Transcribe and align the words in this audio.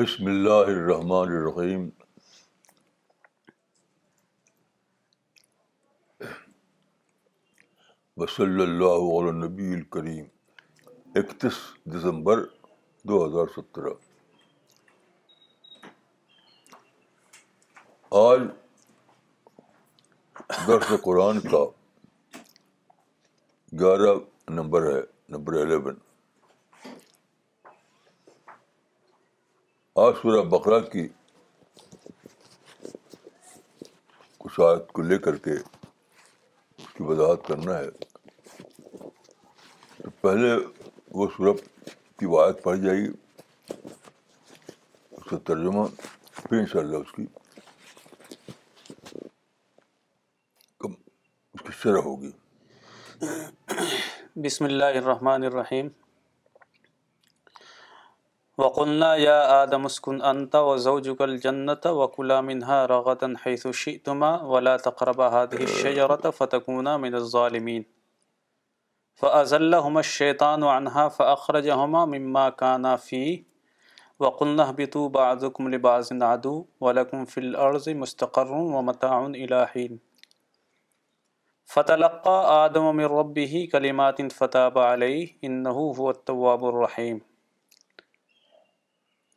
بسم 0.00 0.26
اللہ 0.26 0.68
الرحمن 0.72 1.30
الرحیم 1.36 1.88
وصلی 8.20 8.62
اللہ 8.62 9.02
علیہ 9.18 9.32
نبی 9.42 9.72
الکریم 9.74 10.24
اکتیس 11.20 11.58
دسمبر 11.94 12.42
دو 13.08 13.24
ہزار 13.26 13.52
سترہ 13.56 13.92
آج 18.26 18.42
درس 20.68 20.92
قرآن 21.04 21.40
کا 21.50 21.64
گیارہ 23.82 24.18
نمبر 24.60 24.94
ہے 24.94 25.00
نمبر 25.36 25.60
الیون 25.60 25.98
آج 30.00 30.12
سورہ 30.20 30.42
بقرہ 30.50 30.78
کی 30.92 31.00
کچھ 34.38 34.60
آیت 34.66 34.92
کو 34.92 35.02
لے 35.08 35.18
کر 35.26 35.36
کے 35.46 35.52
اس 35.56 36.86
کی 36.92 37.02
وضاحت 37.08 37.46
کرنا 37.48 37.76
ہے 37.78 37.90
تو 40.02 40.10
پہلے 40.20 40.52
وہ 41.20 41.26
سورہ 41.36 41.52
کی 42.18 42.26
وایت 42.34 42.62
پڑھ 42.62 42.78
جائے 42.84 42.96
گی 42.98 43.10
اس 45.10 45.24
کا 45.30 45.38
ترجمہ 45.52 45.86
پھر 46.42 46.58
ان 46.58 46.66
شاء 46.72 46.80
اللہ 46.80 46.96
اس 47.06 47.12
کی 47.16 47.26
اس 50.82 51.60
کی 51.60 51.80
شرح 51.82 52.02
ہوگی 52.10 52.30
بسم 54.46 54.64
اللہ 54.64 55.00
الرحمن 55.02 55.44
الرحیم 55.52 55.88
وقلنا 58.60 59.06
یا 59.18 59.34
آدم 59.52 59.84
اسکن 59.88 60.16
انت 60.30 60.54
و 60.56 60.72
زوجک 60.86 61.20
الجنت 61.26 61.86
وکلا 61.98 62.36
منها 62.48 62.78
رغدا 62.90 63.28
حيث 63.44 63.62
شئتما 63.82 64.28
ولا 64.54 64.74
تقربا 64.86 65.28
هذه 65.34 65.68
الشجرة 65.68 66.32
فتكونا 66.40 66.96
من 67.04 67.16
الظالمین 67.20 67.86
فأزلهما 69.22 70.00
الشیطان 70.02 70.66
عنها 70.72 71.06
فأخرجهما 71.20 72.04
مما 72.14 72.42
كانا 72.50 72.92
فيه 73.06 74.26
وقلنا 74.26 74.68
اهبطوا 74.68 75.06
بعضكم 75.16 75.72
لبعض 75.76 76.12
عدو 76.28 76.54
ولكم 76.88 77.24
في 77.32 77.40
الأرض 77.44 77.88
مستقر 78.04 78.52
ومتاع 78.58 79.16
إلى 79.26 79.66
حين 79.72 79.98
فتلقى 81.76 82.36
آدم 82.68 82.92
من 83.02 83.10
ربه 83.16 83.66
كلمات 83.78 84.22
فتاب 84.42 84.78
عليه 84.86 85.36
إنه 85.44 85.90
هو 86.04 86.10
التواب 86.18 86.68
الرحيم 86.74 87.26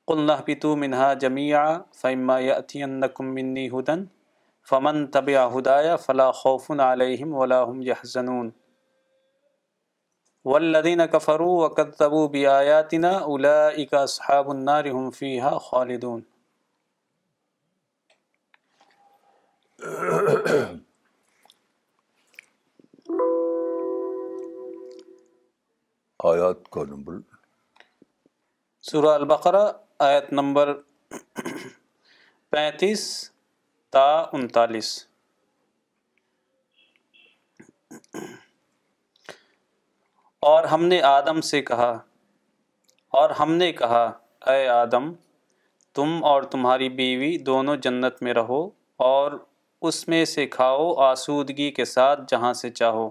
قلح 0.08 0.42
پتو 0.48 0.76
منہا 0.76 1.14
جمیا 1.22 1.62
فعما 2.02 2.38
یاتینکم 2.40 3.34
منی 3.34 3.68
ہدن 3.74 4.04
فمن 4.70 5.06
طب 5.12 5.30
ہدایا 5.58 5.96
فلاح 6.06 6.32
خوف 6.42 6.70
علیہم 6.92 7.34
ولاحم 7.36 7.82
یحزنون 7.86 8.50
ولدین 10.52 11.02
کفرو 11.12 11.50
وقت 11.60 11.98
طبو 12.00 12.28
بیاتنا 12.36 13.12
الا 13.34 13.56
اکا 13.84 14.06
صحاب 14.16 14.50
النار 14.52 14.86
ہم 14.96 15.10
فیحہ 15.20 15.58
خالدون 15.70 16.22
آیات 26.34 26.70
کا 26.74 26.84
نمبر 26.90 27.18
سورہ 28.90 29.14
البقرہ 29.14 29.66
آیت 30.04 30.28
نمبر 30.34 30.70
پینتیس 32.52 33.02
تا 33.94 34.06
انتالیس 34.38 34.88
اور 40.50 40.64
ہم 40.72 40.84
نے 40.86 41.00
آدم 41.10 41.40
سے 41.52 41.62
کہا 41.70 41.92
اور 43.20 43.30
ہم 43.40 43.52
نے 43.62 43.72
کہا 43.82 44.04
اے 44.54 44.68
آدم 44.74 45.12
تم 45.96 46.18
اور 46.32 46.44
تمہاری 46.56 46.90
بیوی 47.00 47.36
دونوں 47.52 47.76
جنت 47.88 48.22
میں 48.24 48.34
رہو 48.40 48.62
اور 49.12 49.40
اس 49.92 50.08
میں 50.08 50.24
سے 50.36 50.46
کھاؤ 50.58 50.94
آسودگی 51.10 51.70
کے 51.80 51.86
ساتھ 51.94 52.22
جہاں 52.34 52.54
سے 52.64 52.70
چاہو 52.82 53.10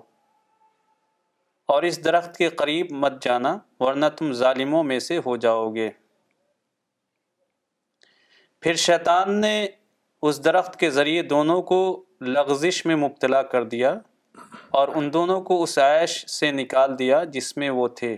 اور 1.72 1.82
اس 1.90 2.04
درخت 2.04 2.36
کے 2.36 2.48
قریب 2.62 2.92
مت 3.04 3.22
جانا 3.24 3.56
ورنہ 3.86 4.06
تم 4.18 4.32
ظالموں 4.44 4.82
میں 4.92 4.98
سے 5.08 5.18
ہو 5.26 5.36
جاؤ 5.48 5.74
گے 5.74 5.90
پھر 8.62 8.74
شیطان 8.80 9.40
نے 9.40 9.54
اس 10.28 10.44
درخت 10.44 10.76
کے 10.80 10.88
ذریعے 10.96 11.22
دونوں 11.30 11.60
کو 11.70 11.78
لغزش 12.26 12.84
میں 12.86 12.96
مبتلا 12.96 13.40
کر 13.54 13.64
دیا 13.72 13.90
اور 14.80 14.88
ان 14.96 15.12
دونوں 15.12 15.40
کو 15.48 15.62
اس 15.62 15.76
عائش 15.84 16.14
سے 16.30 16.50
نکال 16.58 16.98
دیا 16.98 17.22
جس 17.36 17.56
میں 17.56 17.70
وہ 17.78 17.86
تھے 18.00 18.14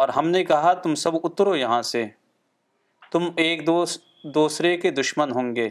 اور 0.00 0.08
ہم 0.16 0.28
نے 0.28 0.44
کہا 0.44 0.72
تم 0.82 0.94
سب 1.04 1.14
اترو 1.24 1.54
یہاں 1.56 1.80
سے 1.92 2.04
تم 3.12 3.24
ایک 3.44 3.66
دوست 3.66 4.04
دوسرے 4.34 4.76
کے 4.84 4.90
دشمن 5.00 5.32
ہوں 5.36 5.54
گے 5.56 5.68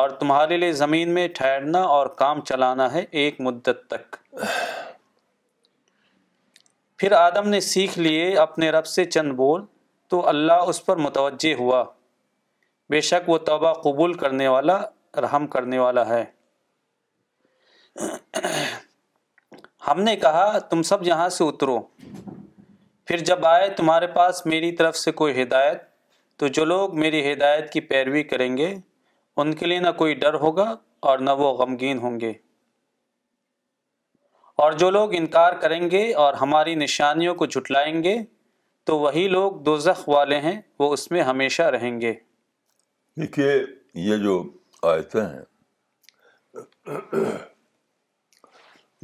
اور 0.00 0.10
تمہارے 0.20 0.56
لیے 0.56 0.72
زمین 0.84 1.14
میں 1.14 1.26
ٹھہرنا 1.36 1.82
اور 1.96 2.06
کام 2.22 2.40
چلانا 2.50 2.92
ہے 2.92 3.04
ایک 3.22 3.40
مدت 3.50 3.84
تک 3.90 4.16
پھر 6.98 7.12
آدم 7.24 7.48
نے 7.48 7.60
سیکھ 7.72 7.98
لیے 7.98 8.32
اپنے 8.46 8.70
رب 8.70 8.86
سے 8.86 9.04
چند 9.16 9.32
بول 9.42 9.64
تو 10.10 10.26
اللہ 10.28 10.62
اس 10.70 10.84
پر 10.86 10.96
متوجہ 11.06 11.54
ہوا 11.58 11.82
بے 12.90 13.00
شک 13.08 13.28
وہ 13.28 13.36
توبہ 13.48 13.72
قبول 13.82 14.14
کرنے 14.22 14.46
والا 14.48 14.76
رحم 15.22 15.46
کرنے 15.52 15.78
والا 15.78 16.06
ہے 16.08 16.24
ہم 19.88 20.00
نے 20.02 20.14
کہا 20.24 20.58
تم 20.70 20.82
سب 20.90 21.06
یہاں 21.06 21.28
سے 21.36 21.44
اترو 21.48 21.78
پھر 23.06 23.24
جب 23.28 23.46
آئے 23.46 23.68
تمہارے 23.76 24.06
پاس 24.16 24.44
میری 24.46 24.72
طرف 24.80 24.96
سے 24.96 25.12
کوئی 25.22 25.40
ہدایت 25.42 25.82
تو 26.40 26.46
جو 26.58 26.64
لوگ 26.64 26.98
میری 27.00 27.22
ہدایت 27.32 27.70
کی 27.72 27.80
پیروی 27.92 28.22
کریں 28.32 28.56
گے 28.56 28.74
ان 29.42 29.54
کے 29.60 29.66
لیے 29.66 29.78
نہ 29.86 29.90
کوئی 30.02 30.14
ڈر 30.24 30.34
ہوگا 30.46 30.74
اور 31.10 31.18
نہ 31.28 31.30
وہ 31.42 31.52
غمگین 31.62 31.98
ہوں 32.00 32.18
گے 32.20 32.32
اور 34.64 34.72
جو 34.82 34.90
لوگ 34.90 35.14
انکار 35.18 35.52
کریں 35.60 35.80
گے 35.90 36.02
اور 36.24 36.34
ہماری 36.40 36.74
نشانیوں 36.84 37.34
کو 37.42 37.46
جھٹلائیں 37.54 38.02
گے 38.04 38.16
تو 38.90 38.96
وہی 38.98 39.26
لوگ 39.28 39.58
دوزخ 39.64 40.08
والے 40.08 40.38
ہیں 40.40 40.54
وہ 40.78 40.92
اس 40.92 41.10
میں 41.10 41.20
ہمیشہ 41.22 41.62
رہیں 41.74 42.00
گے 42.00 42.12
دیکھیے 43.20 43.52
یہ 44.08 44.16
جو 44.22 44.32
آیتیں 44.82 45.20
ہیں 45.20 45.44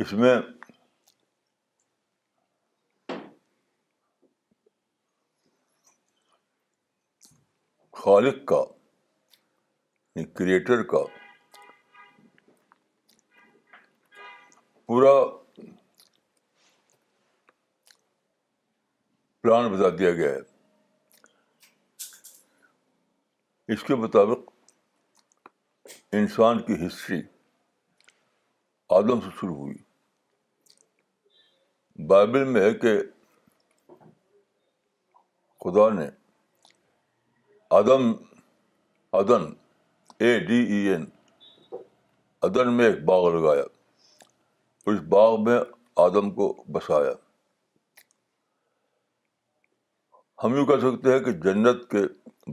اس 0.05 0.13
میں 0.23 0.35
خالق 8.03 8.45
کا 8.49 8.63
کریٹر 10.39 10.73
یعنی 10.79 10.87
کا 10.97 11.05
پورا 14.87 15.15
پلان 19.47 19.67
بتا 19.73 19.89
دیا 19.99 20.11
گیا 20.13 20.29
ہے 20.31 20.39
اس 23.73 23.81
کے 23.89 23.95
مطابق 24.05 24.41
انسان 26.21 26.55
کی 26.63 26.75
ہسٹری 26.85 27.21
آدم 28.97 29.19
سے 29.25 29.31
شروع 29.41 29.55
ہوئی 29.57 29.75
بائبل 32.13 32.45
میں 32.55 32.63
ہے 32.65 32.73
کہ 32.85 32.93
خدا 35.65 35.87
نے 36.01 36.09
ادم 37.79 38.03
ادن 39.21 39.45
اے 40.25 40.31
ڈی 40.47 40.59
ای 40.75 40.81
این 40.93 41.05
ادن 42.51 42.67
میں 42.77 42.87
ایک 42.87 42.99
باغ 43.13 43.23
لگایا 43.39 43.65
اس 44.91 44.99
باغ 45.17 45.33
میں 45.45 45.59
آدم 46.07 46.27
کو 46.41 46.47
بسایا 46.79 47.13
ہم 50.43 50.55
یوں 50.57 50.65
کہہ 50.67 50.81
سکتے 50.81 51.13
ہیں 51.13 51.19
کہ 51.25 51.33
جنت 51.43 51.91
کے 51.91 51.99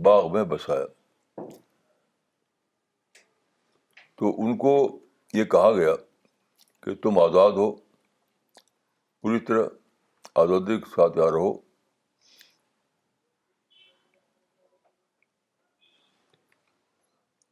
باغ 0.03 0.31
میں 0.33 0.43
بسایا 0.51 0.85
تو 4.19 4.29
ان 4.43 4.55
کو 4.57 4.75
یہ 5.33 5.43
کہا 5.55 5.71
گیا 5.77 5.95
کہ 6.83 6.95
تم 7.03 7.19
آزاد 7.19 7.57
ہو 7.61 7.71
پوری 9.21 9.39
طرح 9.49 9.67
آزادی 10.43 10.77
کے 10.81 10.89
ساتھ 10.95 11.17
یار 11.17 11.33
ہو 11.43 11.51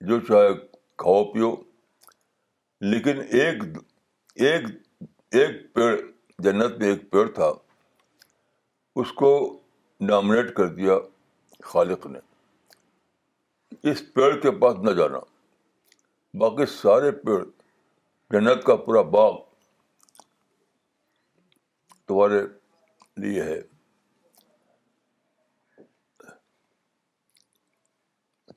جو 0.09 0.19
چاہے 0.27 0.53
کھاؤ 1.03 1.23
پیو 1.33 1.53
لیکن 2.91 3.19
ایک 3.39 3.63
ایک 4.45 4.63
ایک 5.39 5.61
پیڑ 5.73 5.95
جنت 6.45 6.77
میں 6.79 6.87
ایک 6.91 7.09
پیڑ 7.11 7.29
تھا 7.33 7.51
اس 9.01 9.11
کو 9.21 9.31
نامنیٹ 10.09 10.53
کر 10.55 10.67
دیا 10.75 10.93
خالق 11.71 12.05
نے 12.11 12.19
اس 13.89 14.01
پیڑ 14.13 14.29
کے 14.41 14.51
پاس 14.59 14.77
نہ 14.83 14.91
جانا 14.99 15.17
باقی 16.41 16.65
سارے 16.75 17.11
پیڑ 17.25 17.37
جنت 18.33 18.63
کا 18.65 18.75
پورا 18.85 19.01
باغ 19.15 19.35
تمہارے 22.07 22.41
لیے 23.25 23.43
ہے 23.51 23.59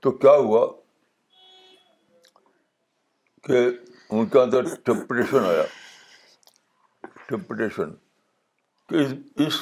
تو 0.03 0.11
کیا 0.25 0.33
ہوا 0.37 0.67
کہ 3.49 3.67
ان 4.11 4.27
کے 4.33 4.41
اندر 4.41 4.75
ٹمپٹیشن 4.85 5.45
آیا 5.49 5.63
ٹمپٹیشن 7.29 7.95
کہ 8.89 9.05
اس 9.47 9.61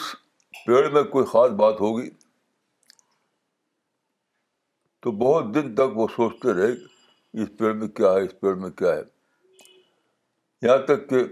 پیڑ 0.66 0.88
میں 0.92 1.02
کوئی 1.12 1.24
خاص 1.26 1.50
بات 1.58 1.80
ہوگی 1.80 2.08
تو 5.02 5.10
بہت 5.22 5.54
دن 5.54 5.74
تک 5.74 5.96
وہ 5.98 6.06
سوچتے 6.16 6.52
رہے 6.54 6.72
اس 7.42 7.48
پیڑ 7.58 7.72
میں 7.74 7.88
کیا 8.00 8.12
ہے 8.12 8.22
اس 8.24 8.38
پیڑ 8.40 8.54
میں 8.64 8.70
کیا 8.82 8.92
ہے 8.94 9.00
یہاں 10.66 10.76
تک 10.86 11.08
کہ 11.10 11.22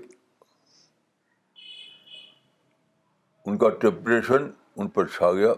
ان 3.47 3.59
کا 3.59 3.69
ٹیمپریشن 3.85 4.51
ان 4.81 4.89
پر 4.97 5.07
چھا 5.17 5.33
گیا 5.33 5.53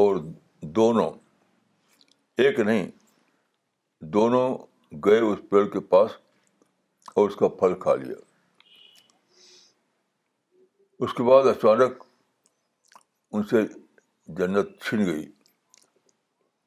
اور 0.00 0.16
دونوں 0.80 1.10
ایک 2.44 2.58
نہیں 2.60 2.86
دونوں 4.16 4.46
گئے 5.04 5.18
اس 5.32 5.38
پیڑ 5.50 5.64
کے 5.72 5.80
پاس 5.94 6.10
اور 7.16 7.28
اس 7.28 7.36
کا 7.36 7.48
پھل 7.60 7.74
کھا 7.80 7.94
لیا 8.04 8.16
اس 11.04 11.14
کے 11.14 11.22
بعد 11.28 11.46
اچانک 11.56 12.02
ان 13.34 13.42
سے 13.50 13.60
جنت 14.38 14.70
چھن 14.84 15.04
گئی 15.06 15.24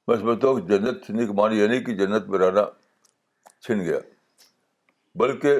میں 0.07 0.15
سمجھتا 0.19 0.47
ہوں 0.47 0.55
کہ 0.59 0.67
جنت 0.67 1.03
چھننے 1.05 1.25
کے 1.25 1.33
معنی 1.41 1.57
یہ 1.59 1.67
نہیں 1.67 1.83
کہ 1.85 1.93
جنت 1.97 2.27
میں 2.29 2.39
رہنا 2.39 2.61
چھن 3.63 3.79
گیا 3.85 3.97
بلکہ 5.21 5.59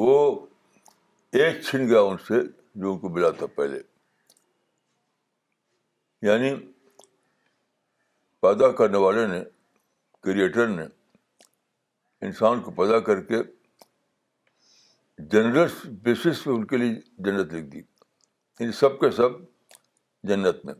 وہ 0.00 0.14
ایک 1.40 1.60
چھن 1.64 1.86
گیا 1.88 2.00
ان 2.08 2.16
سے 2.28 2.40
جو 2.80 2.92
ان 2.92 2.98
کو 2.98 3.08
ملا 3.14 3.30
تھا 3.38 3.46
پہلے 3.56 3.78
یعنی 6.26 6.54
پیدا 8.42 8.70
کرنے 8.80 8.98
والے 8.98 9.26
نے 9.26 9.40
کریٹر 10.22 10.66
نے 10.68 10.84
انسان 12.26 12.60
کو 12.62 12.70
پیدا 12.82 12.98
کر 13.08 13.20
کے 13.30 13.42
جنرل 15.32 15.66
بیسس 16.04 16.42
پہ 16.44 16.50
ان 16.50 16.64
کے 16.72 16.76
لیے 16.76 16.92
جنت 17.24 17.52
لکھ 17.54 17.64
دی 17.74 17.82
ان 18.60 18.70
سب 18.72 18.98
کے 19.00 19.10
سب 19.16 19.30
جنت 20.28 20.64
میں 20.64 20.74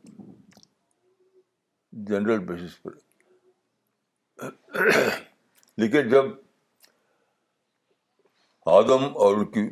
جنرل 2.11 2.39
بیسس 2.51 2.81
پر 2.83 2.93
لیکن 5.81 6.09
جب 6.09 6.25
آدم 8.75 9.05
اور 9.25 9.37
ان 9.37 9.45
کی 9.53 9.69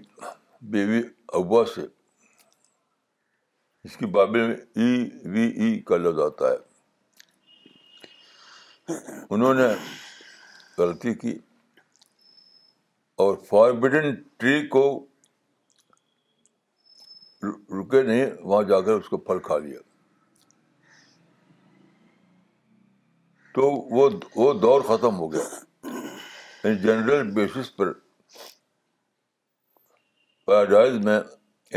بیوی 0.73 1.01
ابا 1.41 1.65
سے 1.75 1.87
اس 3.85 3.97
کی 3.97 4.07
بابل 4.17 4.47
میں 4.49 4.57
ای 4.57 5.29
وی 5.31 5.47
ای 5.63 5.79
کا 5.89 5.97
لفظ 5.97 6.21
آتا 6.27 6.51
ہے 6.53 6.73
انہوں 9.35 9.55
نے 9.55 9.67
غلطی 10.79 11.15
کی 11.25 11.37
اور 13.25 13.37
فاربڈن 13.51 14.15
ٹری 14.39 14.67
کو 14.69 14.85
رکے 17.79 18.03
نہیں 18.03 18.27
وہاں 18.43 18.63
جا 18.69 18.81
کر 18.87 18.93
اس 18.97 19.09
کو 19.09 19.17
پھل 19.29 19.39
کھا 19.49 19.59
لیا 19.65 19.79
تو 23.55 23.71
وہ 23.97 24.09
وہ 24.37 24.53
دور 24.61 24.81
ختم 24.89 25.19
ہو 25.19 25.33
گیا 25.33 26.73
جنرل 26.83 27.31
بیسس 27.35 27.75
پر 27.77 27.93
پیراڈائز 30.47 30.97
میں 31.05 31.19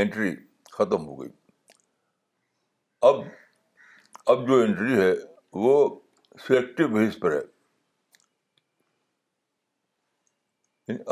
انٹری 0.02 0.34
ختم 0.78 1.06
ہو 1.08 1.20
گئی 1.22 1.30
اب 3.10 3.22
اب 4.34 4.48
جو 4.48 4.60
انٹری 4.62 5.00
ہے 5.02 5.14
وہ 5.66 5.74
سلیکٹو 6.48 6.88
بیس 6.96 7.20
پر 7.20 7.32
ہے 7.38 7.46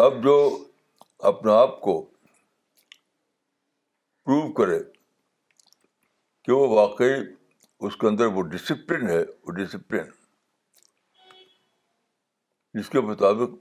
اب 0.06 0.24
جو 0.24 0.36
اپنے 1.30 1.52
آپ 1.52 1.80
کو 1.82 1.94
پروو 4.26 4.52
کرے 4.58 4.78
کہ 6.44 6.52
وہ 6.52 6.68
واقعی 6.70 7.14
اس 7.88 7.96
کے 8.02 8.08
اندر 8.08 8.28
وہ 8.38 8.42
ڈسپلن 8.52 9.10
ہے 9.10 9.18
وہ 9.46 9.52
ڈسپلن 9.58 10.08
جس 12.80 12.90
کے 12.90 13.00
مطابق 13.10 13.52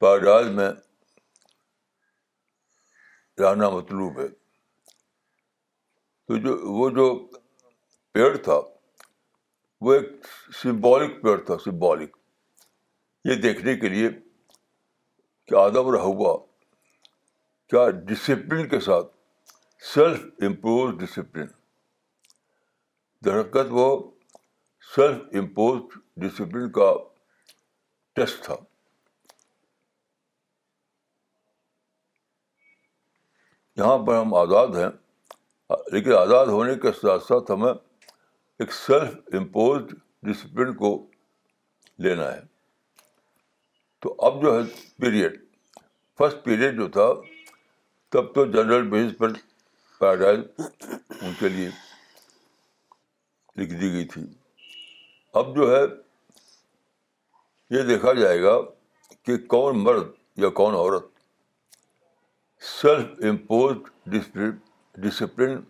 پائجاد 0.00 0.50
میں 0.58 0.68
رہنا 3.42 3.68
مطلوب 3.76 4.20
ہے 4.20 4.28
تو 6.28 6.36
جو 6.44 6.56
وہ 6.78 6.88
جو 7.00 7.06
پیڑ 8.12 8.36
تھا 8.48 8.60
وہ 9.86 9.94
ایک 9.94 10.10
سمبولک 10.62 11.20
پیڑ 11.22 11.36
تھا 11.46 11.56
سمبولک 11.64 12.16
یہ 13.28 13.40
دیکھنے 13.48 13.74
کے 13.80 13.88
لیے 13.96 14.08
کہ 15.44 15.54
آدم 15.62 15.90
رہا 15.94 16.02
ہوا 16.02 16.34
کیا 17.70 17.88
ڈسپلن 18.08 18.68
کے 18.68 18.78
ساتھ 18.80 19.06
سیلف 19.94 20.24
امپوز 20.46 20.92
ڈسپلن 21.00 21.46
درخت 23.24 23.72
وہ 23.78 23.86
سیلف 24.94 25.22
امپوز 25.38 25.80
ڈسپلن 26.22 26.70
کا 26.76 26.92
ٹیسٹ 28.16 28.42
تھا 28.44 28.54
یہاں 33.78 33.96
پر 34.06 34.16
ہم 34.18 34.34
آزاد 34.34 34.76
ہیں 34.76 34.88
لیکن 35.92 36.12
آزاد 36.18 36.46
ہونے 36.56 36.74
کے 36.82 36.92
ساتھ 37.00 37.22
ساتھ 37.22 37.50
ہمیں 37.52 37.72
ایک 37.72 38.72
سیلف 38.72 39.34
امپوزڈ 39.38 39.94
ڈسپلن 40.28 40.72
کو 40.76 40.96
لینا 42.04 42.32
ہے 42.32 42.40
تو 44.02 44.14
اب 44.26 44.42
جو 44.42 44.54
ہے 44.58 44.62
پیریڈ 45.00 45.40
فسٹ 46.18 46.44
پیریڈ 46.44 46.76
جو 46.76 46.88
تھا 46.98 47.10
تب 48.12 48.32
تو 48.34 48.44
جنرل 48.52 48.86
بیس 48.90 49.16
پر 49.18 49.32
پیراڈائز 50.00 50.40
ان 51.20 51.32
کے 51.38 51.48
لیے 51.48 51.68
لکھ 53.56 53.72
دی 53.80 53.92
گئی 53.92 54.04
تھی 54.12 54.22
اب 55.40 55.54
جو 55.56 55.70
ہے 55.74 55.80
یہ 57.76 57.82
دیکھا 57.88 58.12
جائے 58.20 58.42
گا 58.42 58.54
کہ 59.26 59.36
کون 59.54 59.82
مرد 59.84 60.06
یا 60.42 60.48
کون 60.60 60.74
عورت 60.74 61.06
سیلف 62.82 63.24
امپوز 63.30 63.76
ڈسپلن 65.02 65.60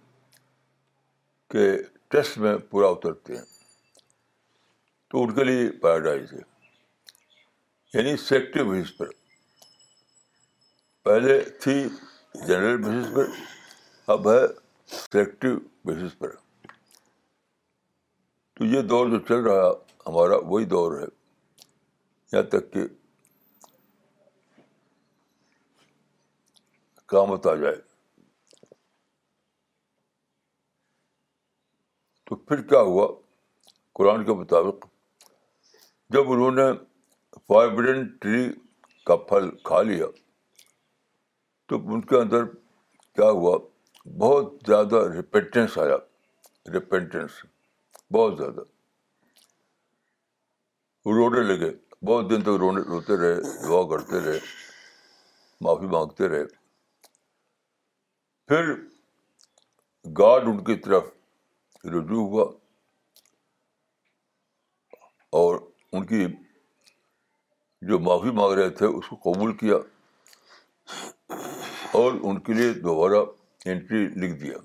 کے 1.53 1.67
ٹیسٹ 2.11 2.39
میں 2.39 2.57
پورا 2.71 2.89
اترتے 2.97 3.37
ہیں 3.37 3.45
تو 5.11 5.23
ان 5.23 5.35
کے 5.35 5.45
لیے 5.45 5.69
پیراڈائز 5.83 6.33
ہے 6.33 6.39
یعنی 7.95 8.17
سیکٹو 8.27 8.65
بیس 8.71 8.97
پر 8.99 9.09
پہلے 11.05 11.41
تھی 11.63 11.85
جنرل 12.45 12.77
بیسس 12.83 13.13
پر 13.15 13.27
اب 14.13 14.29
ہے 14.31 14.41
سلیکٹو 14.97 15.49
بیسس 15.85 16.19
پر 16.19 16.31
تو 18.57 18.65
یہ 18.65 18.83
دور 18.91 19.07
جو 19.11 19.19
چل 19.29 19.41
رہا 19.47 19.69
ہمارا 20.07 20.37
وہی 20.49 20.65
دور 20.73 20.99
ہے 21.01 21.05
یہاں 22.33 22.43
تک 22.53 22.73
کہ 27.09 27.25
مت 27.29 27.47
آ 27.47 27.55
جائے 27.55 27.75
تو 32.27 32.37
پھر 32.37 32.63
کیا 32.69 32.81
ہوا 32.93 33.07
قرآن 33.99 34.25
کے 34.27 34.33
مطابق 34.35 34.87
جب 36.13 36.33
انہوں 36.33 36.51
نے 36.61 36.67
فائبرنٹ 37.49 38.21
ٹری 38.23 38.47
کا 39.07 39.17
پھل 39.31 39.49
کھا 39.65 39.83
لیا 39.83 40.07
تو 41.69 41.77
ان 41.95 42.01
کے 42.11 42.17
اندر 42.17 42.45
کیا 43.15 43.29
ہوا 43.31 43.57
بہت 44.19 44.53
زیادہ 44.67 44.97
ریپینٹنس 45.15 45.79
آیا 45.85 45.97
ریپینٹنس 46.73 47.45
بہت 48.15 48.37
زیادہ 48.39 48.61
رونے 51.19 51.43
لگے 51.47 51.71
بہت 52.07 52.31
دن 52.31 52.43
تک 52.43 52.59
رونے 52.61 52.81
روتے 52.89 53.17
رہے 53.17 53.41
دعا 53.69 53.83
کرتے 53.91 54.21
رہے 54.25 54.39
معافی 55.65 55.87
مانگتے 55.95 56.29
رہے 56.29 56.45
پھر 58.49 58.73
گارڈ 60.19 60.49
ان 60.49 60.63
کی 60.65 60.75
طرف 60.87 61.05
رجوع 61.97 62.25
ہوا 62.29 62.45
اور 65.41 65.59
ان 65.93 66.07
کی 66.07 66.25
جو 67.89 67.99
معافی 68.09 68.31
مانگ 68.41 68.53
رہے 68.59 68.71
تھے 68.81 68.87
اس 68.99 69.09
کو 69.09 69.17
قبول 69.33 69.57
کیا 69.57 69.77
اور 71.99 72.13
ان 72.29 72.39
کے 72.47 72.53
لیے 72.53 72.73
دوبارہ 72.85 73.19
انٹری 73.73 73.99
لکھ 74.23 74.33
دیا 74.41 74.57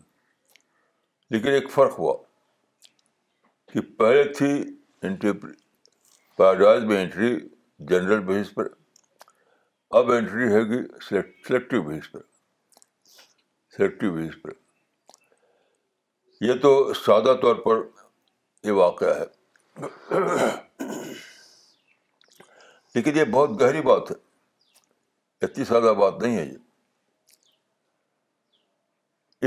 لیکن 1.34 1.52
ایک 1.58 1.70
فرق 1.72 1.98
ہوا 2.00 2.14
کہ 3.74 3.82
پہلے 4.00 4.24
تھی 4.38 4.48
انٹری 5.10 5.32
پیراڈائز 6.38 6.84
میں 6.90 7.00
انٹری 7.04 7.30
جنرل 7.92 8.20
بیس 8.32 8.54
پر 8.54 8.68
اب 10.00 10.12
انٹری 10.12 10.48
ہے 10.54 10.64
کہ 10.72 10.80
سلیکٹو 11.08 11.82
بیس 11.90 12.12
پر 12.12 12.22
سلیکٹو 13.78 14.12
بیس 14.16 14.42
پر 14.42 14.52
یہ 16.48 16.60
تو 16.66 16.72
سادہ 17.06 17.36
طور 17.42 17.56
پر 17.68 17.80
یہ 18.68 18.78
واقعہ 18.82 19.14
ہے 19.20 19.88
لیکن 22.96 23.18
یہ 23.18 23.24
بہت 23.38 23.60
گہری 23.62 23.82
بات 23.92 24.12
ہے 24.12 24.16
اتنی 25.46 25.66
سادہ 25.74 25.94
بات 26.02 26.22
نہیں 26.24 26.38
ہے 26.38 26.46
یہ 26.46 26.58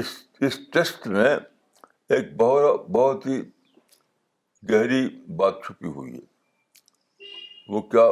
اس 0.01 0.07
اس 0.47 0.59
ٹیسٹ 0.73 1.07
میں 1.09 1.35
ایک 2.17 2.33
بہت 2.37 2.87
بہت 2.95 3.27
ہی 3.27 3.41
گہری 4.71 5.07
بات 5.37 5.63
چھپی 5.67 5.89
ہوئی 5.97 6.15
ہے 6.15 6.21
وہ 7.75 7.81
کیا 7.93 8.07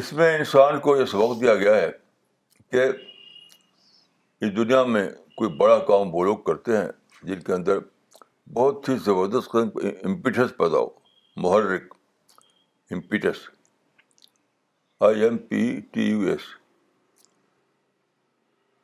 اس 0.00 0.12
میں 0.20 0.30
انسان 0.36 0.78
کو 0.86 0.96
یہ 0.96 1.04
سبق 1.12 1.40
دیا 1.40 1.54
گیا 1.54 1.74
ہے 1.76 1.90
کہ 2.72 2.84
اس 4.40 4.56
دنیا 4.56 4.82
میں 4.94 5.08
کوئی 5.36 5.50
بڑا 5.58 5.78
کام 5.90 6.14
وہ 6.14 6.24
لوگ 6.24 6.36
کرتے 6.46 6.76
ہیں 6.76 6.88
جن 7.26 7.40
کے 7.48 7.52
اندر 7.52 7.78
بہت 8.54 8.88
ہی 8.88 8.96
زبردست 9.04 9.50
قدم 9.50 9.86
امپیٹس 10.10 10.56
پیدا 10.58 10.78
ہو 10.78 10.88
محرک 11.42 11.94
impetus 12.94 13.48
I 15.06 15.22
M 15.24 15.38
P 15.48 15.64
T 15.92 16.08
U 16.10 16.20
S 16.30 16.54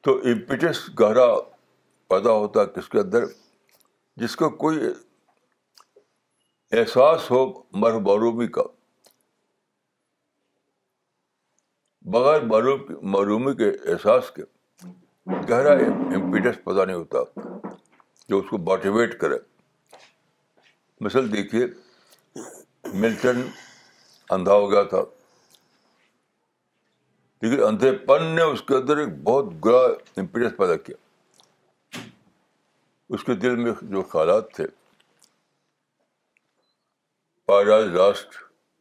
تو 0.04 0.12
امپیٹس 0.30 0.78
گہرا 1.00 1.26
پیدا 2.09 2.30
ہوتا 2.37 2.61
ہے 2.61 2.66
کس 2.76 2.88
کے 2.90 2.99
اندر 2.99 3.25
جس 4.23 4.35
کو 4.37 4.49
کوئی 4.62 4.78
احساس 6.78 7.30
ہو 7.30 7.42
مر 7.82 7.94
معرومی 8.09 8.47
کا 8.56 8.62
بغیر 12.14 12.40
معروف 12.52 12.90
معرومی 13.14 13.54
کے 13.61 13.68
احساس 13.92 14.30
کے 14.37 14.42
گہرا 15.50 15.73
امپیٹس 15.73 16.62
پیدا 16.64 16.85
نہیں 16.85 16.97
ہوتا 16.97 17.23
جو 18.28 18.38
اس 18.38 18.49
کو 18.50 18.59
موٹیویٹ 18.71 19.18
کرے 19.21 19.38
مثل 21.04 21.32
دیکھیے 21.32 21.66
ملٹن 23.00 23.42
اندھا 24.38 24.54
ہو 24.54 24.71
گیا 24.71 24.82
تھا 24.94 25.00
لیکن 27.42 27.62
اندھے 27.66 27.90
پن 28.06 28.25
نے 28.34 28.42
اس 28.54 28.61
کے 28.66 28.75
اندر 28.75 28.96
ایک 29.04 29.08
بہت 29.25 29.44
برا 29.62 29.78
امپریس 30.20 30.52
پیدا 30.56 30.75
کیا 30.88 32.00
اس 33.14 33.25
کے 33.25 33.34
دل 33.44 33.56
میں 33.62 33.72
جو 33.94 34.02
خیالات 34.12 34.52
تھے 34.54 34.66
پاراج 37.46 37.84
لاسٹ 37.96 38.37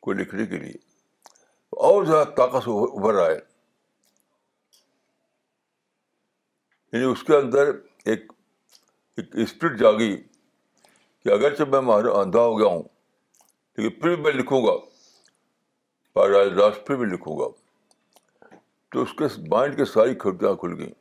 کو 0.08 0.14
لکھنے 0.20 0.46
کے 0.52 0.60
لیے 0.64 0.74
اور 1.88 2.06
زیادہ 2.06 2.28
طاقت 2.38 2.68
ابھر 2.74 3.14
رہا 3.14 3.26
ہے 3.30 3.40
یعنی 6.92 7.06
اس 7.12 7.24
کے 7.28 7.36
اندر 7.36 7.72
ایک 8.06 8.32
ایک 9.22 9.36
اسپرٹ 9.44 9.80
جاگی 9.80 10.16
کہ 11.24 11.30
اگرچہ 11.40 11.64
میں 11.72 11.82
مہارا 11.90 12.18
اندھا 12.20 12.42
ہو 12.50 12.58
گیا 12.60 12.68
ہوں 12.76 12.84
لیکن 13.78 14.00
پھر 14.00 14.16
بھی 14.16 14.22
میں 14.24 14.32
لکھوں 14.34 14.64
گا 14.66 14.76
پاراج 16.20 16.54
لاسٹ 16.60 16.88
پھر 16.88 16.96
بھی 16.98 17.06
لکھوں 17.16 17.38
گا 17.40 17.50
تو 18.92 19.02
اس 19.02 19.12
کے 19.18 19.26
مائنڈ 19.50 19.76
کے 19.78 19.86
ساری 19.86 20.16
کھڑکیاں 20.24 20.54
کھل 20.62 20.74
گئیں 20.80 20.94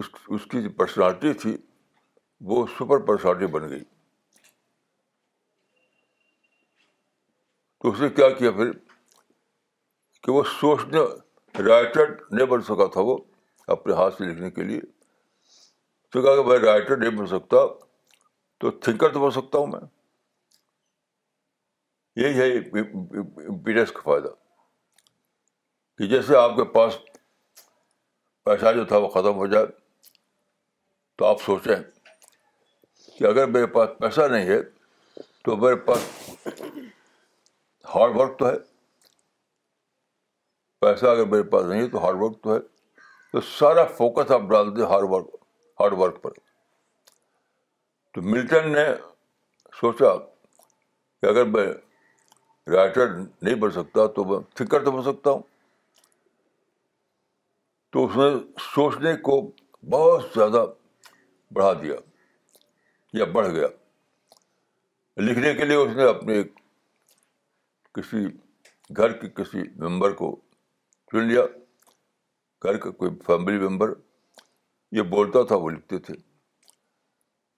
اس 0.00 0.08
اس 0.36 0.44
کی 0.50 0.62
جو 0.62 0.70
پرسنالٹی 0.76 1.32
تھی 1.42 1.56
وہ 2.50 2.66
سپر 2.78 3.04
پرسنالٹی 3.06 3.46
بن 3.54 3.68
گئی 3.70 3.82
تو 7.82 7.90
اس 7.90 8.00
نے 8.00 8.08
کیا 8.18 8.28
کیا 8.38 8.50
پھر 8.58 8.72
کہ 10.22 10.30
وہ 10.32 10.42
سوچنے 10.60 11.00
رائٹر 11.68 12.12
نہیں 12.30 12.46
بن 12.52 12.60
سکا 12.68 12.86
تھا 12.92 13.00
وہ 13.08 13.16
اپنے 13.76 13.94
ہاتھ 14.00 14.14
سے 14.18 14.24
لکھنے 14.24 14.50
کے 14.50 14.62
لیے 14.68 14.80
تو 16.12 16.22
کہا 16.22 16.34
کہ 16.36 16.48
میں 16.48 16.58
رائٹر 16.66 16.96
نہیں 16.96 17.18
بن 17.18 17.26
سکتا 17.26 17.56
تو 18.60 18.70
تھنکر 18.86 19.12
تو 19.12 19.20
بن 19.24 19.30
سکتا 19.40 19.58
ہوں 19.58 19.66
میں 19.72 19.80
یہی 22.22 22.40
ہے 22.40 23.82
اس 23.82 23.92
کا 23.92 24.00
فائدہ 24.04 24.28
کہ 26.02 26.06
جیسے 26.08 26.36
آپ 26.36 26.54
کے 26.56 26.64
پاس 26.70 26.92
پیسہ 28.44 28.72
جو 28.76 28.84
تھا 28.92 28.96
وہ 29.02 29.08
ختم 29.08 29.34
ہو 29.36 29.46
جائے 29.50 29.66
تو 31.18 31.24
آپ 31.26 31.42
سوچیں 31.44 31.74
کہ 33.18 33.24
اگر 33.26 33.46
میرے 33.48 33.66
پاس 33.76 33.88
پیسہ 33.98 34.26
نہیں 34.32 34.46
ہے 34.46 34.56
تو 35.44 35.56
میرے 35.56 35.76
پاس 35.88 36.08
ہارڈ 37.94 38.16
ورک 38.20 38.38
تو 38.38 38.48
ہے 38.48 38.56
پیسہ 40.86 41.06
اگر 41.12 41.24
میرے 41.34 41.42
پاس 41.50 41.64
نہیں 41.66 41.82
ہے 41.82 41.88
تو 41.90 42.04
ہارڈ 42.06 42.20
ورک 42.22 42.42
تو 42.44 42.54
ہے 42.54 42.58
تو 43.32 43.40
سارا 43.58 43.84
فوکس 43.98 44.30
آپ 44.38 44.48
ڈال 44.50 44.74
دیں 44.76 44.86
ہارڈ 44.94 45.10
ورک 45.10 45.30
ہارڈ 45.80 45.92
ورک 45.98 46.22
پر 46.22 46.32
تو 48.14 48.22
ملٹن 48.32 48.70
نے 48.72 48.86
سوچا 49.80 50.14
کہ 50.24 51.30
اگر 51.30 51.44
میں 51.56 51.66
رائٹر 52.74 53.14
نہیں 53.16 53.54
بن 53.64 53.70
سکتا 53.82 54.06
تو 54.18 54.24
میں 54.34 54.38
تھنکر 54.56 54.84
تو 54.84 54.90
بن 54.98 55.02
سکتا 55.12 55.30
ہوں 55.30 55.42
تو 57.92 58.04
اس 58.06 58.16
نے 58.16 58.24
سوچنے 58.74 59.14
کو 59.28 59.34
بہت 59.90 60.22
زیادہ 60.34 60.64
بڑھا 61.54 61.72
دیا 61.82 61.94
یا 63.18 63.24
بڑھ 63.32 63.48
گیا 63.54 63.66
لکھنے 65.24 65.52
کے 65.54 65.64
لیے 65.64 65.76
اس 65.76 65.90
نے 65.96 66.04
اپنے 66.08 66.42
کسی 67.94 68.24
گھر 68.96 69.12
کے 69.20 69.28
کسی 69.42 69.62
ممبر 69.84 70.12
کو 70.20 70.30
چن 71.12 71.24
لیا 71.28 71.42
گھر 72.64 72.76
کا 72.84 72.90
کوئی 73.02 73.10
فیملی 73.26 73.58
ممبر 73.66 73.92
یہ 74.98 75.02
بولتا 75.16 75.42
تھا 75.50 75.56
وہ 75.64 75.70
لکھتے 75.70 75.98
تھے 76.06 76.14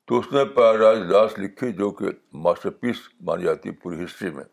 تو 0.09 0.19
اس 0.19 0.33
نے 0.33 0.45
پا 0.55 0.73
راج 0.76 0.99
داس 1.12 1.38
لکھی 1.38 1.71
جو 1.83 1.91
کہ 2.00 2.11
ماسٹر 2.47 2.71
پیس 2.83 2.97
مانی 3.29 3.45
جاتی 3.45 3.69
ہے 3.69 3.75
پوری 3.83 4.03
ہسٹری 4.05 4.31
میں 4.35 4.45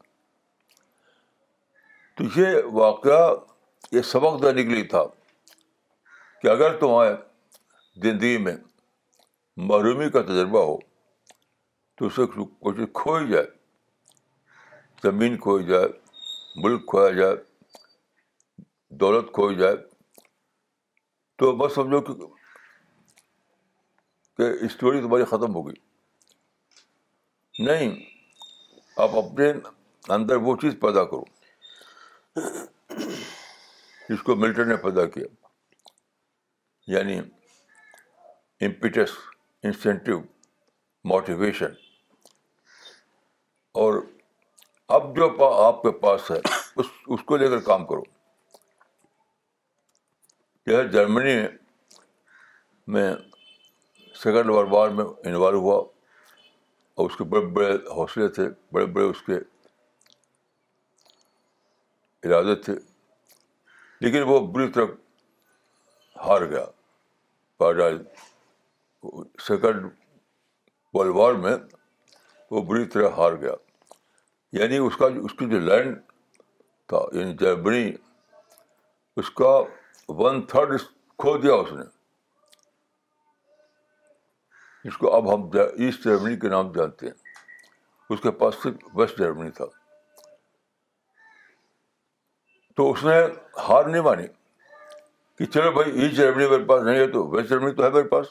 تو 2.17 2.23
یہ 2.39 2.55
واقعہ 2.73 3.33
یہ 3.97 4.01
سبق 4.13 4.41
دینے 4.43 4.63
کے 4.63 4.75
لیے 4.75 4.83
تھا 4.95 5.03
کہ 6.41 6.47
اگر 6.47 6.75
تمہارے 6.79 7.13
زندگی 8.03 8.37
میں 8.43 8.53
محرومی 9.69 10.07
کا 10.09 10.21
تجربہ 10.27 10.63
ہو 10.65 10.77
تو 11.97 12.01
اسے 12.05 12.25
کوشش 12.35 12.83
کھوئی 13.01 13.25
جائے 13.29 13.45
زمین 15.03 15.33
کھوئی 15.41 15.63
جائے 15.65 15.87
ملک 16.63 16.81
کھویا 16.89 17.09
جائے 17.19 17.35
دولت 19.01 19.27
کھوئی 19.33 19.55
جائے 19.55 19.75
تو 21.39 21.51
بس 21.57 21.71
سمجھو 21.75 22.01
کہ 22.13 24.45
اسٹوری 24.65 25.01
تمہاری 25.01 25.23
ختم 25.29 25.55
ہو 25.55 25.61
گئی 25.67 25.77
نہیں 27.67 27.91
آپ 29.05 29.11
اپنے 29.23 29.47
اندر 30.13 30.35
وہ 30.47 30.51
چیز 30.61 30.73
پیدا 30.81 31.03
کرو 31.13 31.25
جس 34.09 34.19
کو 34.23 34.29
ملٹن 34.35 34.65
نے 34.69 34.75
پیدا 34.85 35.05
کیا 35.15 35.25
یعنی 36.93 37.17
امپیٹس 38.67 39.11
انسینٹیو 39.67 40.19
موٹیویشن 41.11 41.73
اور 43.83 43.99
اب 44.95 45.15
جو 45.15 45.29
پا 45.37 45.47
آپ 45.67 45.81
کے 45.81 45.91
پاس 45.99 46.31
ہے 46.31 46.39
اس 46.45 46.85
اس 47.15 47.23
کو 47.27 47.37
لے 47.43 47.47
کر 47.49 47.59
کام 47.67 47.85
کرو 47.91 48.01
یہ 50.71 50.83
جرمنی 50.97 51.35
میں 52.95 53.05
سیکنڈ 54.23 54.49
وار 54.55 54.65
بار 54.75 54.89
میں 54.97 55.05
انوالو 55.29 55.59
ہوا 55.67 55.77
اور 55.77 57.09
اس 57.09 57.17
کے 57.17 57.23
بڑے 57.35 57.45
بڑے 57.59 57.71
حوصلے 57.99 58.27
تھے 58.39 58.49
بڑے 58.73 58.85
بڑے 58.97 59.05
اس 59.09 59.21
کے 59.29 59.37
ارادے 62.27 62.55
تھے 62.67 62.75
لیکن 64.05 64.27
وہ 64.33 64.39
بری 64.57 64.67
طرح 64.75 64.91
ہار 66.25 66.49
گیا 66.53 66.65
سیکنڈ 69.47 69.85
ورلڈ 70.93 71.15
وار 71.15 71.33
میں 71.43 71.55
وہ 72.51 72.61
بری 72.69 72.85
طرح 72.93 73.09
ہار 73.17 73.33
گیا 73.41 73.51
یعنی 74.59 74.77
اس 74.85 74.97
کا 74.97 75.05
اس 75.25 75.33
کی 75.39 75.49
جو 75.49 75.59
لینڈ 75.59 75.95
تھا 76.89 76.97
یعنی 77.17 77.33
جرمنی 77.39 77.91
اس 79.21 79.29
کا 79.41 79.51
ون 80.21 80.41
تھرڈ 80.53 80.79
کھو 81.21 81.37
دیا 81.41 81.53
اس 81.61 81.71
نے 81.73 81.83
جس 84.83 84.97
کو 84.97 85.15
اب 85.15 85.33
ہم 85.33 85.49
ایسٹ 85.59 86.03
جرمنی 86.03 86.35
کے 86.39 86.49
نام 86.49 86.71
جانتے 86.77 87.05
ہیں 87.07 87.31
اس 88.13 88.21
کے 88.21 88.31
پاس 88.39 88.53
صرف 88.63 88.95
ویسٹ 88.99 89.17
جرمنی 89.19 89.51
تھا 89.59 89.65
تو 92.75 92.91
اس 92.91 93.03
نے 93.05 93.17
ہار 93.67 93.85
نہیں 93.85 94.01
مانی 94.01 94.25
کہ 95.41 95.45
چلو 95.53 95.69
بھائی 95.71 95.91
ایچ 96.01 96.11
جرمنی 96.15 96.47
میرے 96.49 96.63
پاس 96.65 96.81
نہیں 96.83 96.99
ہے 96.99 97.05
تو 97.11 97.25
ویسٹ 97.27 97.49
جرمنی 97.49 97.71
تو 97.75 97.83
ہے 97.83 97.89
میرے 97.91 98.03
پاس 98.07 98.25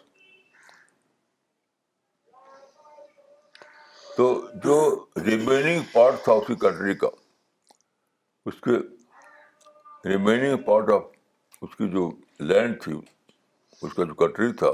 تو 4.17 4.27
جو 4.65 4.77
ریمیننگ 5.27 5.81
پارٹ 5.93 6.23
تھا 6.25 6.33
اسی 6.33 6.55
کنٹری 6.65 6.95
کا 7.01 7.09
اس 8.51 8.61
کے 8.67 8.77
ریمیننگ 10.09 10.57
پارٹ 10.67 10.91
آف 10.97 11.03
اس 11.63 11.75
کی 11.77 11.89
جو 11.97 12.09
لینڈ 12.53 12.81
تھی 12.83 12.95
اس 13.83 13.93
کا 13.95 14.05
جو 14.05 14.15
کنٹری 14.25 14.53
تھا 14.63 14.71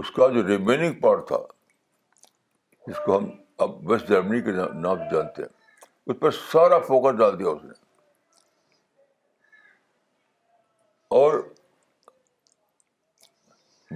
اس 0.00 0.10
کا 0.16 0.28
جو 0.34 0.46
ریمیننگ 0.48 1.00
پارٹ 1.00 1.26
تھا 1.28 1.38
جس 2.86 2.96
کو 3.06 3.16
ہم 3.18 3.30
اب 3.66 3.82
ویسٹ 3.90 4.08
جرمنی 4.08 4.40
کے 4.40 4.52
نام 4.56 4.96
سے 4.98 5.14
جانتے 5.14 5.42
ہیں 5.42 5.88
اس 6.06 6.20
پر 6.20 6.30
سارا 6.50 6.78
فوکس 6.92 7.18
ڈال 7.18 7.38
دیا 7.38 7.48
اس 7.48 7.62
نے 7.64 7.84
اور 11.16 11.36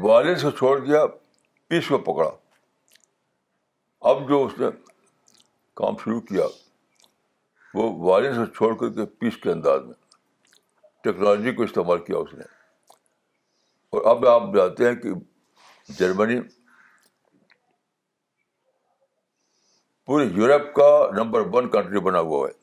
وائلنس 0.03 0.43
کو 0.43 0.51
چھوڑ 0.59 0.79
دیا 0.85 1.01
پیس 1.71 1.87
کو 1.95 1.99
پکڑا 2.07 2.29
اب 4.11 4.23
جو 4.29 4.37
اس 4.45 4.53
نے 4.61 4.67
کام 5.81 5.97
شروع 6.05 6.21
کیا 6.31 6.47
وہ 7.79 7.89
وائلنس 8.07 8.37
کو 8.39 8.45
چھوڑ 8.59 8.71
کر 8.83 8.93
کے 8.99 9.07
پیس 9.25 9.37
کے 9.43 9.51
انداز 9.53 9.83
میں 9.89 9.99
ٹیکنالوجی 11.05 11.55
کو 11.59 11.63
استعمال 11.69 11.99
کیا 12.07 12.23
اس 12.25 12.33
نے 12.39 12.49
اور 13.97 14.09
اب 14.15 14.27
آپ 14.37 14.49
جانتے 14.57 14.89
ہیں 14.89 14.95
کہ 15.05 15.13
جرمنی 15.99 16.41
پورے 20.07 20.25
یورپ 20.41 20.75
کا 20.81 20.91
نمبر 21.19 21.47
ون 21.57 21.71
کنٹری 21.77 22.01
بنا 22.11 22.21
ہوا 22.31 22.47
ہے 22.49 22.59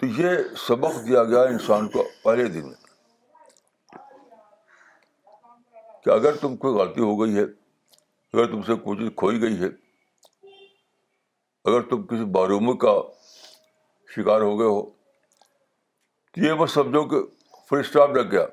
تو 0.00 0.06
یہ 0.20 0.34
سبق 0.66 0.96
دیا 1.06 1.22
گیا 1.24 1.42
انسان 1.52 1.86
کو 1.90 2.02
پہلے 2.22 2.46
دن 2.54 2.64
میں 2.66 2.78
کہ 6.04 6.08
اگر 6.10 6.36
تم 6.40 6.56
کوئی 6.64 6.74
غلطی 6.74 7.00
ہو 7.02 7.12
گئی 7.20 7.36
ہے 7.36 7.42
اگر 8.32 8.46
تم 8.50 8.60
سے 8.66 8.72
کوئی 8.82 8.94
چیز 8.98 9.10
کھوئی 9.22 9.36
گئی 9.42 9.56
ہے 9.62 9.68
اگر 11.70 11.80
تم 11.90 11.98
کسی 12.12 12.24
باروم 12.36 12.66
کا 12.84 12.94
شکار 14.16 14.40
ہو 14.40 14.52
گئے 14.58 14.66
ہو 14.70 14.80
تو 14.90 16.36
یہ 16.44 16.50
بس 16.60 16.70
سمجھو 16.74 17.02
کہ 17.08 17.18
فل 17.68 17.78
اسٹاپ 17.86 18.10
لگ 18.16 18.26
گیا 18.30 18.44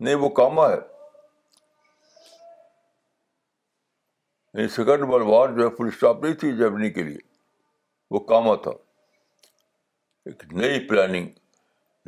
نہیں 0.00 0.14
وہ 0.24 0.28
کاما 0.42 0.64
ہے 0.74 0.82
سیکنڈ 4.76 5.02
بلوار 5.12 5.48
جو 5.56 5.60
ہے 5.66 5.70
فل 5.76 5.86
اسٹاپ 5.94 6.16
نہیں 6.24 6.34
تھی 6.42 6.48
جرمنی 6.56 6.90
کے 6.98 7.02
لیے 7.02 7.18
وہ 8.14 8.18
کاما 8.32 8.54
تھا 8.66 8.70
ایک 10.26 10.42
نئی 10.54 10.78
پلاننگ 10.88 11.28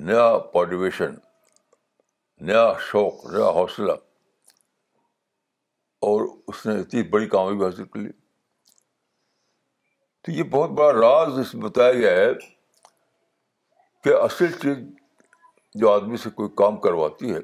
نیا 0.06 0.26
پوٹیویشن 0.52 1.14
نیا 2.46 2.64
شوق 2.88 3.24
نیا 3.32 3.48
حوصلہ 3.54 3.92
اور 6.08 6.24
اس 6.48 6.64
نے 6.66 6.74
اتنی 6.80 7.02
بڑی 7.14 7.28
کامیابی 7.28 7.64
حاصل 7.64 7.84
کر 7.84 8.00
لی 8.00 8.10
تو 10.22 10.30
یہ 10.32 10.42
بہت 10.50 10.70
بڑا 10.78 10.92
راز 11.00 11.38
اس 11.38 11.54
میں 11.54 11.62
بتایا 11.62 11.92
گیا 11.92 12.10
ہے 12.16 12.28
کہ 14.04 14.14
اصل 14.20 14.52
چیز 14.62 14.76
جو 15.80 15.90
آدمی 15.92 16.16
سے 16.24 16.30
کوئی 16.36 16.48
کام 16.56 16.76
کرواتی 16.80 17.34
ہے 17.34 17.40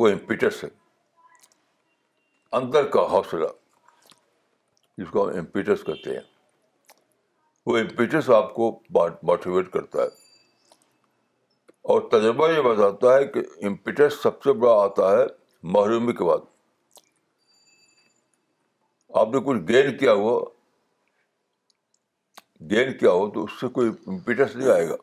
وہ 0.00 0.08
امپیٹس 0.08 0.62
ہے 0.64 0.68
اندر 2.60 2.88
کا 2.96 3.06
حوصلہ 3.12 3.48
جس 4.98 5.10
کو 5.10 5.28
ہم 5.30 5.38
امپیٹس 5.38 5.84
کہتے 5.86 6.16
ہیں 6.16 6.24
وہ 7.68 7.76
امپیٹس 7.78 8.28
آپ 8.34 8.54
کو 8.54 8.66
موٹیویٹ 9.28 9.68
کرتا 9.72 10.02
ہے 10.02 10.06
اور 11.92 12.00
تجربہ 12.10 12.48
یہ 12.50 12.60
بتاتا 12.62 13.14
ہے 13.14 13.24
کہ 13.32 13.40
امپیٹس 13.66 14.14
سب 14.22 14.42
سے 14.42 14.52
بڑا 14.62 14.76
آتا 14.82 15.10
ہے 15.12 15.24
محرومی 15.74 16.12
کے 16.20 16.24
بعد 16.24 16.46
آپ 19.22 19.34
نے 19.34 19.40
کچھ 19.46 19.58
گین 19.72 19.96
کیا 19.98 20.12
ہوا 20.22 20.38
گین 22.70 22.92
کیا 22.98 23.10
ہو 23.18 23.28
تو 23.34 23.44
اس 23.44 23.60
سے 23.60 23.68
کوئی 23.80 23.90
امپیٹس 24.14 24.54
نہیں 24.56 24.70
آئے 24.76 24.88
گا 24.88 24.96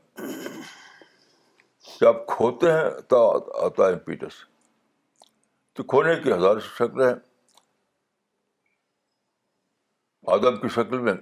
آپ 2.09 2.25
کھوتے 2.35 2.71
ہیں 2.71 2.89
تو 3.09 3.21
آتا 3.65 3.87
ہے 3.87 3.91
امپیٹس 3.93 4.37
تو 5.75 5.83
کھونے 5.93 6.15
کی 6.23 6.31
ہزار 6.33 6.59
شکل 6.77 7.01
ہے 7.09 7.13
آدم 10.37 10.59
کی 10.61 10.67
شکل 10.79 10.99
میں 11.09 11.13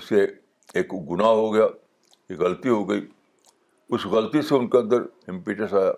اسے 0.00 0.24
ایک 0.74 0.92
گناہ 1.10 1.28
ہو 1.40 1.52
گیا 1.54 1.64
ایک 2.28 2.38
غلطی 2.40 2.68
ہو 2.68 2.88
گئی 2.88 3.06
اس 3.94 4.06
غلطی 4.10 4.42
سے 4.42 4.54
ان 4.54 4.68
کے 4.70 4.78
اندر 4.78 5.02
امپیٹس 5.28 5.72
آیا 5.74 5.92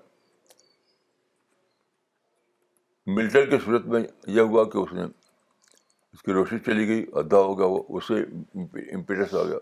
ملٹر 3.17 3.47
کی 3.51 3.57
صورت 3.65 3.87
میں 3.93 4.01
یہ 4.35 4.41
ہوا 4.41 4.65
کہ 4.71 4.79
اس 4.79 4.93
نے 4.93 5.03
اس 5.05 6.23
کی 6.23 6.33
روشنی 6.33 6.59
چلی 6.67 6.87
گئی 6.89 7.05
ادا 7.21 7.39
ہو 7.39 7.59
گیا 7.59 7.67
وہ 7.71 7.83
اسے 7.99 8.21
امپیٹس 8.95 9.35
آ 9.35 9.43
گیا 9.45 9.59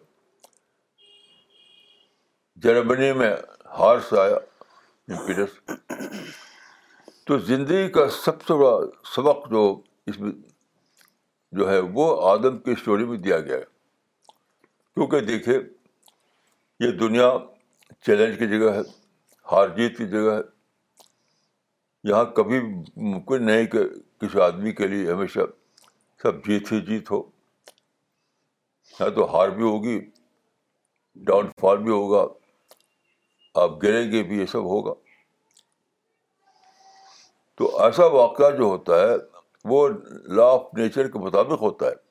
جرمنی 2.63 3.13
میں 3.19 3.33
ہارس 3.79 4.13
آیا 4.21 4.37
امپیٹس 5.09 6.35
تو 7.27 7.39
زندگی 7.47 7.89
کا 7.93 8.09
سب 8.25 8.43
سے 8.47 8.55
بڑا 8.59 8.77
سبق 9.15 9.49
جو 9.51 9.63
اس 10.11 10.21
میں 10.21 10.33
جو 11.59 11.71
ہے 11.71 11.79
وہ 11.95 12.07
آدم 12.31 12.57
کی 12.61 12.71
اسٹوری 12.73 13.05
میں 13.07 13.17
دیا 13.19 13.39
گیا 13.41 13.57
ہے 13.57 13.75
کیونکہ 14.97 15.21
دیکھیے 15.21 15.55
یہ 16.81 16.91
دنیا 16.99 17.29
چیلنج 18.07 18.39
کی 18.39 18.47
جگہ 18.49 18.71
ہے 18.75 18.81
ہار 19.51 19.69
جیت 19.77 19.97
کی 19.97 20.07
جگہ 20.09 20.31
ہے 20.37 20.43
یہاں 22.11 22.25
کبھی 22.37 22.61
ممکن 22.61 23.45
نہیں 23.47 23.67
کہ 23.75 23.83
کسی 24.21 24.41
آدمی 24.43 24.73
کے 24.79 24.87
لیے 24.89 25.11
ہمیشہ 25.13 25.41
سب 26.23 26.43
جیت 26.45 26.73
ہی 26.73 26.81
جیت 26.87 27.11
ہو 27.11 27.21
یا 29.01 29.09
تو 29.19 29.25
ہار 29.35 29.49
بھی 29.59 29.65
ہوگی 29.65 29.99
ڈاؤن 31.27 31.49
فال 31.61 31.79
بھی 31.83 31.93
ہوگا 31.93 32.25
آپ 33.65 33.83
گریں 33.83 34.11
گے 34.13 34.23
بھی 34.31 34.39
یہ 34.41 34.47
سب 34.53 34.65
ہوگا 34.75 34.95
تو 37.59 37.77
ایسا 37.85 38.07
واقعہ 38.17 38.51
جو 38.57 38.65
ہوتا 38.65 39.01
ہے 39.03 39.15
وہ 39.73 39.89
لا 40.37 40.51
آف 40.55 40.67
نیچر 40.79 41.11
کے 41.11 41.19
مطابق 41.27 41.63
ہوتا 41.63 41.87
ہے 41.87 42.05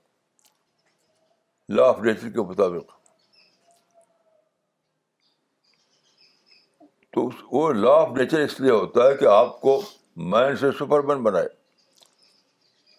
لا 1.73 1.87
آف 1.89 1.99
نیچر 2.03 2.29
کے 2.29 2.41
مطابق 2.47 2.91
تو 7.13 7.29
وہ 7.51 7.71
لا 7.73 7.93
آف 8.01 8.07
نیچر 8.17 8.39
اس 8.39 8.59
لیے 8.59 8.71
ہوتا 8.71 9.07
ہے 9.07 9.15
کہ 9.17 9.25
آپ 9.31 9.59
کو 9.61 9.81
مین 10.33 10.55
سے 10.57 10.83
بنائے 11.15 11.47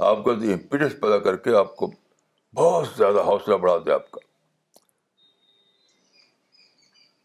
آپ 0.06 0.28
امپیڈنس 0.28 0.92
پیدا 1.00 1.18
کر 1.26 1.36
کے 1.44 1.54
آپ 1.56 1.74
کو 1.76 1.90
بہت 2.56 2.88
زیادہ 2.96 3.20
حوصلہ 3.26 3.54
بڑھا 3.62 3.76
دے 3.86 3.92
آپ 3.92 4.10
کا 4.10 4.20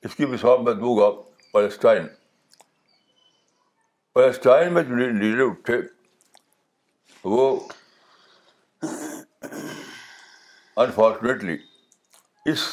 اس 0.08 0.16
کی 0.16 0.26
مثال 0.26 0.62
میں 0.64 0.74
دوں 0.74 0.96
گا 0.98 1.10
پیلسٹائن 1.54 2.08
پیلسٹائن 4.14 4.74
میں 4.74 4.84
جو 4.84 4.96
لیڈر 4.96 5.44
اٹھے 5.46 5.82
وہ 7.34 7.50
انفارچونیٹلی 10.80 11.58
اس 12.52 12.68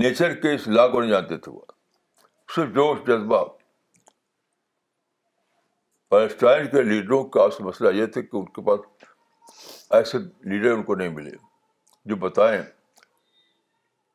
نیچر 0.00 0.34
کے 0.40 0.54
اس 0.54 0.66
لا 0.68 0.86
کو 0.88 1.00
نہیں 1.00 1.10
جانتے 1.10 1.36
تھے 1.38 1.52
وہ 1.52 1.60
صرف 2.54 2.68
جوش 2.74 2.98
جذبہ 3.06 3.44
پیلسٹائن 6.10 6.66
کے 6.70 6.82
لیڈروں 6.82 7.22
کا 7.36 7.42
اصل 7.42 7.64
مسئلہ 7.64 7.88
یہ 7.96 8.06
تھا 8.12 8.20
کہ 8.20 8.36
ان 8.36 8.44
کے 8.58 8.62
پاس 8.66 9.06
ایسے 9.96 10.18
لیڈر 10.50 10.72
ان 10.72 10.82
کو 10.82 10.94
نہیں 10.94 11.08
ملے 11.16 11.30
جو 12.10 12.16
بتائیں 12.26 12.60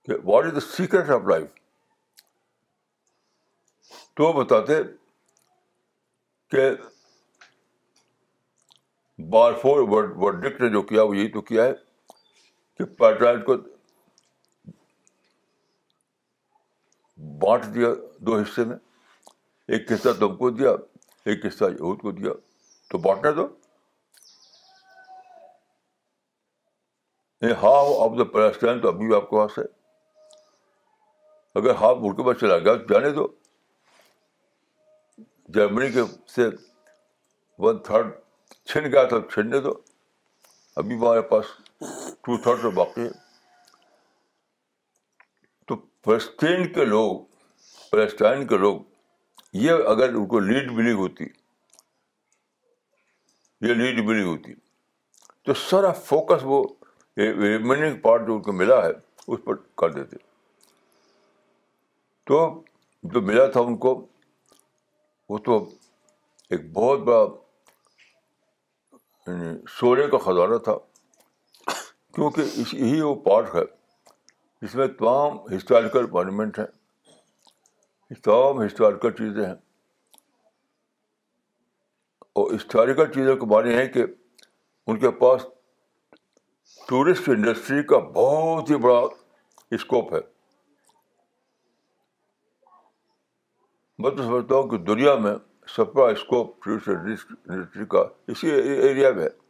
کہ 0.05 0.13
what 0.23 0.45
is 0.45 0.55
the 0.55 0.59
secret 0.75 1.09
of 1.11 1.27
life 1.29 1.47
تو 4.17 4.23
وہ 4.23 4.33
بتاتے 4.43 4.81
کہ 6.51 6.69
بار 9.31 9.53
فورڈ 9.61 9.93
ورڈکٹ 10.23 10.61
نے 10.61 10.69
جو 10.69 10.81
کیا 10.93 11.03
وہ 11.03 11.15
یہی 11.17 11.27
تو 11.31 11.41
کیا 11.41 11.63
ہے 11.65 11.73
کہ 12.77 13.39
کو 13.45 13.55
بانٹ 17.41 17.65
دیا 17.73 17.87
دو 18.27 18.37
حصے 18.39 18.63
میں 18.65 18.75
ایک 19.73 19.91
حصہ 19.91 20.09
تم 20.19 20.35
کو 20.37 20.49
دیا 20.49 20.69
ایک 21.31 21.45
حصہ 21.45 21.63
یہود 21.71 21.99
کو 22.01 22.11
دیا 22.11 22.31
تو 22.91 22.97
بانٹنے 23.07 23.31
دو 23.41 23.47
ہاف 27.61 27.87
آف 28.03 28.17
دا 28.17 28.23
پلاسٹائن 28.33 28.79
تو 28.81 28.87
ابھی 28.87 29.07
بھی 29.07 29.15
آپ 29.15 29.29
کے 29.29 29.35
پاس 29.35 29.57
ہے 29.57 29.63
اگر 31.59 31.73
ہاف 31.81 31.97
ملک 32.01 32.17
کے 32.17 32.23
پاس 32.25 32.39
چلا 32.39 32.57
گیا 32.57 32.75
تو 32.75 32.93
جانے 32.93 33.09
دو 33.15 33.27
جرمنی 35.55 35.91
کے 35.91 36.01
سے 36.35 36.47
ون 37.65 37.81
تھرڈ 37.85 38.13
چھن 38.69 38.91
گیا 38.91 39.03
تھا 39.09 39.17
چھننے 39.33 39.59
دو 39.65 39.73
ابھی 40.81 40.95
ہمارے 40.97 41.21
پاس 41.33 41.45
ٹو 42.25 42.37
تھرڈ 42.43 42.61
جو 42.61 42.69
باقی 42.71 43.07
تو 45.67 45.75
فلسطین 46.05 46.71
کے 46.73 46.85
لوگ 46.85 47.19
فلسطین 47.91 48.45
کے 48.47 48.57
لوگ 48.57 48.79
یہ 49.63 49.87
اگر 49.89 50.13
ان 50.15 50.25
کو 50.27 50.39
لیڈ 50.39 50.71
ملی 50.77 50.91
ہوتی 51.01 51.25
یہ 53.67 53.73
لیڈ 53.73 53.99
ملی 54.05 54.23
ہوتی 54.23 54.53
تو 55.45 55.53
سارا 55.69 55.91
فوکس 56.11 56.41
وہ 56.51 56.63
ریمیننگ 57.17 57.99
پارٹ 58.01 58.25
جو 58.27 58.33
ان 58.35 58.41
کو 58.41 58.51
ملا 58.61 58.83
ہے 58.85 58.89
اس 59.27 59.39
پر 59.45 59.55
کر 59.81 59.91
دیتے 59.91 60.17
تو 62.31 62.39
جو 63.13 63.21
ملا 63.29 63.45
تھا 63.51 63.61
ان 63.69 63.77
کو 63.85 63.93
وہ 65.29 65.37
تو 65.45 65.57
ایک 66.53 66.71
بہت 66.73 66.99
بڑا 67.09 67.23
یعنی 69.27 69.51
سونے 69.79 70.07
کا 70.11 70.17
خزانہ 70.23 70.57
تھا 70.63 70.73
کیونکہ 72.15 72.41
اس 72.61 72.73
یہی 72.73 72.99
وہ 73.01 73.13
پارک 73.23 73.55
ہے 73.55 73.61
اس 74.65 74.73
میں 74.75 74.87
تمام 74.97 75.37
ہسٹوریکل 75.55 76.05
مانومنٹ 76.11 76.59
ہیں 76.59 76.65
تمام 78.23 78.61
ہسٹوریکل 78.65 79.11
چیزیں 79.17 79.45
ہیں 79.45 79.53
اور 82.41 82.53
ہسٹوریکل 82.55 83.11
چیزوں 83.13 83.35
کے 83.37 83.45
بارے 83.53 83.71
ہیں 83.75 83.79
ہے 83.81 83.87
کہ 83.95 84.05
ان 84.87 84.99
کے 84.99 85.11
پاس 85.23 85.45
ٹورسٹ 86.87 87.29
انڈسٹری 87.29 87.83
کا 87.91 87.97
بہت 88.21 88.69
ہی 88.71 88.77
بڑا 88.85 89.01
اسکوپ 89.75 90.13
ہے 90.13 90.19
میں 94.03 94.11
تو 94.15 94.23
سمجھتا 94.23 94.55
ہوں 94.55 94.69
کہ 94.69 94.77
دنیا 94.93 95.15
میں 95.25 95.33
سب 95.75 95.93
کا 95.93 96.07
اسکوپ 96.17 96.63
ٹورسٹ 96.63 96.89
انڈسٹری 96.89 97.85
کا 97.95 98.03
اسی 98.31 98.49
ایریا 98.51 99.11
میں 99.11 99.23
ہے 99.23 99.41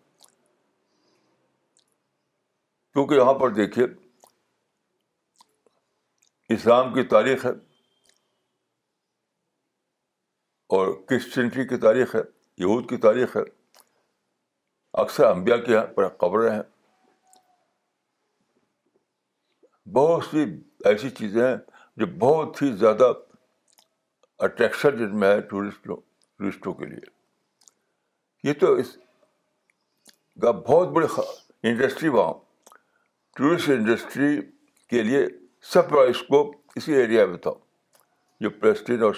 کیونکہ 2.94 3.14
یہاں 3.16 3.34
پر 3.34 3.50
دیکھیے 3.54 3.86
اسلام 6.54 6.94
کی 6.94 7.04
تاریخ 7.14 7.46
ہے 7.46 7.52
اور 10.78 10.94
کرسچنٹی 11.10 11.66
کی 11.68 11.78
تاریخ 11.86 12.16
ہے 12.16 12.20
یہود 12.64 12.90
کی 12.90 12.98
تاریخ 13.06 13.36
ہے 13.38 13.42
اکثر 15.04 15.26
انبیاء 15.26 15.58
کے 15.66 15.72
یہاں 15.74 15.86
پر 15.96 16.08
قبریں 16.24 16.50
ہیں 16.52 16.62
بہت 19.96 20.24
سی 20.32 20.44
ایسی 20.90 21.10
چیزیں 21.22 21.42
ہیں 21.48 21.56
جو 22.02 22.06
بہت 22.20 22.62
ہی 22.62 22.72
زیادہ 22.84 23.12
اٹریکشن 24.46 24.98
جن 24.98 25.20
میں 25.20 25.30
ہے 25.34 25.42
ٹورسٹوں 25.50 25.96
ٹورسٹوں 25.98 26.74
کے 26.74 26.86
لیے 26.86 27.12
یہ 28.50 28.54
تو 28.60 28.74
اس 28.84 28.98
کا 30.42 30.52
بہت 30.52 30.88
بڑی 30.96 31.08
انڈسٹری 31.70 32.10
وہاں 32.18 32.34
ٹورسٹ 33.38 33.70
انڈسٹری 33.72 34.36
کے 34.90 35.02
لیے 35.04 35.26
سب 35.72 35.90
بڑا 35.90 36.02
اسکوپ 36.10 36.54
اسی 36.78 36.94
ایریا 36.96 37.26
میں 37.28 37.38
تھا 37.46 37.52
جو 38.42 38.50
فلسطین 38.62 39.04
اور 39.04 39.14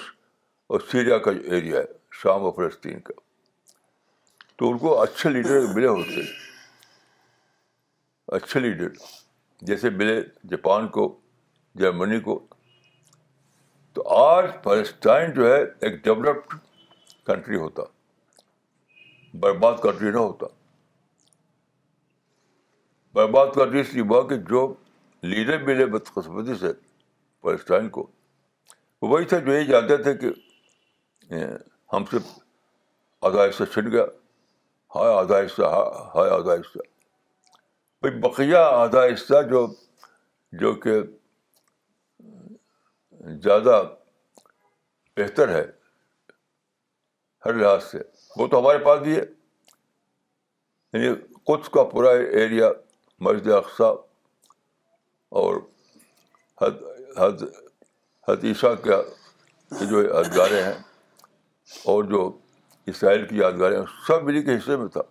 اور 0.72 0.80
سیریا 0.92 1.18
کا 1.26 1.32
جو 1.32 1.42
ایریا 1.56 1.80
ہے 1.80 1.84
شام 2.22 2.44
و 2.44 2.52
فلسطین 2.58 3.00
کا 3.10 3.14
تو 4.58 4.70
ان 4.72 4.78
کو 4.84 4.98
اچھے 5.02 5.30
لیڈر 5.30 5.66
ملے 5.74 5.88
ہوتے 5.88 6.22
اچھے 8.38 8.60
لیڈر 8.60 8.90
جیسے 9.72 9.90
ملے 10.00 10.20
جاپان 10.52 10.88
کو 10.98 11.08
جرمنی 11.82 12.20
کو 12.30 12.40
تو 13.94 14.08
آج 14.24 14.46
فلسطین 14.64 15.32
جو 15.34 15.54
ہے 15.54 15.62
ایک 15.64 16.04
ڈیولپڈ 16.04 16.54
کنٹری 17.28 17.56
ہوتا 17.66 17.84
برباد 19.46 19.78
کنٹری 19.84 20.12
نہ 20.12 20.18
ہوتا 20.18 20.46
میں 23.16 23.26
بات 23.34 23.54
کر 23.56 23.68
رہی 23.68 23.80
اس 23.82 23.94
لیے 23.94 24.22
کہ 24.30 24.38
جو 24.50 24.62
لیڈر 25.34 25.62
ملے 25.66 25.86
بدقسمتی 25.92 26.56
سے 26.60 26.72
پالسٹائن 27.44 27.88
کو 27.98 28.06
وہ 29.02 29.08
وہی 29.10 29.26
تھا 29.34 29.38
جو 29.46 29.54
یہی 29.54 29.66
جانتے 29.66 29.98
تھے 30.04 30.14
کہ 30.24 30.28
ہم 31.94 32.06
سے 32.12 32.18
آدھا 33.30 33.44
حصہ 33.44 33.64
چھٹ 33.74 33.88
گیا 33.92 34.04
ہائے 34.96 35.14
آدھا 35.20 35.38
حصہ 35.40 35.70
ہائے 36.16 36.30
آدھا 36.34 36.54
حصہ 36.54 36.80
بھائی 38.02 38.20
بقیہ 38.28 38.58
آدھا 38.84 39.04
حصہ 39.14 39.42
جو 39.50 39.66
جو 40.60 40.74
کہ 40.86 41.00
زیادہ 43.44 43.82
بہتر 45.18 45.54
ہے 45.56 45.64
ہر 47.46 47.54
لحاظ 47.64 47.84
سے 47.92 48.00
وہ 48.38 48.48
تو 48.48 48.60
ہمارے 48.60 48.78
پاس 48.86 49.00
بھی 49.04 49.16
ہے 49.16 49.24
یعنی 50.94 51.16
کچھ 51.48 51.70
کا 51.74 51.84
پورا 51.94 52.10
ایریا 52.42 52.70
مسجد 53.24 53.48
اقسا 53.58 53.88
اور 55.42 55.56
حد 56.62 56.82
حد 57.18 57.44
حتیثہ 58.28 58.68
کا 58.86 59.02
جو 59.90 60.02
یادگاریں 60.04 60.62
ہیں 60.64 60.74
اور 61.94 62.04
جو 62.12 62.30
اسرائیل 62.94 63.26
کی 63.28 63.38
یادگاریں 63.38 63.78
ہیں 63.78 63.86
سب 64.08 64.24
ملی 64.24 64.42
کے 64.44 64.56
حصے 64.58 64.78
میں 64.78 64.88
تھا 64.94 65.02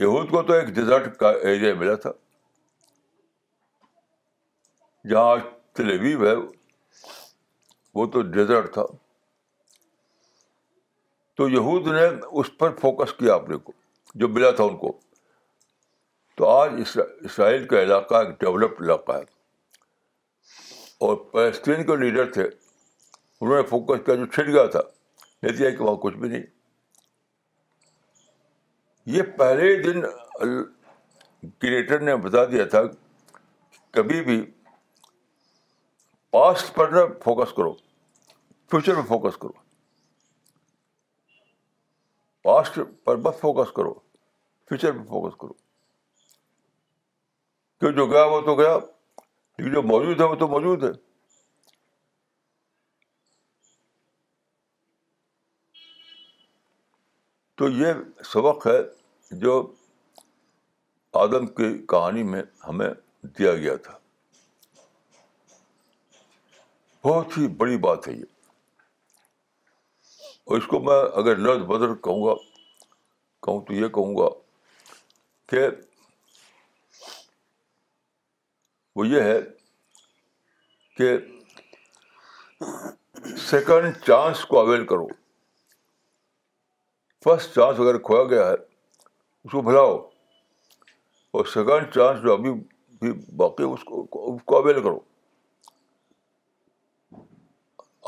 یہود 0.00 0.30
کو 0.30 0.42
تو 0.42 0.52
ایک 0.52 0.68
ڈیزرٹ 0.74 1.16
کا 1.18 1.30
ایریا 1.50 1.74
ملا 1.78 1.94
تھا 2.04 2.10
جہاں 5.10 5.36
تلویو 5.76 6.26
ہے 6.26 6.34
وہ 7.94 8.06
تو 8.12 8.22
ڈیزرٹ 8.36 8.72
تھا 8.74 8.84
تو 11.36 11.48
یہود 11.48 11.86
نے 11.92 12.04
اس 12.40 12.50
پر 12.58 12.74
فوکس 12.80 13.12
کیا 13.18 13.34
اپنے 13.34 13.56
کو 13.64 13.72
جو 14.22 14.28
ملا 14.28 14.50
تھا 14.56 14.64
ان 14.64 14.76
کو 14.76 14.98
تو 16.36 16.46
آج 16.48 16.80
اسرائیل 16.80 17.66
کا 17.68 17.82
علاقہ 17.82 18.14
ایک 18.24 18.38
ڈیولپڈ 18.40 18.82
علاقہ 18.82 19.12
ہے 19.12 19.30
اور 21.06 21.16
فلسطین 21.32 21.84
کے 21.86 21.96
لیڈر 22.04 22.30
تھے 22.32 22.42
انہوں 22.42 23.56
نے 23.56 23.62
فوکس 23.68 24.04
کیا 24.06 24.14
جو 24.14 24.26
چھٹ 24.26 24.46
گیا 24.52 24.64
تھا 24.76 24.80
نتیجہ 24.88 25.56
دیا 25.58 25.70
کہ 25.70 25.82
وہاں 25.82 25.96
کچھ 26.02 26.16
بھی 26.16 26.28
نہیں 26.28 26.42
یہ 29.16 29.22
پہلے 29.38 29.74
دن 29.82 30.00
کریٹر 31.60 32.00
نے 32.08 32.16
بتا 32.26 32.44
دیا 32.52 32.64
تھا 32.74 32.80
کبھی 33.96 34.20
بھی 34.24 34.40
پاسٹ 36.32 36.74
پر 36.74 36.90
نہ 36.92 37.00
فوکس 37.24 37.52
کرو 37.56 37.72
فیوچر 38.70 38.94
پہ 38.94 39.02
فوکس 39.08 39.36
کرو 39.40 39.52
پاسٹ 42.44 42.78
پر 43.04 43.16
بس 43.26 43.40
فوکس 43.40 43.72
کرو 43.76 43.92
فیوچر 44.68 44.92
پہ 44.92 45.02
فوکس 45.08 45.36
کرو 45.40 45.52
جو 47.90 48.06
گیا 48.10 48.24
وہ 48.30 48.40
تو 48.46 48.54
گیا 48.58 48.76
لیکن 49.58 49.72
جو 49.72 49.82
موجود 49.82 50.20
ہے 50.20 50.24
وہ 50.26 50.34
تو 50.40 50.46
موجود 50.48 50.84
ہے 50.84 50.90
تو 57.62 57.68
یہ 57.68 57.92
سبق 58.32 58.66
ہے 58.66 58.76
جو 59.40 59.56
آدم 61.22 61.46
کی 61.58 61.72
کہانی 61.88 62.22
میں 62.30 62.42
ہمیں 62.68 62.88
دیا 63.38 63.54
گیا 63.54 63.74
تھا 63.86 63.98
بہت 67.04 67.36
ہی 67.38 67.46
بڑی 67.60 67.76
بات 67.88 68.08
ہے 68.08 68.12
یہ 68.12 68.24
اور 70.48 70.56
اس 70.58 70.66
کو 70.70 70.78
میں 70.84 71.02
اگر 71.22 71.36
لفظ 71.36 71.64
بدر 71.70 71.94
کہوں 72.04 72.24
گا 72.26 72.34
کہوں 73.46 73.60
تو 73.66 73.72
یہ 73.74 73.88
کہوں 73.98 74.16
گا 74.16 74.28
کہ 75.50 75.66
وہ 78.96 79.06
یہ 79.08 79.22
ہے 79.22 79.38
کہ 80.96 81.16
سیکنڈ 83.50 83.96
چانس 84.06 84.44
کو 84.46 84.58
اویل 84.60 84.84
کرو 84.86 85.06
فرسٹ 87.24 87.54
چانس 87.54 87.80
اگر 87.80 87.98
کھویا 88.08 88.24
گیا 88.30 88.46
ہے 88.48 88.52
اس 88.54 89.50
کو 89.52 89.60
بھلاؤ 89.70 89.96
اور 91.30 91.44
سیکنڈ 91.52 91.92
چانس 91.94 92.22
جو 92.22 92.32
ابھی 92.32 92.52
بھی 93.02 93.12
باقی 93.36 93.64
اس 93.64 93.84
کو 93.84 94.02
اس 94.34 94.42
کو 94.46 94.56
اویل 94.58 94.82
کرو 94.82 94.98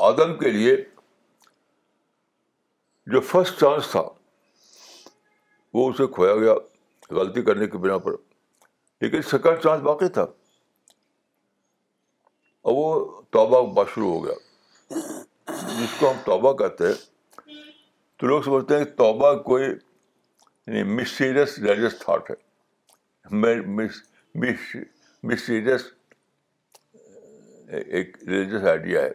آدم 0.07 0.37
کے 0.39 0.51
لیے 0.51 0.75
جو 3.11 3.19
فرسٹ 3.31 3.59
چانس 3.59 3.91
تھا 3.91 4.01
وہ 5.77 5.89
اسے 5.89 6.07
کھویا 6.13 6.35
گیا 6.35 6.53
غلطی 7.15 7.41
کرنے 7.49 7.67
کی 7.67 7.77
بنا 7.77 7.97
پر 8.05 8.11
لیکن 9.01 9.21
سیکنڈ 9.31 9.63
چانس 9.63 9.81
باقی 9.83 10.07
تھا 10.19 10.25
اور 12.65 12.73
وہ 12.77 12.85
توبہ 13.35 13.57
مشروع 13.73 14.11
ہو 14.11 14.15
گیا 14.23 14.37
جس 15.79 15.91
کو 15.99 16.09
ہم 16.09 16.17
توبہ 16.25 16.51
کہتے 16.57 16.87
ہیں 16.87 16.97
تو 18.17 18.21
لوگ 18.27 18.39
سمجھتے 18.41 18.71
ہیں 18.77 18.85
کہ 18.85 18.93
توبہ 18.97 19.29
کوئی 19.49 19.63
یعنی 19.65 20.83
مسٹیریس 20.99 21.51
ریلیجس 21.59 21.95
تھاٹ 21.99 22.23
ہے 22.31 22.37
مسٹیریس 23.79 25.83
ایک 27.69 28.07
ریلیجس 28.27 28.63
آئیڈیا 28.71 28.99
ہے 29.01 29.11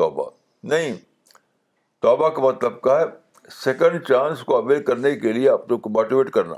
توبہ 0.00 0.26
نہیں 0.74 0.92
توبہ 2.02 2.28
کا 2.36 2.40
مطلب 2.42 2.80
کا 2.82 2.98
ہے 3.00 3.06
سیکنڈ 3.62 4.04
چانس 4.08 4.42
کو 4.44 4.54
اویئر 4.56 4.82
کرنے 4.92 5.10
کے 5.26 5.32
لیے 5.32 5.48
آپ 5.50 5.68
لوگ 5.70 5.80
کو 5.80 5.90
موٹیویٹ 5.98 6.30
کرنا 6.38 6.54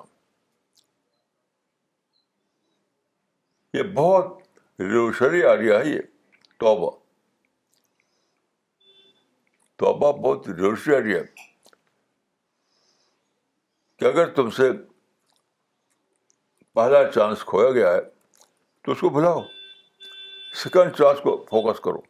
یہ 3.76 3.82
بہت 3.94 4.38
ریوشری 4.80 5.42
آئیڈیا 5.44 5.78
ہے 5.78 5.88
یہ 5.88 6.00
توبہ 6.60 6.90
توبہ 9.78 10.12
بہت 10.20 10.48
ریلوشری 10.48 10.92
آئیڈیا 10.94 11.18
ہے 11.18 11.24
کہ 13.98 14.04
اگر 14.04 14.32
تم 14.34 14.48
سے 14.58 14.70
پہلا 16.74 17.02
چانس 17.10 17.44
کھویا 17.48 17.70
گیا 17.72 17.92
ہے 17.94 18.00
تو 18.84 18.92
اس 18.92 19.00
کو 19.00 19.08
بھلاؤ 19.18 19.42
سیکنڈ 20.62 20.96
چانس 20.98 21.20
کو 21.22 21.36
فوکس 21.50 21.80
کرو 21.84 22.00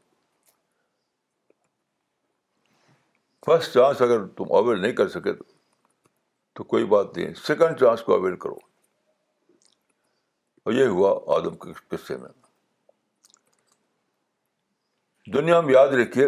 فرسٹ 3.46 3.74
چانس 3.74 4.02
اگر 4.02 4.26
تم 4.36 4.52
اویل 4.58 4.80
نہیں 4.82 4.92
کر 5.02 5.08
سکے 5.18 5.32
تو 5.32 5.44
تو 6.54 6.64
کوئی 6.74 6.84
بات 6.94 7.16
نہیں 7.16 7.34
سیکنڈ 7.46 7.80
چانس 7.80 8.02
کو 8.02 8.14
اویل 8.18 8.36
کرو 8.46 8.58
اور 10.64 10.72
یہ 10.72 10.86
ہوا 10.96 11.18
آدم 11.36 11.56
کے 11.58 11.72
قصے 11.96 12.16
میں 12.16 12.28
دنیا 15.32 15.60
میں 15.60 15.72
یاد 15.72 15.88
رکھیے 16.00 16.26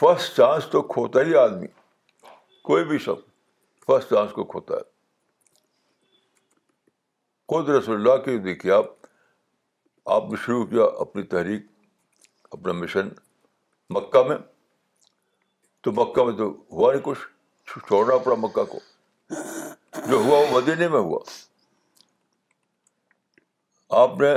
فرسٹ 0.00 0.36
چانس 0.36 0.64
تو 0.72 0.80
کھوتا 0.92 1.20
ہی 1.26 1.34
آدمی 1.36 1.66
کوئی 2.64 2.84
بھی 2.90 2.98
شخص 3.06 3.84
فرسٹ 3.86 4.10
چانس 4.10 4.30
کو 4.32 4.44
کھوتا 4.52 4.74
ہے 4.74 4.86
خود 7.52 7.68
رسول 7.68 7.94
اللہ 7.94 8.22
کے 8.24 8.36
دیکھیے 8.48 8.72
آپ 8.72 8.90
آپ 10.16 10.30
نے 10.30 10.36
شروع 10.44 10.64
کیا 10.70 10.84
اپنی 11.04 11.22
تحریک 11.34 11.66
اپنا 12.52 12.72
مشن 12.80 13.08
مکہ 13.96 14.22
میں 14.28 14.36
تو 15.84 15.92
مکہ 16.00 16.24
میں 16.24 16.36
تو 16.38 16.48
ہوا 16.78 16.92
نہیں 16.92 17.02
کچھ 17.04 17.86
چھوڑنا 17.88 18.16
پڑا 18.24 18.34
مکہ 18.46 18.64
کو 18.72 18.78
جو 20.10 20.16
ہوا 20.16 20.38
وہ 20.38 20.46
مدینے 20.52 20.88
میں 20.88 20.98
ہوا 21.00 21.20
آپ 24.02 24.18
نے 24.20 24.34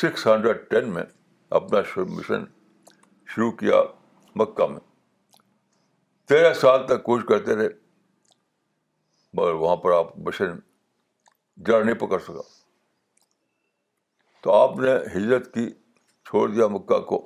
سکس 0.00 0.26
ہنڈریڈ 0.26 0.60
ٹین 0.70 0.88
میں 0.94 1.02
اپنا 1.56 1.80
مشن 2.12 2.44
شروع 3.34 3.50
کیا 3.58 3.80
مکہ 4.40 4.66
میں 4.70 4.80
تیرہ 6.28 6.52
سال 6.60 6.86
تک 6.86 7.02
کوشش 7.04 7.24
کرتے 7.28 7.54
رہے 7.56 7.68
مگر 9.40 9.52
وہاں 9.60 9.76
پر 9.84 9.92
آپ 9.98 10.16
مشن 10.26 10.56
جڑ 11.66 11.82
نہیں 11.84 11.98
پکڑ 11.98 12.18
سکا 12.28 12.42
تو 14.42 14.52
آپ 14.54 14.76
نے 14.78 14.94
ہجرت 15.16 15.52
کی 15.54 15.68
چھوڑ 16.30 16.48
دیا 16.54 16.66
مکہ 16.76 16.98
کو 17.10 17.20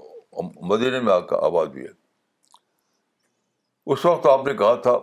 مدینے 0.73 1.01
میں 1.07 1.13
آ 1.13 1.19
کر 1.31 1.43
آباد 1.47 1.67
بھی 1.79 1.83
ہے 1.85 1.93
اس 3.93 4.05
وقت 4.07 4.27
آپ 4.33 4.45
نے 4.47 4.55
کہا 4.57 4.75
تھا 4.89 4.99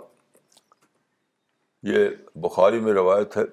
یہ 1.94 2.08
بخاری 2.46 2.80
میں 2.88 2.94
روایت 3.02 3.38
ہے 3.38 3.44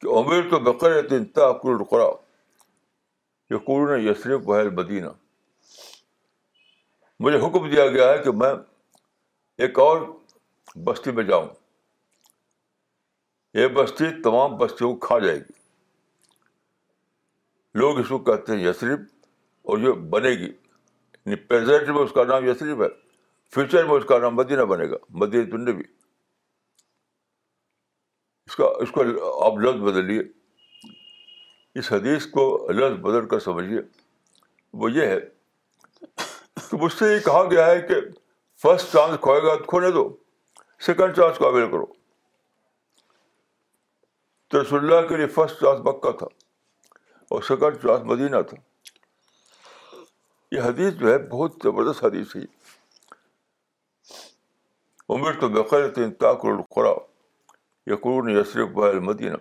کہ 0.00 0.08
عمیر 0.18 0.48
تو 0.50 0.58
بقرۃ 0.72 1.12
انتہا 1.18 1.50
تقرر 1.58 1.84
قرا 1.90 2.08
یقور 3.50 3.96
یسرف 4.00 4.40
وحل 4.48 4.66
ہے 4.66 4.70
مدینہ 4.82 5.08
مجھے 7.24 7.38
حکم 7.46 7.68
دیا 7.70 7.86
گیا 7.88 8.08
ہے 8.12 8.18
کہ 8.24 8.30
میں 8.42 8.52
ایک 9.64 9.78
اور 9.78 10.00
بستی 10.84 11.12
میں 11.18 11.22
جاؤں 11.24 11.48
یہ 13.58 13.66
بستی 13.76 14.04
تمام 14.22 14.56
بستیوں 14.56 14.92
کو 14.94 15.06
کھا 15.06 15.18
جائے 15.18 15.38
گی 15.38 15.52
لوگ 17.82 17.98
اس 17.98 18.08
کو 18.08 18.18
کہتے 18.24 18.52
ہیں 18.56 18.64
یسرف 18.68 19.00
اور 19.70 19.78
یہ 19.80 19.92
بنے 20.14 20.30
گی 20.38 20.46
یعنی 20.48 21.34
پریزنٹ 21.52 21.88
میں 21.88 22.02
اس 22.02 22.12
کا 22.14 22.24
نام 22.28 22.48
یسرف 22.48 22.80
ہے 22.82 22.88
فیوچر 23.54 23.84
میں 23.86 23.94
اس 23.96 24.04
کا 24.08 24.18
نام 24.18 24.34
مدینہ 24.36 24.62
بنے 24.74 24.90
گا 24.90 24.96
مدینہ 25.22 25.50
تنڈی 25.50 25.72
بھی 25.72 25.84
اس 28.46 28.56
کا 28.56 28.64
اس 28.82 28.90
کو 28.94 29.02
آپ 29.46 29.56
لفظ 29.64 29.80
بدلیے 29.90 30.20
اس 31.80 31.90
حدیث 31.92 32.26
کو 32.34 32.42
لفظ 32.72 32.98
بدل 33.04 33.26
کر 33.28 33.38
سمجھیے 33.46 33.80
وہ 34.82 34.90
یہ 34.92 35.06
ہے 35.06 35.18
کہ 36.70 36.76
مجھ 36.82 36.92
سے 36.92 37.12
یہ 37.14 37.18
کہا 37.24 37.42
گیا 37.50 37.66
ہے 37.66 37.80
کہ 37.88 37.94
فرسٹ 38.62 38.92
چانس 38.92 39.18
کھوئے 39.26 39.42
گا 39.46 39.54
تو 39.56 39.64
کھونے 39.72 39.90
دو 39.96 40.04
سیکنڈ 40.86 41.16
چانس 41.16 41.38
کو 41.38 41.48
اویل 41.48 41.70
کرو 41.70 41.84
تو 44.50 44.62
رسول 44.62 44.78
اللہ 44.84 45.06
کے 45.08 45.16
لیے 45.16 45.26
فرسٹ 45.36 45.60
چانس 45.60 45.80
مکہ 45.88 46.10
تھا 46.22 46.26
اور 47.34 47.42
سیکنڈ 47.50 47.76
چانس 47.82 48.06
مدینہ 48.14 48.40
تھا 48.52 48.56
یہ 50.56 50.60
حدیث 50.70 50.94
جو 51.00 51.10
ہے 51.12 51.18
بہت 51.36 51.60
زبردست 51.64 52.04
حدیث 52.04 52.34
ہے 52.36 52.40
عمر 55.14 55.40
تو 55.40 55.48
بخیر 55.60 55.88
تین 56.00 56.12
تاکر 56.24 56.48
القرا 56.56 56.94
یقور 57.92 58.28
یسرف 58.40 58.68
بہ 58.80 58.88
المدینہ 58.90 59.36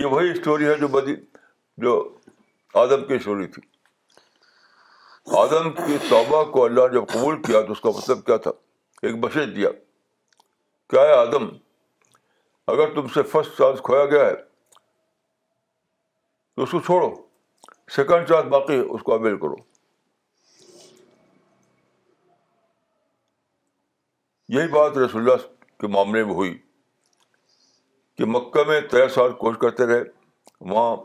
یہ 0.00 0.14
وہی 0.16 0.30
اسٹوری 0.30 0.66
ہے 0.68 0.74
جو 0.80 0.88
مدینہ 0.88 1.30
جو 1.80 1.96
آدم 2.82 3.04
کی 3.06 3.18
شعری 3.24 3.46
تھی 3.52 3.62
آدم 5.38 5.70
کی 5.74 5.96
توبہ 6.08 6.42
کو 6.52 6.64
اللہ 6.64 6.88
نے 6.92 7.00
قبول 7.12 7.42
کیا 7.42 7.60
تو 7.66 7.72
اس 7.72 7.80
کا 7.80 7.90
مطلب 7.96 8.24
کیا 8.26 8.36
تھا 8.46 8.50
ایک 9.06 9.16
بشیج 9.20 9.54
دیا 9.56 9.68
کیا 10.90 11.02
ہے 11.02 11.12
آدم 11.18 11.48
اگر 12.72 12.94
تم 12.94 13.06
سے 13.14 13.22
فرسٹ 13.30 13.58
چانس 13.58 13.80
کھویا 13.84 14.04
گیا 14.06 14.24
ہے 14.24 14.34
تو 16.54 16.62
اس 16.62 16.70
کو 16.70 16.80
چھوڑو 16.86 17.10
سیکنڈ 17.96 18.28
چانس 18.28 18.46
باقی 18.52 18.74
ہے 18.74 18.80
اس 18.80 19.02
کو 19.02 19.14
اویل 19.14 19.36
کرو 19.38 19.54
یہی 24.58 24.68
بات 24.72 24.96
رسول 24.98 25.30
اللہ 25.30 25.46
کے 25.80 25.86
معاملے 25.92 26.24
میں 26.24 26.34
ہوئی 26.34 26.56
کہ 28.18 28.24
مکہ 28.28 28.64
میں 28.68 28.80
تیرہ 28.90 29.08
سال 29.14 29.32
کوشش 29.42 29.58
کرتے 29.60 29.86
رہے 29.86 30.02
وہاں 30.72 30.96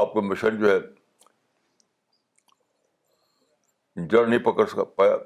آپ 0.00 0.12
کا 0.14 0.20
مشن 0.20 0.58
جو 0.60 0.70
ہے 0.70 0.78
جڑ 4.10 4.26
نہیں 4.26 4.38
پکڑ 4.44 4.84
پایا 4.84 5.16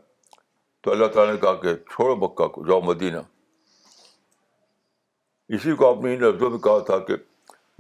تو 0.83 0.91
اللہ 0.93 1.07
تعالیٰ 1.15 1.33
نے 1.35 1.41
کہا 1.41 1.55
کہ 1.63 1.75
چھوڑو 1.93 2.17
مکہ 2.17 2.47
کو 2.55 2.65
جاؤ 2.67 2.81
مدینہ 2.95 3.19
اسی 5.55 5.75
کو 5.77 5.89
آپ 5.91 6.05
نے 6.05 6.15
ان 6.15 6.21
لفظوں 6.23 6.51
میں 6.51 6.59
کہا 6.65 6.79
تھا 6.87 6.99
کہ 7.07 7.17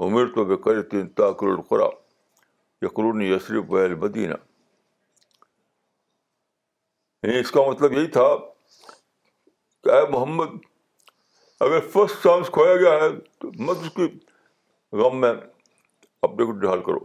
عمر 0.06 0.26
تو 0.34 0.44
بے 0.44 0.56
کرے 0.64 0.82
تین 0.94 1.06
قرون 1.38 1.60
قرآن 1.68 3.26
ویل 3.72 3.94
مدینہ 4.02 4.34
یعنی 7.22 7.38
اس 7.38 7.50
کا 7.50 7.60
مطلب 7.68 7.92
یہی 7.92 8.06
تھا 8.16 8.28
کہ 9.84 9.90
اے 9.94 10.00
محمد 10.10 10.58
اگر 11.68 11.80
فرسٹ 11.92 12.22
چانس 12.22 12.50
کھویا 12.52 12.76
گیا 12.76 12.92
ہے 13.02 13.08
تو 13.40 13.50
مت 13.64 13.78
اس 13.86 13.90
کی 13.96 14.06
غم 15.02 15.20
میں 15.20 15.32
اپنے 16.28 16.44
کو 16.46 16.52
ڈھال 16.60 16.82
کرو 16.86 16.98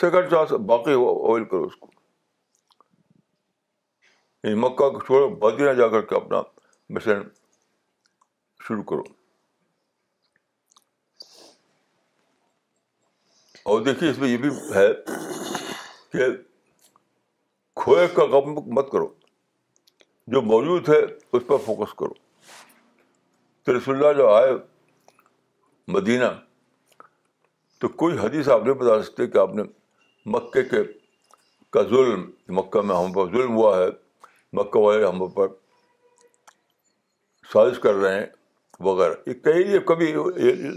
سیکنڈ 0.00 0.30
چانس 0.30 0.52
باقی 0.68 0.92
آئل 0.92 1.44
کرو 1.50 1.64
اس 1.64 1.76
کو 1.80 1.90
یعنی 4.44 4.58
مکہ 4.60 4.88
کو 4.90 5.00
چھوڑو 5.06 5.28
مدینہ 5.42 5.72
جا 5.78 5.86
کر 5.88 6.02
کے 6.12 6.16
اپنا 6.16 6.40
مشن 6.96 7.20
شروع 8.68 8.82
کرو 8.92 9.02
اور 13.72 13.80
دیکھیے 13.82 14.10
اس 14.10 14.18
میں 14.18 14.28
یہ 14.28 14.36
بھی 14.44 14.50
ہے 14.74 14.86
کہ 16.12 16.26
کھوئے 17.82 18.06
کا 18.14 18.24
غم 18.30 18.52
مت 18.76 18.90
کرو 18.92 19.06
جو 20.32 20.42
موجود 20.42 20.88
ہے 20.88 21.00
اس 21.04 21.42
پر 21.46 21.56
فوکس 21.66 21.94
کرو 22.00 22.14
تو 23.64 23.76
رسول 23.76 23.96
اللہ 24.04 24.16
جو 24.18 24.28
آئے 24.32 24.52
مدینہ 25.96 26.24
تو 27.82 27.88
کوئی 28.00 28.16
حدیث 28.18 28.48
آپ 28.54 28.60
نہیں 28.64 28.74
بتا 28.80 29.00
سکتے 29.02 29.26
کہ 29.26 29.38
آپ 29.38 29.54
نے 29.54 29.62
مکے 30.32 30.62
کے 30.64 30.82
کا 31.72 31.82
ظلم 31.90 32.20
مکہ 32.58 32.80
میں 32.86 32.94
ہم 32.96 33.12
پر 33.12 33.30
ظلم 33.32 33.54
ہوا 33.56 33.76
ہے 33.78 33.86
مکہ 34.58 34.80
والے 34.82 35.04
ہم 35.04 35.26
پر 35.38 35.46
سازش 37.52 37.78
کر 37.82 37.94
رہے 38.02 38.18
ہیں 38.18 38.26
وغیرہ 38.88 39.14
یہ 39.26 39.34
کہیں 39.44 39.60
یہ 39.72 39.78
کبھی 39.88 40.12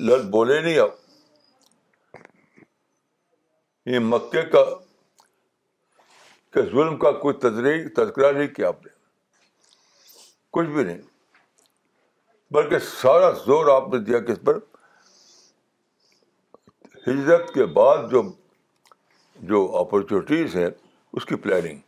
لفظ 0.10 0.26
بولے 0.38 0.60
نہیں 0.62 0.78
آپ 0.80 0.96
یہ 3.94 4.00
مکے 4.14 4.42
کا 4.52 4.64
کہ 6.54 6.62
ظلم 6.72 6.98
کا 7.06 7.12
کوئی 7.22 7.36
تذکرہ 7.48 8.32
نہیں 8.38 8.48
کیا 8.56 8.68
آپ 8.68 8.86
نے 8.86 8.92
کچھ 10.58 10.68
بھی 10.76 10.84
نہیں 10.84 11.02
بلکہ 12.56 12.80
سارا 13.00 13.30
زور 13.46 13.76
آپ 13.82 13.94
نے 13.94 14.00
دیا 14.10 14.20
کس 14.32 14.44
پر 14.46 14.60
ہجرت 17.08 17.54
کے 17.54 17.66
بعد 17.74 18.04
جو 18.12 18.22
جو 19.50 19.60
اپرچونیٹیز 19.78 20.56
ہیں 20.56 20.70
اس 21.20 21.26
کی 21.32 21.36
پلاننگ 21.44 21.80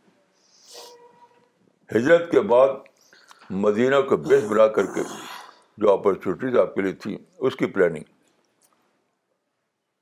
ہجرت 1.94 2.30
کے 2.30 2.40
بعد 2.52 2.74
مدینہ 3.64 4.00
کو 4.08 4.16
بیس 4.28 4.44
بنا 4.50 4.66
کر 4.76 4.86
کے 4.94 5.02
جو 5.82 5.92
اپرچونیٹیز 5.92 6.58
آپ 6.62 6.74
کے 6.74 6.82
لیے 6.82 6.92
تھیں 7.04 7.16
اس 7.48 7.56
کی 7.56 7.66
پلاننگ 7.78 8.04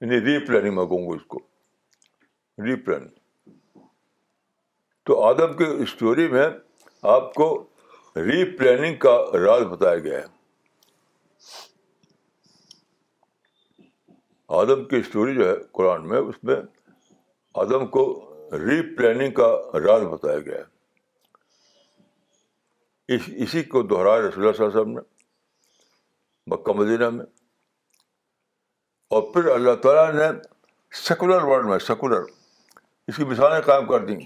یعنی 0.04 0.20
ری 0.24 0.38
پلاننگ 0.46 0.76
میں 0.76 0.84
کہوں 0.86 1.08
گا 1.10 1.14
اس 1.16 1.24
کو 1.34 1.38
ری 2.64 2.74
پلاننگ 2.84 3.50
تو 5.06 5.22
آدم 5.24 5.56
کی 5.56 5.64
اسٹوری 5.82 6.28
میں 6.32 6.46
آپ 7.16 7.32
کو 7.34 7.48
ری 8.24 8.44
پلاننگ 8.56 8.96
کا 9.06 9.16
راز 9.46 9.64
بتایا 9.70 9.98
گیا 10.08 10.18
ہے 10.20 10.34
آدم 14.54 14.84
کی 14.88 14.96
اسٹوری 14.96 15.34
جو 15.34 15.48
ہے 15.48 15.54
قرآن 15.74 16.06
میں 16.08 16.18
اس 16.18 16.34
میں 16.44 16.56
آدم 17.62 17.86
کو 17.96 18.02
ری 18.66 18.80
پلاننگ 18.96 19.32
کا 19.34 19.46
راز 19.86 20.02
بتایا 20.10 20.38
گیا 20.40 20.58
ہے 20.58 20.74
اس 23.14 23.28
اسی 23.46 23.62
کو 23.72 23.82
دہرایا 23.82 24.20
رسول 24.26 24.44
اللہ 24.44 24.56
صاحب 24.56 24.72
صاحب 24.72 24.86
نے 24.88 25.00
مکہ 26.52 26.72
مدینہ 26.80 27.08
میں 27.10 27.24
اور 29.16 29.22
پھر 29.32 29.50
اللہ 29.54 29.74
تعالیٰ 29.82 30.12
نے 30.14 30.26
سیکولر 31.04 31.42
ورلڈ 31.44 31.66
میں 31.68 31.78
سیکولر 31.86 32.22
اس 33.08 33.16
کی 33.16 33.24
مثالیں 33.24 33.60
قائم 33.66 33.86
کر 33.90 34.06
دیں 34.06 34.16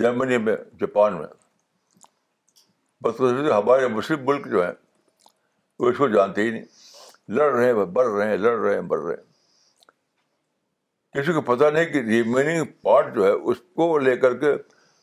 جرمنی 0.00 0.38
میں 0.46 0.56
جاپان 0.80 1.16
میں 1.20 1.26
بس 3.04 3.20
ہمارے 3.20 3.86
مسلم 3.88 4.24
ملک 4.26 4.46
جو 4.50 4.64
ہیں 4.64 4.72
وہ 5.78 5.90
اس 5.90 5.96
کو 5.98 6.08
جانتے 6.14 6.42
ہی 6.42 6.50
نہیں 6.50 6.64
لڑ 7.36 7.50
رہے 7.54 7.66
ہیں 7.72 7.84
بڑھ 7.96 8.08
رہے 8.12 8.28
ہیں 8.30 8.36
لڑ 8.36 8.54
رہے 8.58 8.74
ہیں 8.74 8.80
بڑھ 8.92 9.00
رہے 9.02 9.14
ہیں 9.16 9.28
کسی 11.22 11.32
کو 11.32 11.40
پتہ 11.54 11.64
نہیں 11.74 11.84
کہ 11.92 12.00
ریمیننگ 12.08 12.64
پارٹ 12.82 13.14
جو 13.14 13.24
ہے 13.26 13.30
اس 13.50 13.60
کو 13.76 13.96
لے 13.98 14.16
کر 14.24 14.36
کے 14.40 14.52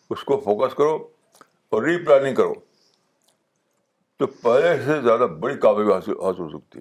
اس 0.10 0.24
کو 0.30 0.40
فوکس 0.46 0.74
کرو 0.76 0.96
اور 1.76 1.84
ری 1.84 1.98
پلاننگ 2.06 2.36
کرو 2.36 2.54
تو 4.20 4.28
پہلے 4.44 4.76
سے 4.86 5.02
زیادہ 5.02 5.28
بڑی 5.40 5.58
کامیابی 5.66 5.94
حاصل 5.94 6.14
ہو 6.42 6.50
سکتی 6.58 6.80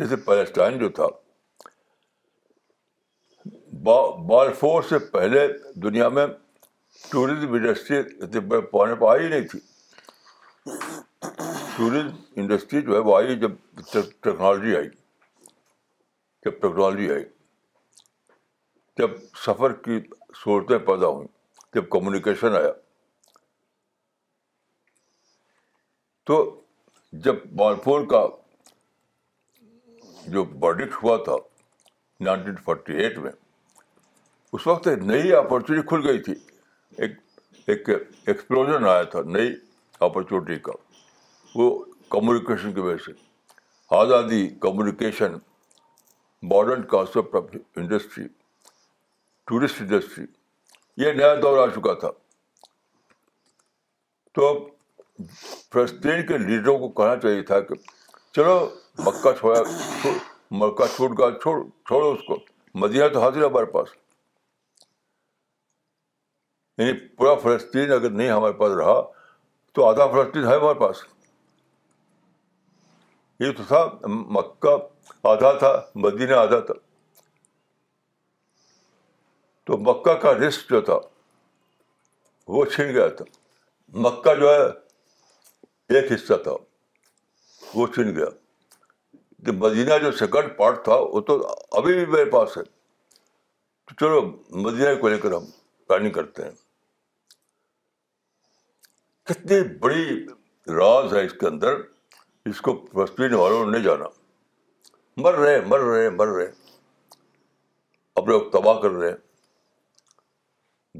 جیسے 0.00 0.16
پیلسٹائن 0.26 0.78
جو 0.78 0.88
تھا 0.98 1.06
بال 4.28 4.52
فور 4.58 4.82
سے 4.88 4.98
پہلے 5.12 5.46
دنیا 5.82 6.08
میں 6.18 6.26
ٹوریزم 7.10 7.52
انڈسٹری 7.54 7.98
اتنے 7.98 8.40
بڑے 8.40 8.60
پانے 8.76 8.94
پہ 9.00 9.06
آئی 9.10 9.28
نہیں 9.28 9.46
تھی 9.50 9.60
ٹورزم 11.76 12.08
انڈسٹری 12.40 12.80
جو 12.86 12.94
ہے 12.94 12.98
وہ 13.04 13.16
آئی 13.18 13.36
جب 13.40 13.50
ٹیکنالوجی 13.92 14.74
آئی 14.76 14.88
جب 16.44 16.50
ٹیکنالوجی 16.62 17.10
آئی 17.12 17.22
جب 18.98 19.10
سفر 19.46 19.72
کی 19.86 19.98
صورتیں 20.42 20.78
پیدا 20.86 21.06
ہوئیں 21.06 21.28
جب 21.74 21.88
کمیونیکیشن 21.90 22.56
آیا 22.58 22.72
تو 26.26 26.36
جب 27.28 27.36
مالفون 27.60 28.06
کا 28.08 28.26
جو 30.34 30.44
بڈکٹ 30.66 31.02
ہوا 31.02 31.16
تھا 31.24 31.36
نائنٹین 32.24 32.56
فورٹی 32.64 32.96
ایٹ 33.02 33.18
میں 33.24 33.32
اس 34.52 34.66
وقت 34.66 34.86
ایک 34.88 34.98
نئی 35.12 35.32
اپورچونیٹی 35.36 35.86
کھل 35.88 36.06
گئی 36.08 36.18
تھی 36.28 36.34
ایک 37.66 37.88
ایکسپلوژن 38.28 38.84
آیا 38.88 39.02
تھا 39.14 39.20
نئی 39.36 39.52
اپورچونیٹی 40.08 40.58
کا 40.68 40.72
وہ 41.54 41.68
کمیونیکیشن 42.10 42.72
کی 42.74 42.80
وجہ 42.80 43.02
سے 43.04 43.12
آزادی 43.96 44.46
communication 44.60 45.32
modern 46.52 46.82
concept 46.90 47.34
of 47.36 47.54
industry 47.76 48.26
tourist 49.46 49.80
industry 49.80 50.24
یہ 51.04 51.12
نیا 51.12 51.34
دور 51.42 51.58
آ 51.66 51.70
چکا 51.74 51.92
تھا 52.00 52.10
تو 54.34 54.48
فلسطین 55.72 56.26
کے 56.26 56.38
لیڈروں 56.38 56.78
کو 56.78 56.88
کہنا 57.02 57.16
چاہیے 57.20 57.42
تھا 57.50 57.60
کہ 57.68 57.74
چلو 58.36 58.58
مکہ 59.06 59.32
چھوڑا 59.38 59.60
مکہ 60.60 60.86
چھوٹ 60.96 61.18
چھوڑ 61.42 61.58
چھوڑو 61.88 62.10
اس 62.12 62.24
کو 62.26 62.36
مدیہ 62.82 63.08
تو 63.12 63.20
حاضر 63.22 63.40
ہے 63.42 63.46
ہمارے 63.46 63.64
پاس 63.72 63.88
یعنی 66.78 66.92
پورا 67.16 67.34
فلسطین 67.42 67.92
اگر 67.92 68.10
نہیں 68.10 68.30
ہمارے 68.30 68.52
پاس 68.60 68.72
رہا 68.78 69.00
تو 69.74 69.84
آدھا 69.88 70.06
فلسطین 70.12 70.46
ہے 70.46 70.54
ہمارے 70.56 70.78
پاس 70.80 71.04
یہ 73.42 73.50
تو 73.58 73.62
تھا 73.68 73.78
مکہ 74.38 74.76
آدھا 75.28 75.50
تھا 75.58 75.70
مدینہ 76.02 76.34
آدھا 76.42 76.58
تھا 76.66 76.74
تو 79.66 79.76
مکہ 79.86 80.14
کا 80.24 80.32
رسک 80.38 80.68
جو 80.70 80.80
تھا 80.88 80.98
وہ 82.56 82.64
چھن 82.74 82.92
گیا 82.96 83.06
تھا 83.20 83.24
مکہ 84.06 84.34
جو 84.40 84.48
ہے 84.54 84.68
ایک 85.96 86.12
حصہ 86.12 86.36
تھا 86.46 86.54
وہ 87.78 87.86
چھن 87.94 88.14
گیا 88.18 88.28
کہ 89.46 89.52
مدینہ 89.64 89.98
جو 90.04 90.12
سیکنڈ 90.20 90.56
پارٹ 90.58 90.82
تھا 90.84 90.94
وہ 91.14 91.20
تو 91.30 91.36
ابھی 91.80 91.94
بھی 91.94 92.04
میرے 92.16 92.30
پاس 92.36 92.56
ہے 92.56 92.62
تو 92.64 93.94
چلو 94.00 94.20
مدینہ 94.68 94.94
کو 95.00 95.08
لے 95.14 95.18
کر 95.24 95.32
ہم 95.36 95.46
پلاننگ 95.88 96.12
کرتے 96.20 96.44
ہیں 96.44 96.54
کتنی 99.30 99.60
بڑی 99.86 100.04
راز 100.82 101.14
ہے 101.14 101.24
اس 101.24 101.32
کے 101.40 101.46
اندر 101.52 101.82
اس 102.50 102.60
کو 102.66 102.72
پینے 103.16 103.36
والوں 103.36 103.64
نے 103.64 103.70
نہیں 103.70 103.82
جانا 103.84 104.04
مر 105.22 105.34
رہے 105.38 105.60
مر 105.68 105.80
رہے 105.88 106.08
مر 106.10 106.28
رہے 106.36 106.46
اپنے 108.20 108.38
تباہ 108.52 108.80
کر 108.80 108.90
رہے 108.90 109.12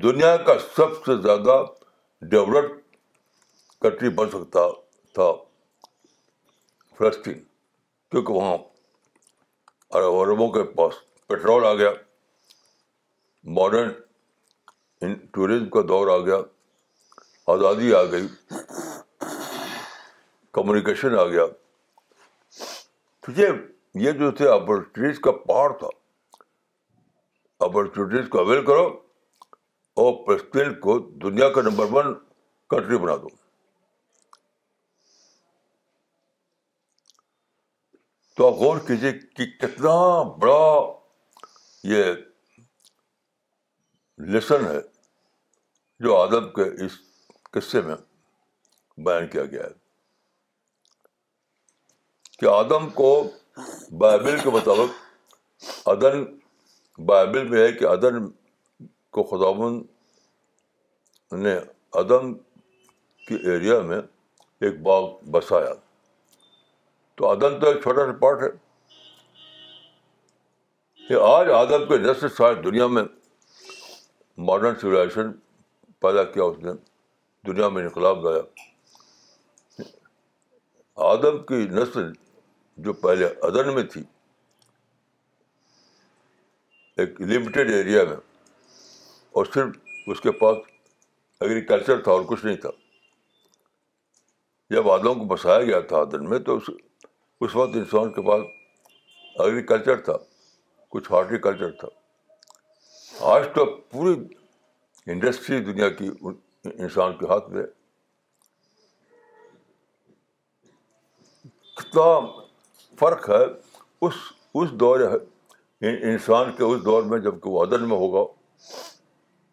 دنیا 0.02 0.36
کا 0.46 0.52
سب 0.76 0.94
سے 1.06 1.16
زیادہ 1.22 1.62
ڈیولپ 2.30 2.70
کنٹری 3.82 4.08
بن 4.20 4.28
سکتا 4.30 4.66
تھا 5.14 5.32
فلسطین 6.98 7.42
کیونکہ 8.10 8.32
وہاں 8.32 8.56
عرب 9.98 10.14
عربوں 10.20 10.48
کے 10.52 10.62
پاس 10.76 10.94
پٹرول 11.26 11.64
آ 11.66 11.74
گیا 11.74 11.90
ماڈرن 13.58 13.92
ٹوریزم 15.32 15.68
کا 15.70 15.80
دور 15.88 16.08
آ 16.18 16.18
گیا 16.26 16.36
آزادی 17.52 17.92
آ 17.94 18.02
گئی 18.12 18.26
کمیونیکیشن 20.54 21.14
آ 21.18 21.24
گیا 21.28 21.44
تو 23.22 23.32
یہ 23.36 23.48
یہ 24.04 24.12
جو 24.18 24.30
تھے 24.38 24.48
اپرچونیٹیز 24.52 25.18
کا 25.24 25.32
پہاڑ 25.46 25.70
تھا 25.78 25.88
اپرچونیٹیز 27.64 28.28
کو 28.30 28.38
اویل 28.40 28.64
کرو 28.66 28.86
اور 30.02 30.34
اسٹیل 30.34 30.74
کو 30.80 30.98
دنیا 31.22 31.48
کا 31.52 31.62
نمبر 31.62 31.86
ون 31.92 32.12
کنٹری 32.70 32.98
بنا 32.98 33.16
دو 33.22 33.28
تو 38.36 38.46
آپ 38.48 38.54
غور 38.60 38.78
کیجیے 38.86 39.12
کہ 39.36 39.44
کتنا 39.60 39.94
بڑا 40.42 40.60
یہ 41.92 42.12
لیسن 44.32 44.64
ہے 44.68 44.80
جو 46.04 46.16
آدم 46.16 46.48
کے 46.56 46.64
اس 46.84 46.98
قصے 47.52 47.80
میں 47.88 47.94
بیان 49.04 49.26
کیا 49.32 49.44
گیا 49.52 49.62
ہے 49.62 49.80
کہ 52.42 52.46
آدم 52.50 52.88
کو 52.94 53.08
بائبل 53.98 54.36
کے 54.42 54.50
مطابق 54.50 55.88
ادن 55.88 56.22
بائبل 57.08 57.46
میں 57.48 57.60
ہے 57.64 57.72
کہ 57.72 57.84
ادن 57.88 58.26
کو 59.16 59.22
خداون 59.32 59.76
نے 61.42 61.54
ادن 62.00 62.32
کے 63.26 63.34
ایریا 63.52 63.78
میں 63.90 63.98
ایک 64.66 64.80
باغ 64.88 65.04
بسایا 65.36 65.72
تو 67.20 67.28
ادن 67.28 67.58
تو 67.60 67.68
ایک 67.68 67.76
چھوٹا 67.82 68.06
سا 68.06 68.16
پارٹ 68.22 68.42
ہے 68.42 68.48
کہ 71.08 71.20
آج 71.28 71.50
آدم 71.62 71.86
کے 71.88 71.98
نسل 72.06 72.28
ساری 72.38 72.60
دنیا 72.64 72.86
میں 72.96 73.02
ماڈرن 74.50 74.74
سولیزیشن 74.80 75.30
پیدا 76.06 76.24
کیا 76.34 76.42
اس 76.50 76.58
نے 76.64 76.72
دنیا 77.52 77.68
میں 77.76 77.82
انقلاب 77.82 78.24
لایا 78.28 78.42
آدم 81.12 81.38
کی 81.48 81.66
نسل 81.78 82.12
جو 82.84 82.92
پہلے 83.02 83.26
ادن 83.46 83.74
میں 83.74 83.82
تھی 83.92 84.02
ایک 87.02 87.20
لمیٹیڈ 87.20 87.70
ایریا 87.72 88.02
میں 88.08 88.16
اور 89.40 89.44
صرف 89.54 89.76
اس 90.10 90.20
کے 90.20 90.32
پاس 90.40 90.56
ایگریکلچر 91.42 92.00
تھا 92.02 92.12
اور 92.12 92.22
کچھ 92.28 92.44
نہیں 92.44 92.56
تھا 92.64 92.70
جب 94.70 94.90
آدموں 94.90 95.14
کو 95.14 95.24
بسایا 95.34 95.62
گیا 95.62 95.80
تھا 95.88 95.96
ادن 95.98 96.28
میں 96.28 96.38
تو 96.46 96.56
اس 96.56 97.56
وقت 97.56 97.76
انسان 97.76 98.12
کے 98.12 98.22
پاس 98.28 98.46
ایگریکلچر 99.44 100.00
تھا 100.04 100.16
کچھ 100.90 101.10
ہارٹیکلچر 101.12 101.70
تھا 101.80 101.88
آج 103.34 103.46
تو 103.54 103.64
پوری 103.90 104.14
انڈسٹری 105.12 105.58
دنیا 105.64 105.88
کی 105.98 106.10
انسان 106.78 107.16
کے 107.18 107.26
ہاتھ 107.28 107.48
میں 107.50 107.64
کتنا 111.76 112.02
فرق 113.02 113.28
ہے 113.30 113.44
اس 114.06 114.14
اس 114.60 114.70
دور 114.80 115.00
انسان 115.90 116.50
کے 116.56 116.64
اس 116.64 116.84
دور 116.84 117.02
میں 117.12 117.18
جب 117.26 117.40
کہ 117.42 117.48
وہ 117.50 117.62
عدل 117.64 117.84
میں 117.92 117.96
ہوگا 118.02 118.20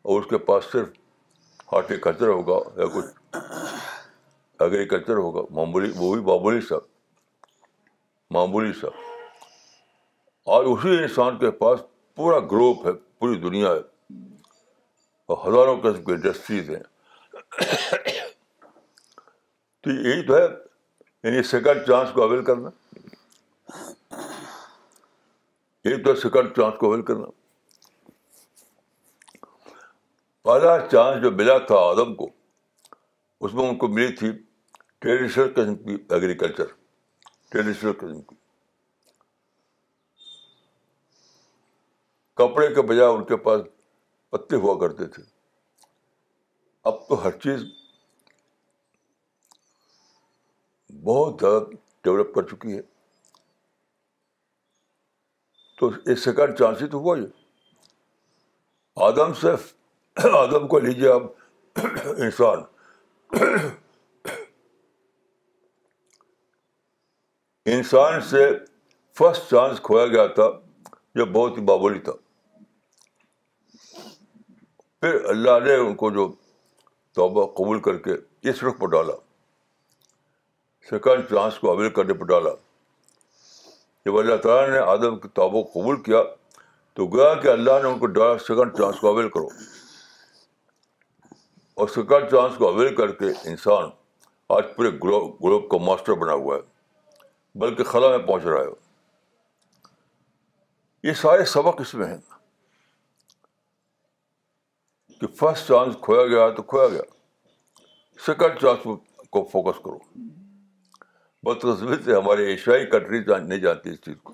اور 0.02 0.20
اس 0.22 0.28
کے 0.30 0.38
پاس 0.50 0.66
صرف 0.72 0.90
ہارٹیکلچر 1.72 2.28
ہوگا 2.28 2.58
یا 2.82 2.86
کچھ 2.96 3.38
ایگریکلچر 4.66 5.16
ہوگا 5.28 5.42
معمولی 5.60 5.92
وہ 5.96 6.14
بھی 6.14 6.22
معمولی 6.30 6.62
سا 6.70 6.76
معمولی 8.38 8.72
سا 8.82 8.88
آج 10.58 10.68
اسی 10.74 10.98
انسان 10.98 11.38
کے 11.40 11.52
پاس 11.64 11.80
پورا 12.22 12.40
گروپ 12.52 12.86
ہے 12.88 12.92
پوری 13.20 13.36
دنیا 13.48 13.72
ہے 13.72 14.20
اور 15.26 15.38
ہزاروں 15.48 15.76
قسم 15.84 16.04
کی 16.04 16.12
انڈسٹریز 16.12 16.70
ہیں 16.70 16.84
تو 19.82 19.92
یہی 20.08 20.22
تو 20.30 20.38
ہے 20.38 20.44
یعنی 21.24 21.44
سیکنڈ 21.56 21.88
چانس 21.88 22.12
کو 22.14 22.24
اویل 22.24 22.44
کرنا 22.52 22.70
ایک 25.88 26.04
تو 26.06 26.14
سیکنڈ 26.22 26.50
چانس 26.56 26.78
کو 26.80 26.88
اویل 26.92 27.02
کرنا 27.06 27.26
پہلا 30.44 30.76
چانس 30.92 31.22
جو 31.24 31.32
ملا 31.32 31.58
تھا 31.68 31.76
آدم 31.92 32.14
کو 32.16 32.28
اس 33.46 33.54
میں 33.54 33.68
ان 33.70 33.78
کو 33.84 33.88
ملی 33.98 34.12
تھی 34.16 34.32
ٹریڈیشنل 35.02 35.52
قسم 35.56 35.76
کی 35.84 35.96
ایگریکلچر 36.14 36.74
ٹریڈیشنل 37.52 37.92
قسم 38.00 38.20
کی 38.22 38.36
کپڑے 42.44 42.68
کے 42.76 42.82
بجائے 42.90 43.08
ان 43.14 43.24
کے 43.32 43.38
پاس 43.48 43.62
پتے 44.32 44.56
ہوا 44.66 44.78
کرتے 44.80 45.08
تھے 45.14 45.24
اب 46.90 47.08
تو 47.08 47.24
ہر 47.24 47.32
چیز 47.44 47.64
بہت 51.04 51.40
زیادہ 51.42 51.64
ڈیولپ 52.04 52.34
کر 52.36 52.44
چکی 52.56 52.76
ہے 52.78 52.82
تو 55.80 55.88
ایک 56.10 56.18
سیکنڈ 56.20 56.58
چانس 56.60 56.82
ہی 56.82 56.88
تو 56.94 56.98
ہوا 57.00 57.18
یہ 57.18 57.28
آدم 59.06 59.34
سے 59.42 59.52
آدم 60.40 60.68
کو 60.74 60.80
لیجیے 60.86 61.12
آپ 61.12 61.78
انسان 62.26 62.64
انسان 67.78 68.20
سے 68.30 68.44
فرسٹ 69.18 69.50
چانس 69.52 69.80
کھویا 69.84 70.06
گیا 70.08 70.26
تھا 70.40 70.50
جو 71.16 71.26
بہت 71.38 71.58
ہی 71.58 71.64
بابولی 71.72 72.00
تھا 72.10 72.14
پھر 75.02 75.24
اللہ 75.36 75.60
نے 75.68 75.76
ان 75.88 75.96
کو 76.04 76.10
جو 76.20 76.28
توبہ 77.16 77.46
قبول 77.58 77.80
کر 77.88 77.98
کے 78.08 78.16
اس 78.50 78.64
رخ 78.64 78.80
پر 78.80 78.88
ڈالا 78.98 79.14
سیکنڈ 80.90 81.30
چانس 81.30 81.60
کو 81.60 81.72
اویل 81.72 81.90
کرنے 82.00 82.14
پر 82.22 82.26
ڈالا 82.34 82.50
جب 84.10 84.18
اللہ 84.18 84.36
تعالیٰ 84.44 84.70
نے 84.74 84.78
آدم 84.92 85.18
کی 85.24 85.28
قبول 85.74 86.02
کیا 86.04 86.20
تو 86.96 87.06
گیا 87.16 87.34
کہ 87.42 87.48
اللہ 87.48 87.78
نے 87.84 87.88
ان 87.90 87.98
کو 88.00 88.08
کو 88.14 88.38
سیکنڈ 88.46 88.78
چانس 88.78 89.04
اویل 89.10 89.28
کرو 89.36 89.48
اور 91.82 91.88
سیکنڈ 91.96 92.32
چانس 92.32 92.56
کو 92.62 92.68
اویل 92.70 92.96
کر 92.96 93.12
کے 93.20 93.26
انسان 93.50 93.90
آج 94.56 94.74
پورے 94.76 94.90
گلوب 95.04 95.30
گلوب 95.46 95.70
کا 95.72 95.78
ماسٹر 95.90 96.14
بنا 96.24 96.34
ہوا 96.46 96.56
ہے 96.56 97.60
بلکہ 97.66 97.84
خلا 97.92 98.10
میں 98.16 98.26
پہنچ 98.28 98.46
رہا 98.46 98.62
ہے 98.62 99.94
یہ 101.10 101.14
سارے 101.22 101.46
سبق 101.54 101.82
اس 101.86 101.94
میں 102.02 102.08
ہیں 102.14 102.18
کہ 105.22 105.28
فرسٹ 105.40 105.68
چانس 105.68 105.96
کھویا 106.10 106.26
گیا 106.34 106.50
تو 106.58 106.64
کھویا 106.74 106.88
گیا 106.98 107.08
سیکنڈ 108.26 108.62
چانس 108.62 108.88
کو 109.38 109.48
فوکس 109.54 109.80
کرو 109.86 109.98
بہت 111.46 111.66
سے 112.06 112.16
ہمارے 112.16 112.46
ایشیائی 112.52 112.86
کنٹری 112.92 113.20
نہیں 113.48 113.60
جانتی 113.60 113.90
اس 113.90 114.00
چیز 114.06 114.16
کو 114.24 114.34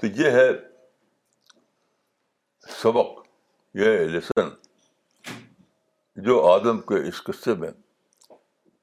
تو 0.00 0.06
یہ 0.20 0.30
ہے 0.36 0.46
سبق 2.82 3.22
یہ 3.78 3.98
لیسن 4.14 4.48
جو 6.26 6.40
آدم 6.52 6.80
کے 6.90 6.96
اس 7.08 7.22
قصے 7.24 7.54
میں 7.62 7.70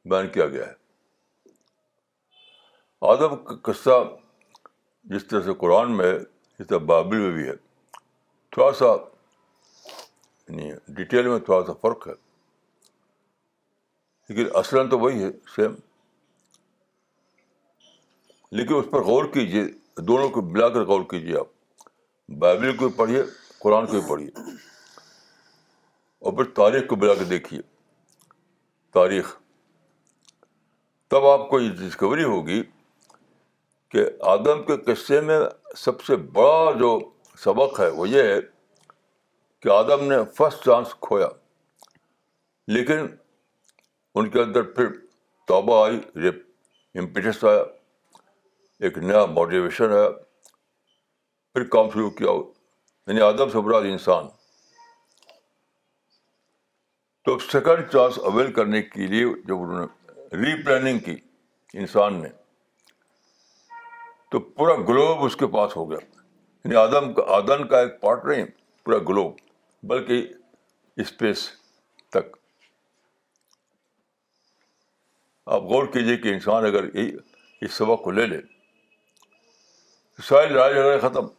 بیان 0.09 0.27
کیا 0.33 0.45
گیا 0.47 0.67
ہے 0.67 0.71
آدم 3.13 3.35
کا 3.43 3.55
قصہ 3.71 3.97
جس 5.13 5.25
طرح 5.27 5.41
سے 5.45 5.53
قرآن 5.59 5.97
میں 5.97 6.11
ہے 6.11 6.17
جس 6.59 6.67
طرح 6.67 6.77
بابل 6.91 7.17
میں 7.21 7.31
بھی 7.35 7.47
ہے 7.47 7.55
تھوڑا 8.55 8.71
سا 8.81 8.95
ڈیٹیل 10.95 11.19
یعنی 11.19 11.29
میں 11.29 11.39
تھوڑا 11.45 11.65
سا 11.67 11.73
فرق 11.81 12.07
ہے 12.07 12.13
لیکن 14.29 14.51
اصل 14.59 14.89
تو 14.89 14.99
وہی 14.99 15.23
ہے 15.23 15.31
سیم 15.55 15.75
لیکن 18.57 18.75
اس 18.75 18.85
پر 18.89 19.01
غور 19.03 19.25
کیجیے 19.33 19.61
دونوں 20.07 20.27
کو 20.33 20.41
ملا 20.47 20.67
کر 20.73 20.83
غور 20.89 21.03
کیجیے 21.11 21.37
آپ 21.37 21.85
بائبل 22.39 22.75
کو 22.77 22.89
پڑھیے 22.97 23.21
قرآن 23.61 23.85
کو 23.85 23.91
بھی 23.99 24.09
پڑھیے 24.09 24.43
اور 26.19 26.33
پھر 26.33 26.51
تاریخ 26.59 26.85
کو 26.89 26.95
ملا 27.05 27.13
کے 27.19 27.23
دیکھیے 27.29 27.61
تاریخ 28.99 29.33
تب 31.11 31.25
آپ 31.31 31.49
کو 31.49 31.59
یہ 31.59 31.69
ڈسکوری 31.79 32.23
ہوگی 32.35 32.61
کہ 33.91 34.05
آدم 34.37 34.63
کے 34.71 34.77
قصے 34.93 35.21
میں 35.31 35.39
سب 35.87 36.01
سے 36.07 36.15
بڑا 36.39 36.71
جو 36.85 36.97
سبق 37.43 37.79
ہے 37.79 37.87
وہ 37.99 38.09
یہ 38.15 38.33
ہے 38.33 38.39
کہ 39.61 39.69
آدم 39.81 40.03
نے 40.11 40.23
فسٹ 40.37 40.65
چانس 40.65 40.93
کھویا 41.07 41.27
لیکن 42.75 43.05
ان 44.15 44.29
کے 44.33 44.41
اندر 44.41 44.71
پھر 44.79 44.91
توبہ 45.47 45.85
آئی 45.85 46.27
امپیٹس 46.99 47.43
آیا 47.51 47.63
ایک 48.79 48.97
نیا 48.97 49.25
موٹیویشن 49.33 49.91
ہے 49.91 50.07
پھر 51.53 51.63
کام 51.73 51.89
شروع 51.93 52.09
کیا 52.17 52.29
یعنی 53.07 53.21
آدم 53.21 53.49
سے 53.49 53.59
برا 53.65 53.77
انسان 53.91 54.27
تو 57.25 57.37
سیکنڈ 57.51 57.91
چانس 57.91 58.17
اویل 58.31 58.51
کرنے 58.53 58.81
کے 58.83 59.07
لیے 59.07 59.25
جب 59.47 59.61
انہوں 59.63 59.79
نے 59.79 60.37
ری 60.45 60.61
پلاننگ 60.63 60.99
کی 61.05 61.15
انسان 61.81 62.21
نے 62.21 62.29
تو 64.31 64.39
پورا 64.39 64.73
گلوب 64.89 65.23
اس 65.25 65.35
کے 65.43 65.47
پاس 65.53 65.75
ہو 65.77 65.89
گیا 65.91 65.97
یعنی 66.63 66.75
آدم 66.77 67.13
کا 67.13 67.23
آدم 67.35 67.67
کا 67.67 67.79
ایک 67.81 67.99
پارٹ 68.01 68.25
نہیں 68.25 68.45
پورا 68.85 68.97
گلوب 69.09 69.35
بلکہ 69.91 70.27
اسپیس 71.01 71.49
تک 72.13 72.35
آپ 75.55 75.63
غور 75.71 75.85
کیجیے 75.93 76.15
کہ 76.23 76.33
انسان 76.33 76.65
اگر 76.65 76.85
اس 76.93 77.73
سبق 77.73 78.03
کو 78.03 78.11
لے 78.11 78.25
لے 78.27 78.39
ختم 80.19 81.31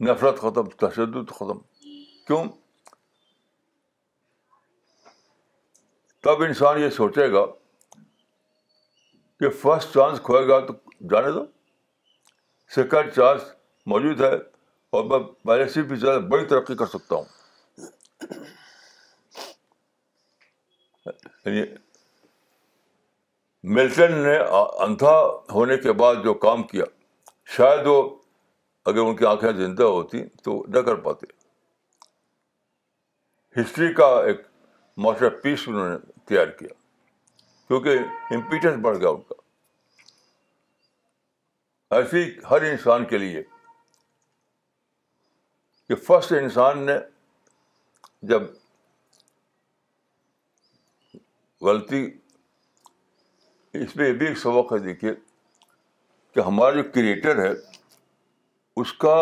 نفرت 0.00 0.38
ختم 0.40 0.68
تشدد 0.76 1.30
ختم 1.30 1.58
کیوں 2.26 2.42
تب 6.22 6.42
انسان 6.42 6.80
یہ 6.82 6.90
سوچے 6.96 7.30
گا 7.32 7.44
کہ 9.40 9.48
فرسٹ 9.62 9.94
چانس 9.94 10.20
کھوئے 10.24 10.46
گا 10.48 10.58
تو 10.66 10.72
جانے 11.10 11.32
دو 11.32 11.44
سیکنڈ 12.74 13.12
چانس 13.14 13.42
موجود 13.92 14.20
ہے 14.20 14.32
اور 14.96 15.04
میں 15.04 15.18
پہلے 15.46 15.68
سے 15.68 15.82
بھی 15.82 15.96
زیادہ 15.96 16.18
بڑی 16.30 16.44
ترقی 16.48 16.74
کر 16.76 16.86
سکتا 16.86 17.14
ہوں 17.16 17.24
یعنی 21.44 21.64
ملٹن 23.74 24.12
نے 24.22 24.32
انتھا 24.84 25.12
ہونے 25.52 25.76
کے 25.84 25.92
بعد 26.00 26.14
جو 26.24 26.32
کام 26.42 26.60
کیا 26.66 26.84
شاید 27.56 27.86
وہ 27.86 27.94
اگر 28.90 28.98
ان 29.00 29.14
کی 29.16 29.24
آنکھیں 29.26 29.50
زندہ 29.52 29.82
ہوتی 29.92 30.18
تو 30.44 30.52
نہ 30.74 30.78
کر 30.88 30.94
پاتے 31.06 31.26
ہسٹری 33.60 33.88
کا 33.94 34.06
ایک 34.26 34.40
ماسٹر 35.04 35.28
پیس 35.42 35.60
انہوں 35.68 35.88
نے 35.90 35.96
تیار 36.28 36.46
کیا 36.58 36.68
کیونکہ 37.68 37.92
امپیٹنس 38.34 38.76
بڑھ 38.82 38.98
گیا 39.00 39.08
ان 39.08 39.20
کا 39.28 39.36
ایسی 41.96 42.22
ہر 42.50 42.60
انسان 42.70 43.00
کے 43.10 43.16
لیے 43.18 43.40
کہ 45.88 45.94
فسٹ 46.06 46.30
انسان 46.42 46.74
نے 46.86 46.96
جب 48.28 48.42
غلطی 51.68 52.02
اس 53.84 53.96
میں 53.96 54.06
یہ 54.08 54.12
بھی 54.20 54.26
ایک 54.26 54.38
سبق 54.38 54.72
ہے 54.72 54.78
دیکھیے 54.84 55.12
کہ 56.34 56.40
ہمارا 56.46 56.74
جو 56.74 56.82
کریٹر 56.94 57.42
ہے 57.44 57.52
اس 58.82 58.92
کا 59.04 59.14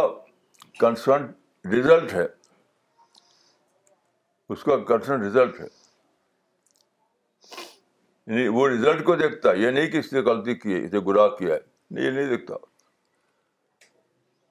کنسرن 0.80 1.26
رزلٹ 1.74 2.12
ہے 2.14 2.26
اس 4.54 4.62
کا 4.64 4.76
کنسرن 4.90 5.22
رزلٹ 5.24 5.60
ہے 5.60 5.66
یعنی 8.26 8.46
وہ 8.56 8.68
رزلٹ 8.68 9.04
کو 9.04 9.14
دیکھتا 9.22 9.50
ہے 9.50 9.58
یہ 9.58 9.70
نہیں 9.70 9.86
کہ 9.90 9.98
اس 10.02 10.12
نے 10.12 10.20
غلطی 10.28 10.54
کی 10.64 10.74
ہے 10.74 10.84
اسے 10.86 11.00
گناہ 11.10 11.28
کیا 11.38 11.54
ہے 11.54 11.58
نہیں 11.90 12.04
یہ 12.04 12.10
نہیں 12.10 12.28
دیکھتا 12.36 12.54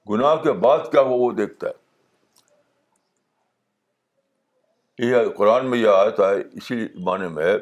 گناہ 0.09 0.35
کے 0.43 0.51
بعد 0.65 0.79
کیا 0.91 1.01
ہو 1.09 1.17
وہ 1.23 1.31
دیکھتا 1.35 1.67
ہے 1.67 1.81
یہ 5.09 5.29
قرآن 5.37 5.69
میں 5.69 5.77
یہ 5.79 5.87
آیت 5.99 6.19
ہے 6.19 6.33
اسی 6.57 6.75
معنی 7.03 7.27
میں 7.37 7.43
ہے 7.45 7.57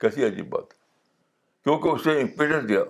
کیسی 0.00 0.24
عجیب 0.26 0.48
بات 0.52 0.72
ہے 0.72 0.78
کیونکہ 1.64 1.88
اسے 1.88 2.60
دیا 2.68 2.82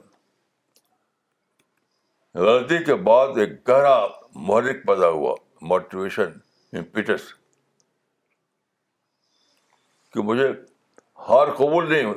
غلطی 2.47 2.82
کے 2.84 2.94
بعد 3.09 3.38
ایک 3.40 3.51
گہرا 3.68 3.97
محرک 4.49 4.86
پیدا 4.86 5.09
ہوا 5.09 5.34
موٹیویشن 5.68 6.32
امپیٹس 6.78 7.32
کہ 10.12 10.22
مجھے 10.30 10.49
ہار 11.28 11.49
قبول 11.57 11.88
نہیں 11.92 12.12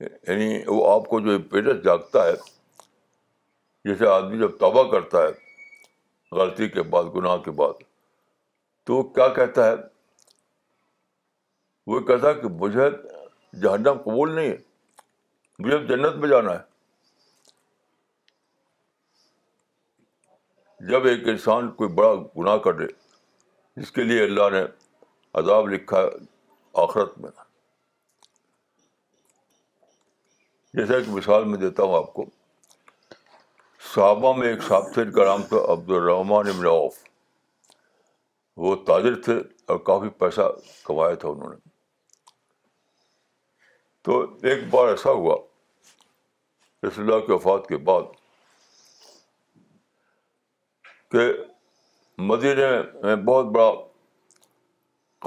یعنی 0.00 0.58
وہ 0.66 0.90
آپ 0.92 1.06
کو 1.08 1.18
جو 1.20 1.38
پیٹس 1.50 1.84
جاگتا 1.84 2.24
ہے 2.26 2.32
جیسے 3.88 4.06
آدمی 4.12 4.38
جب 4.38 4.56
توبہ 4.58 4.82
کرتا 4.90 5.22
ہے 5.22 6.38
غلطی 6.38 6.68
کے 6.68 6.82
بعد 6.94 7.04
گناہ 7.14 7.36
کے 7.44 7.50
بعد 7.60 7.82
تو 8.86 8.96
وہ 8.96 9.02
کیا 9.14 9.28
کہتا 9.36 9.66
ہے 9.66 9.74
وہ 11.92 12.00
کہتا 12.06 12.28
ہے 12.28 12.34
کہ 12.40 12.48
مجھے 12.64 12.88
جہنم 13.62 13.98
قبول 14.04 14.34
نہیں 14.34 14.48
ہے 14.50 14.56
مجھے 15.64 15.78
جنت 15.88 16.16
میں 16.22 16.28
جانا 16.28 16.52
ہے 16.54 16.74
جب 20.90 21.06
ایک 21.06 21.28
انسان 21.28 21.70
کوئی 21.76 21.90
بڑا 21.94 22.12
گناہ 22.36 22.56
کر 22.64 22.74
لے 22.80 22.86
جس 23.80 23.92
کے 23.92 24.02
لیے 24.02 24.22
اللہ 24.24 24.50
نے 24.52 24.62
عذاب 25.40 25.68
لکھا 25.68 26.02
آخرت 26.82 27.18
میں 27.20 27.30
جیسا 30.76 30.98
کہ 31.00 31.10
مثال 31.10 31.44
میں 31.50 31.58
دیتا 31.58 31.82
ہوں 31.82 31.94
آپ 31.96 32.12
کو 32.14 32.24
صحابہ 33.94 34.32
میں 34.36 34.48
ایک 34.48 34.62
صاحب 34.62 34.92
تھے 34.94 35.02
کا 35.14 35.24
نام 35.24 35.42
تھا 35.48 35.56
عبد 35.72 35.90
الرحمٰن 35.98 36.48
ابن 36.48 36.66
عوف 36.68 36.94
وہ 38.64 38.74
تاجر 38.88 39.14
تھے 39.24 39.36
اور 39.72 39.78
کافی 39.86 40.08
پیسہ 40.18 40.48
کمایا 40.86 41.14
تھا 41.22 41.28
انہوں 41.28 41.52
نے 41.52 41.56
تو 44.04 44.20
ایک 44.48 44.66
بار 44.70 44.88
ایسا 44.88 45.10
ہوا 45.20 45.36
رسول 46.86 47.04
اللہ 47.12 47.24
کے 47.26 47.32
وفات 47.32 47.66
کے 47.68 47.76
بعد 47.90 48.10
کہ 51.12 51.24
مدیر 52.32 52.56
میں 53.02 53.16
بہت 53.30 53.46
بڑا 53.56 53.72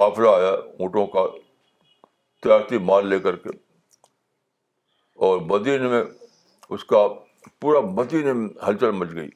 قافلہ 0.01 0.29
آیا 0.35 0.51
اونٹوں 0.51 1.05
کا 1.17 1.25
تیارتی 2.43 2.77
مال 2.91 3.07
لے 3.09 3.19
کر 3.29 3.35
کے 3.47 3.57
اور 5.27 5.37
مدینے 5.47 5.87
میں 5.89 6.01
اس 6.75 6.83
کا 6.89 6.97
پورا 7.61 7.79
مدینے 7.95 8.33
میں 8.33 8.49
ہلچل 8.67 8.91
مچ 8.99 9.09
گئی 9.15 9.29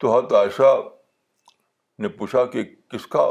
تو 0.00 0.18
ہت 0.18 0.32
عائشہ 0.38 0.72
نے 2.02 2.08
پوچھا 2.20 2.44
کہ 2.54 2.62
کس 2.92 3.06
کا 3.14 3.30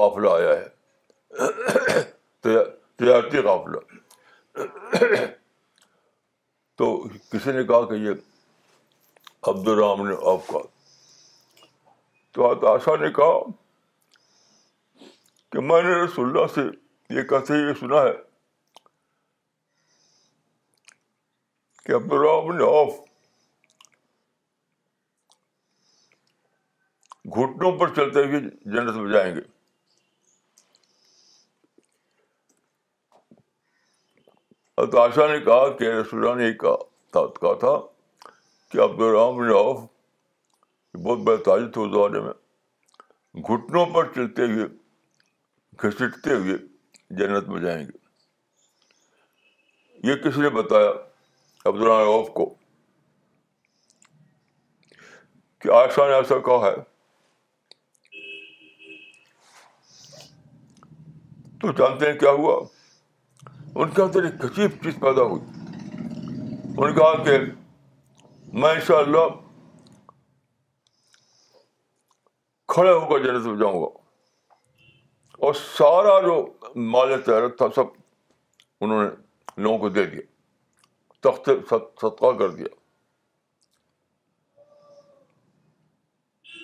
قافلہ 0.00 0.30
آیا 0.38 0.54
ہے 0.60 2.00
تجارتی 2.48 3.42
قافلہ 3.48 4.66
تو 6.82 6.88
کسی 7.32 7.52
نے 7.52 7.64
کہا 7.64 7.84
کہ 7.88 8.00
یہ 8.08 9.46
عبد 9.50 9.68
الرحم 9.68 10.06
نے 10.08 10.14
آپ 10.34 10.46
کا 10.52 10.58
تو 12.34 12.50
ہت 12.52 12.64
عائشہ 12.72 12.96
نے 13.02 13.10
کہا 13.20 13.38
کہ 15.52 15.60
میں 15.70 15.82
نے 15.82 15.94
رسول 16.04 16.28
اللہ 16.36 16.52
سے 16.54 16.68
یہ 17.18 17.22
کہتے 17.32 17.62
سنا 17.80 18.02
ہے 18.08 18.22
کیپرامن 21.86 22.60
آف 22.66 22.92
گھٹنوں 27.38 27.72
پر 27.78 27.94
چلتے 27.96 28.24
ہوئے 28.26 28.40
جنت 28.40 28.96
میں 28.96 29.12
جائیں 29.12 29.34
گے 29.34 29.40
تو 34.92 35.00
آشا 35.00 35.26
نے 35.32 35.38
کہا 35.44 35.68
کہ 35.78 35.90
رسول 35.94 36.26
نے 36.38 36.52
کہا 36.60 37.52
تھا 37.64 37.76
کہ 38.70 38.80
عبد 38.84 39.00
الرحم 39.00 39.36
بن 39.36 41.02
بہت 41.02 41.18
بڑا 41.26 41.36
تاجر 41.44 41.70
تھا 41.72 41.80
اس 41.82 41.90
زمانے 41.90 42.20
میں 42.20 43.40
گھٹنوں 43.48 43.84
پر 43.94 44.12
چلتے 44.14 44.46
ہوئے 44.52 44.64
گھسٹتے 45.86 46.34
ہوئے 46.34 46.56
جنت 47.20 47.48
میں 47.48 47.60
جائیں 47.62 47.82
گے 47.86 48.04
یہ 50.10 50.14
کس 50.22 50.38
نے 50.38 50.48
بتایا 50.62 50.90
عبد 51.68 51.82
اوف 51.86 52.28
کو 52.34 52.44
کہ 55.60 55.68
آسا 55.76 56.06
نے 56.08 56.14
ایسا 56.14 56.38
کہا 56.48 56.66
ہے 56.70 56.74
تو 61.60 61.72
جانتے 61.78 62.10
ہیں 62.10 62.18
کیا 62.18 62.30
ہوا 62.40 62.58
ان 63.74 63.90
کے 63.90 64.02
اندر 64.02 64.24
ایک 64.24 64.44
عجیب 64.44 64.70
چیز 64.82 64.94
پیدا 65.00 65.22
ہوئی 65.30 65.62
انہوں 65.62 66.88
نے 66.88 66.92
کہا 66.98 67.16
کہ 67.24 67.38
میں 68.60 68.72
ان 68.74 68.80
شاء 68.86 68.98
اللہ 69.04 69.40
کھڑے 72.74 72.90
ہو 72.92 73.00
کر 73.12 73.24
جنت 73.24 73.46
میں 73.46 73.56
جاؤں 73.62 73.80
گا 73.82 73.88
اور 75.46 75.54
سارا 75.62 76.20
جو 76.26 76.36
مال 76.92 77.16
تیرت 77.26 77.58
تھا 77.58 77.66
سب 77.76 77.98
انہوں 78.80 79.02
نے 79.04 79.08
لوگوں 79.62 79.78
کو 79.78 79.88
دے 79.98 80.04
دیا 80.14 80.32
تخت 81.24 81.48
ستخار 82.00 82.34
کر 82.38 82.48
دیا 82.56 82.66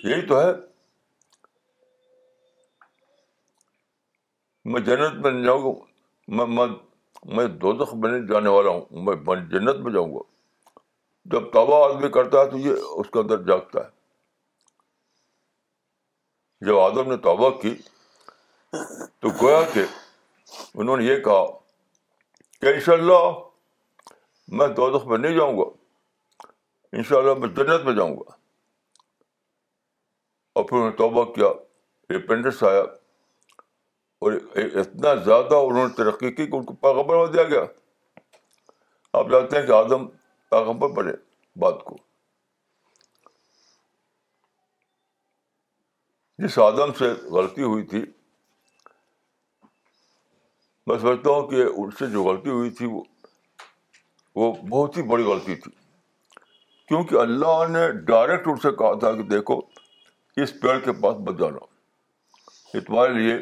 یہی 0.09 0.25
تو 0.27 0.37
ہے 0.41 0.51
میں 4.71 4.81
جنت 4.87 5.13
میں 5.25 5.31
جاؤں 5.43 5.61
گا 5.63 5.71
میں 6.37 6.45
میں 6.47 6.53
میں 6.55 6.67
میں 7.37 7.47
دو 7.63 7.69
دخ 7.79 7.89
جانے 8.29 8.49
والا 8.55 8.69
ہوں 8.71 8.83
جنت 9.51 9.77
میں 9.85 9.91
جاؤں 9.93 10.11
گا 10.13 10.21
جب 11.33 11.43
توبہ 11.53 11.77
آدمی 11.87 12.09
کرتا 12.17 12.35
ہے 12.41 12.45
تو 12.49 12.57
یہ 12.67 12.73
اس 13.01 13.07
کے 13.13 13.17
اندر 13.19 13.37
جاگتا 13.47 13.77
ہے 13.85 13.89
جب 16.69 16.75
آدم 16.79 17.05
نے 17.11 17.17
توبہ 17.27 17.49
کی 17.61 17.73
تو 19.21 19.27
گویا 19.41 19.61
کہ 19.73 19.83
انہوں 19.89 20.97
نے 20.97 21.03
یہ 21.05 21.15
کہا 21.27 21.41
ان 22.73 22.79
شاء 22.85 22.93
اللہ 23.01 23.21
میں 24.57 24.67
دو 24.77 24.87
میں 25.09 25.17
نہیں 25.17 25.35
جاؤں 25.35 25.57
گا 25.57 25.63
ان 26.97 27.03
شاء 27.09 27.17
اللہ 27.17 27.33
میں 27.41 27.47
جنت 27.57 27.83
میں 27.85 27.93
جاؤں 27.95 28.15
گا 28.15 28.31
اور 30.53 30.63
پھر 30.63 30.75
انہوں 30.77 30.89
نے 30.89 30.95
توبہ 30.95 31.23
کیا 31.33 31.51
ریپینڈنس 32.13 32.63
آیا 32.69 32.81
اور 34.25 34.31
اتنا 34.61 35.13
زیادہ 35.27 35.55
انہوں 35.67 35.87
نے 35.87 35.93
ترقی 36.01 36.31
کی 36.31 36.45
کہ 36.47 36.55
ان 36.55 36.63
کو 36.65 36.73
پاغمپر 36.81 37.15
بنا 37.17 37.31
دیا 37.33 37.43
گیا 37.53 37.61
آپ 39.19 39.29
جانتے 39.31 39.59
ہیں 39.59 39.65
کہ 39.67 39.71
آدم 39.75 40.07
پاغمبر 40.49 40.89
بنے 40.97 41.11
بات 41.61 41.83
کو 41.85 41.95
جس 46.45 46.57
آدم 46.65 46.93
سے 46.99 47.11
غلطی 47.35 47.63
ہوئی 47.63 47.83
تھی 47.93 48.01
میں 50.87 50.97
سمجھتا 50.99 51.29
ہوں 51.29 51.47
کہ 51.47 51.63
ان 51.75 51.91
سے 51.99 52.05
جو 52.13 52.23
غلطی 52.23 52.49
ہوئی 52.49 52.69
تھی 52.79 52.85
وہ 52.91 53.03
وہ 54.35 54.51
بہت 54.69 54.97
ہی 54.97 55.01
بڑی 55.07 55.23
غلطی 55.23 55.55
تھی 55.63 55.71
کیونکہ 56.87 57.15
اللہ 57.19 57.63
نے 57.69 57.89
ڈائریکٹ 58.09 58.47
ان 58.51 58.57
سے 58.67 58.71
کہا 58.79 58.93
تھا 58.99 59.11
کہ 59.15 59.23
دیکھو 59.31 59.59
اس 60.43 60.53
پیڑ 60.61 60.77
کے 60.85 60.91
پاس 61.01 61.15
بچ 61.27 61.39
جانا 61.39 61.65
یہ 62.73 62.79
تمہارے 62.87 63.13
لیے 63.13 63.37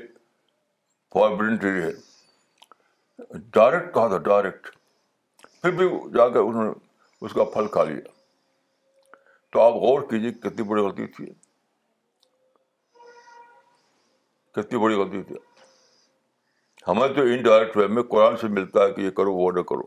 فارملنٹری 1.14 1.82
ہے 1.84 3.38
ڈائریکٹ 3.56 3.94
کہا 3.94 4.08
تھا 4.08 4.18
ڈائریکٹ 4.28 4.68
پھر 5.62 5.72
بھی 5.78 5.88
جا 6.16 6.28
کے 6.30 6.38
انہوں 6.40 6.64
نے 6.66 6.72
اس 7.26 7.34
کا 7.34 7.44
پھل 7.54 7.68
کھا 7.72 7.84
لیا 7.84 8.12
تو 9.54 9.62
آپ 9.62 9.74
غور 9.84 10.02
کیجیے 10.10 10.32
کتنی 10.44 10.64
بڑی 10.70 10.82
غلطی 10.84 11.06
تھی 11.16 11.26
کتنی 14.56 14.80
بڑی 14.80 14.96
غلطی 14.96 15.22
تھی 15.28 15.36
ہمیں 16.88 17.08
تو 17.16 17.22
انڈائریکٹ 17.22 17.78
وے 17.78 17.88
میں 17.96 18.04
قرآن 18.12 18.38
سے 18.42 18.48
ملتا 18.60 18.84
ہے 18.84 18.92
کہ 18.94 19.02
یہ 19.02 19.10
کرو 19.22 19.34
وہ 19.36 19.52
نہ 19.56 19.62
کرو 19.70 19.84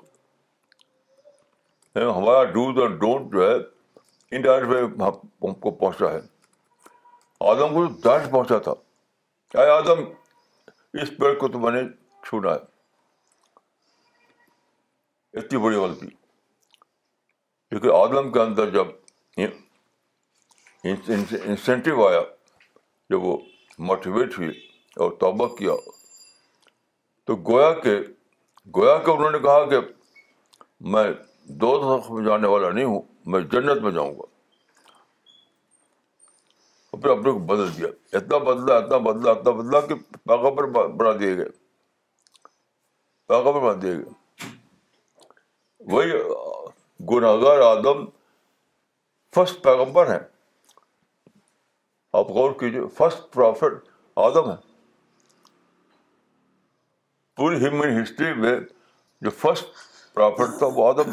ہمارا 1.96 2.44
ڈوز 2.52 2.78
اور 2.82 2.88
ڈونٹ 3.00 3.26
جو 3.32 3.40
ہے 3.48 3.54
انڈائریکٹ 4.36 5.02
ہم 5.02 5.50
کو 5.62 5.70
پہنچا 5.70 6.10
ہے 6.12 6.20
آدم 7.50 7.74
کو 7.74 7.80
ڈائریکٹ 8.04 8.30
پہنچا 8.32 8.56
تھا 8.68 8.72
اے 9.62 9.68
آدم 9.70 9.98
اس 11.02 11.08
پیڑ 11.18 11.32
کو 11.38 11.44
تو 11.48 11.58
میں 11.58 11.72
نے 11.72 11.80
چھونا 12.28 12.52
ہے 12.54 12.62
اتنی 15.40 15.58
بڑی 15.62 15.76
غلطی 15.76 16.06
لیکن 17.70 17.88
آدم 17.96 18.24
کے 18.32 18.40
اندر 18.40 18.66
جب 18.70 18.86
انسینٹیو 20.84 22.06
آیا 22.06 22.20
جب 23.10 23.20
وہ 23.24 23.34
موٹیویٹ 23.90 24.30
ہوئی 24.38 24.50
اور 25.00 25.08
توبہ 25.20 25.46
کیا 25.56 25.72
تو 27.26 27.32
گویا 27.50 27.72
کے 27.82 27.94
گویا 28.76 28.96
کے 29.04 29.10
انہوں 29.10 29.30
نے 29.32 29.38
کہا 29.42 29.58
کہ 29.70 29.76
میں 30.94 31.06
دو 31.48 31.76
دخ 31.80 32.10
میں 32.10 32.24
جانے 32.24 32.48
والا 32.48 32.68
نہیں 32.70 32.84
ہوں 32.84 33.00
میں 33.30 33.40
جنت 33.52 33.80
میں 33.82 33.90
جاؤں 33.92 34.12
گا 34.18 34.26
پھر 37.02 37.10
اپنے 37.10 37.32
کو 37.32 37.38
بدل 37.46 37.76
دیا 37.76 37.88
اتنا 38.16 38.38
بدلا 38.38 38.74
اتنا 38.78 38.96
بدلا 39.10 39.30
اتنا 39.30 39.50
بدلا 39.50 39.80
کہ 39.86 39.94
پاغبر 40.28 40.66
بنا 40.72 41.12
دیے 41.20 41.36
گئے 41.36 41.48
پاغبر 43.28 43.60
بنا 43.60 43.80
دیے 43.82 43.96
گئے 43.96 44.48
وہی 45.92 46.10
گناگر 47.10 47.60
آدم 47.66 48.04
فرسٹ 49.34 49.62
پیغمبر 49.64 50.10
ہیں 50.12 50.18
آپ 52.18 52.28
غور 52.36 52.52
کیجیے 52.60 52.80
فرسٹ 52.98 53.32
پروفٹ 53.32 53.88
آدم 54.26 54.50
ہے 54.50 54.56
پوری 57.36 57.56
ہیومن 57.64 58.02
ہسٹری 58.02 58.32
میں 58.40 58.58
جو 59.22 59.30
فرسٹ 59.40 59.80
پرافٹ 60.14 60.58
تو 60.60 60.70
وہ 60.70 60.88
آدم 60.88 61.10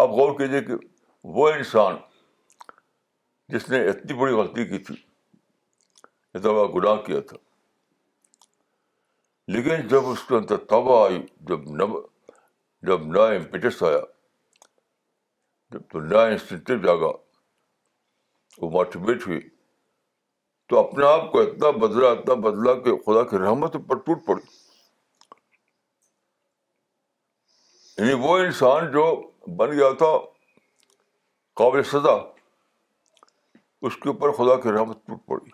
آپ 0.00 0.08
غور 0.10 0.36
کیجیے 0.38 0.60
کہ 0.62 0.74
وہ 1.34 1.48
انسان 1.48 1.96
جس 3.54 3.68
نے 3.70 3.82
اتنی 3.90 4.14
بڑی 4.20 4.32
غلطی 4.40 4.64
کی 4.70 4.78
تھی 4.88 4.94
اتنا 6.34 6.64
گناہ 6.74 7.00
کیا 7.06 7.20
تھا 7.28 7.36
لیکن 9.54 9.86
جب 9.88 10.08
اس 10.10 10.22
کے 10.28 10.36
اندر 10.36 10.56
توبہ 10.72 10.98
آئی 11.04 11.20
جب 11.48 11.68
جب 12.88 13.18
امپیٹس 13.20 13.82
آیا 13.90 14.00
جب 15.72 15.88
تو 15.92 16.76
جاگا 16.86 17.12
وہ 18.62 18.84
ہوئی 18.96 19.40
تو 20.68 20.78
اپنے 20.78 21.04
آپ 21.06 21.30
کو 21.32 21.40
اتنا 21.40 21.70
بدلا 21.84 22.08
اتنا 22.10 22.34
بدلا 22.48 22.72
کہ 22.84 22.96
خدا 23.06 23.22
کی 23.30 23.38
رحمت 23.38 23.76
پر 23.88 23.98
ٹوٹ 24.06 24.24
پڑی 24.26 24.42
یعنی 27.98 28.12
وہ 28.22 28.36
انسان 28.38 28.90
جو 28.92 29.02
بن 29.58 29.70
گیا 29.76 29.90
تھا 29.98 30.06
قابل 31.60 31.82
سزا 31.92 32.12
اس 33.88 33.94
کے 34.02 34.08
اوپر 34.08 34.32
خدا 34.36 34.54
کی 34.60 34.72
رحمت 34.76 34.98
ٹوٹ 35.06 35.20
پڑی 35.26 35.50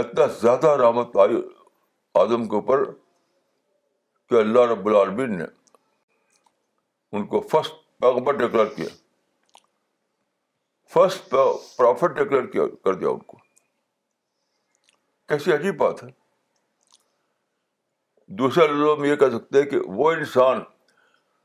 اتنا 0.00 0.26
زیادہ 0.40 0.66
رحمت 0.82 1.16
آئی 1.24 1.36
آدم 2.22 2.46
کے 2.48 2.54
اوپر 2.56 2.84
کہ 4.28 4.34
اللہ 4.40 4.66
رب 4.72 4.86
العالمین 4.88 5.36
نے 5.38 5.44
ان 7.16 7.26
کو 7.34 7.40
فسٹ 7.50 7.72
پیغمبر 8.00 8.36
ڈکلیئر 8.36 8.74
کیا 8.76 8.88
فسٹ 10.94 11.30
پرافٹ 11.76 12.16
ڈکلیئر 12.18 12.46
کیا 12.56 12.62
کر 12.84 12.94
دیا 13.04 13.08
ان 13.08 13.18
کو 13.32 13.38
کیسی 15.28 15.52
عجیب 15.54 15.76
بات 15.80 16.02
ہے 16.04 16.08
دوسرا 18.40 18.64
لفظ 18.66 18.98
ہم 18.98 19.04
یہ 19.04 19.14
کہہ 19.16 19.36
سکتے 19.38 19.62
ہیں 19.62 19.68
کہ 19.70 19.78
وہ 19.96 20.10
انسان 20.12 20.60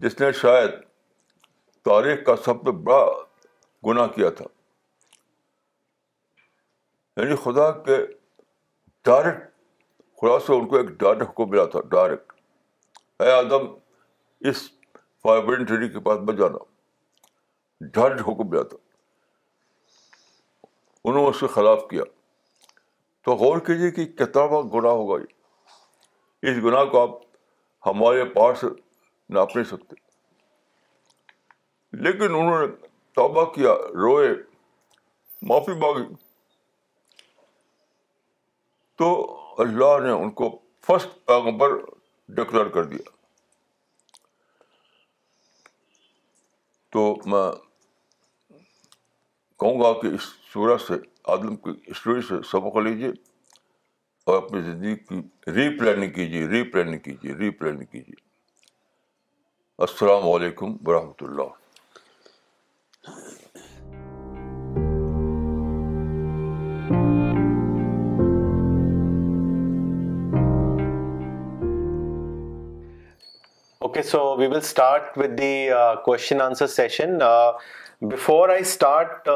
جس 0.02 0.20
نے 0.20 0.32
شاید 0.42 0.72
تاریخ 1.86 2.26
کا 2.26 2.36
سب 2.46 2.66
سے 2.66 2.72
بڑا 2.88 3.06
گناہ 3.88 4.08
کیا 4.16 4.30
تھا 4.38 4.46
یعنی 7.22 7.36
خدا 7.44 7.70
کے 7.86 7.98
ڈائریکٹ 9.06 9.48
خدا 10.22 10.40
سے 10.46 10.54
ان 10.54 10.68
کو 10.68 10.78
ایک 10.78 10.90
ڈائریکٹ 11.00 11.24
حکم 11.30 11.50
ملا 11.50 11.66
تھا 11.74 11.80
ڈائریکٹ 11.92 12.34
اے 13.22 13.32
آدم 13.32 13.66
اس 14.50 14.62
فائبرین 15.24 15.64
ٹری 15.66 15.90
کے 15.90 16.00
پاس 16.06 16.20
مت 16.28 16.38
جانا 16.40 17.88
ڈائریکٹ 17.94 18.22
حکم 18.28 18.50
ملا 18.50 18.64
تھا 18.70 18.78
انہوں 21.04 21.22
نے 21.22 21.28
اس 21.30 21.40
کے 21.40 21.48
خلاف 21.54 21.88
کیا 21.90 22.04
تو 23.26 23.36
غور 23.44 23.60
کیجیے 23.66 23.92
کہ 23.92 24.06
کتنا 24.24 24.46
بڑا 24.46 24.62
گناہ 24.78 24.92
ہوگا 24.92 25.20
یہ 25.22 25.38
اس 26.48 26.58
گناہ 26.64 26.84
کو 26.92 27.00
آپ 27.02 27.16
ہمارے 27.86 28.24
پاس 28.34 28.64
ناپ 28.64 29.56
نہیں 29.56 29.66
سکتے 29.70 29.96
لیکن 32.06 32.24
انہوں 32.24 32.66
نے 32.68 32.68
توبہ 33.16 33.44
کیا 33.54 33.74
روئے 34.04 34.28
معافی 35.50 35.72
مانگی 35.80 36.14
تو 38.98 39.10
اللہ 39.64 39.98
نے 40.04 40.12
ان 40.12 40.30
کو 40.42 40.50
فسٹ 40.88 41.18
پیغمبر 41.28 41.76
پر 42.38 42.70
کر 42.74 42.84
دیا 42.84 43.10
تو 46.94 47.02
میں 47.32 47.44
کہوں 49.60 49.80
گا 49.82 49.92
کہ 50.02 50.08
اس 50.16 50.24
سورج 50.54 50.82
سے 50.88 50.94
آدم 51.32 51.56
کی 51.64 51.72
اسٹوری 51.92 52.22
سے 52.28 52.42
سبق 52.52 52.78
لیجیے 52.84 53.10
اور 54.30 54.36
اپنی 54.38 54.62
زندگی 54.62 54.96
کی 54.96 55.20
ری 55.54 55.68
پلاننگ 55.78 56.10
کیجیے 56.14 56.48
ری 56.48 56.62
پلاننگ 56.72 56.98
کیجیے 57.04 57.34
ری 57.38 57.50
پلاننگ 57.60 57.86
کیجیے 57.92 58.18
السلام 59.86 60.28
علیکم 60.32 60.74
ورحمۃ 60.88 61.22
اللہ 61.22 61.58
okay 73.88 74.04
so 74.12 74.20
we 74.40 74.48
will 74.48 74.56
start 74.58 75.18
with 75.18 75.38
the 75.40 75.54
question 76.06 76.42
answer 76.48 76.68
session 76.78 77.18
before 78.12 78.50
I 78.50 78.62
start 78.62 79.30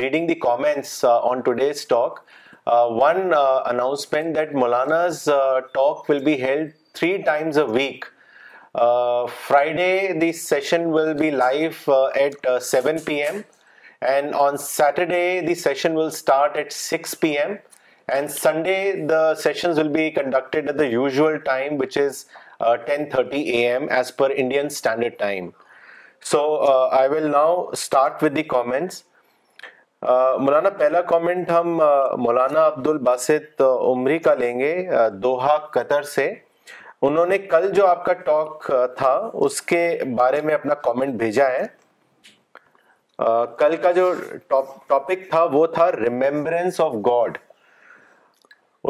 reading 0.00 0.26
the 0.28 0.34
comments 0.48 1.04
on 1.14 1.40
today's 1.62 1.86
talk 1.88 2.20
Uh, 2.66 2.88
one 2.88 3.34
uh, 3.34 3.62
announcement 3.66 4.32
that 4.32 4.52
Maulana's 4.52 5.28
uh, 5.28 5.60
talk 5.74 6.08
will 6.08 6.22
be 6.22 6.38
held 6.38 6.72
3 6.94 7.22
times 7.24 7.58
a 7.58 7.66
week. 7.66 8.06
Friday, 8.72 10.18
the 10.18 10.32
session 10.32 10.90
will 10.90 11.14
be 11.14 11.30
live 11.30 11.88
at 12.20 12.62
7 12.62 12.98
PM, 13.00 13.44
and 14.00 14.34
on 14.34 14.58
Saturday, 14.58 15.46
the 15.46 15.54
session 15.54 15.94
will 15.94 16.10
start 16.10 16.56
at 16.56 16.72
6 16.72 17.14
PM, 17.26 17.58
and 18.08 18.32
Sunday, 18.38 18.82
the 19.12 19.22
sessions 19.34 19.78
will 19.78 19.92
be 20.00 20.10
conducted 20.10 20.70
at 20.70 20.78
the 20.78 20.88
usual 20.88 21.38
time, 21.52 21.78
which 21.84 22.00
is 22.08 22.26
10:30 22.90 23.44
AM 23.60 23.88
as 24.00 24.10
per 24.10 24.30
Indian 24.44 24.74
Standard 24.80 25.18
Time. 25.22 25.54
So 26.34 26.44
I 27.04 27.06
will 27.16 27.28
now 27.40 27.50
start 27.88 28.24
with 28.26 28.40
the 28.40 28.48
comments. 28.58 29.02
مولانا 30.06 30.70
پہلا 30.78 31.00
comment 31.10 31.50
ہم 31.50 31.76
مولانا 32.22 32.66
عبد 32.66 32.86
الباسط 32.88 33.60
عمری 33.62 34.18
کا 34.26 34.32
لیں 34.40 34.58
گے 34.58 34.72
دوہا 35.22 35.56
قطر 35.72 36.02
سے 36.14 36.32
انہوں 37.08 37.26
نے 37.26 37.38
کل 37.50 37.68
جو 37.74 37.86
آپ 37.86 38.04
کا 38.04 38.12
ٹاک 38.26 38.70
تھا 38.96 39.12
اس 39.46 39.60
کے 39.72 39.80
بارے 40.18 40.40
میں 40.44 40.54
اپنا 40.54 40.74
کامنٹ 40.88 41.14
بھیجا 41.22 41.46
ہے 41.50 41.62
کل 43.58 43.76
کا 43.82 43.90
جو 44.00 44.12
ٹاپک 44.48 45.28
تھا 45.30 45.42
وہ 45.52 45.66
تھا 45.78 45.90
ریمبرنس 45.92 46.80
آف 46.80 46.92
گاڈ 47.06 47.38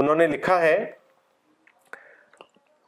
انہوں 0.03 0.15
نے 0.15 0.27
لکھا 0.27 0.61
ہے 0.61 0.77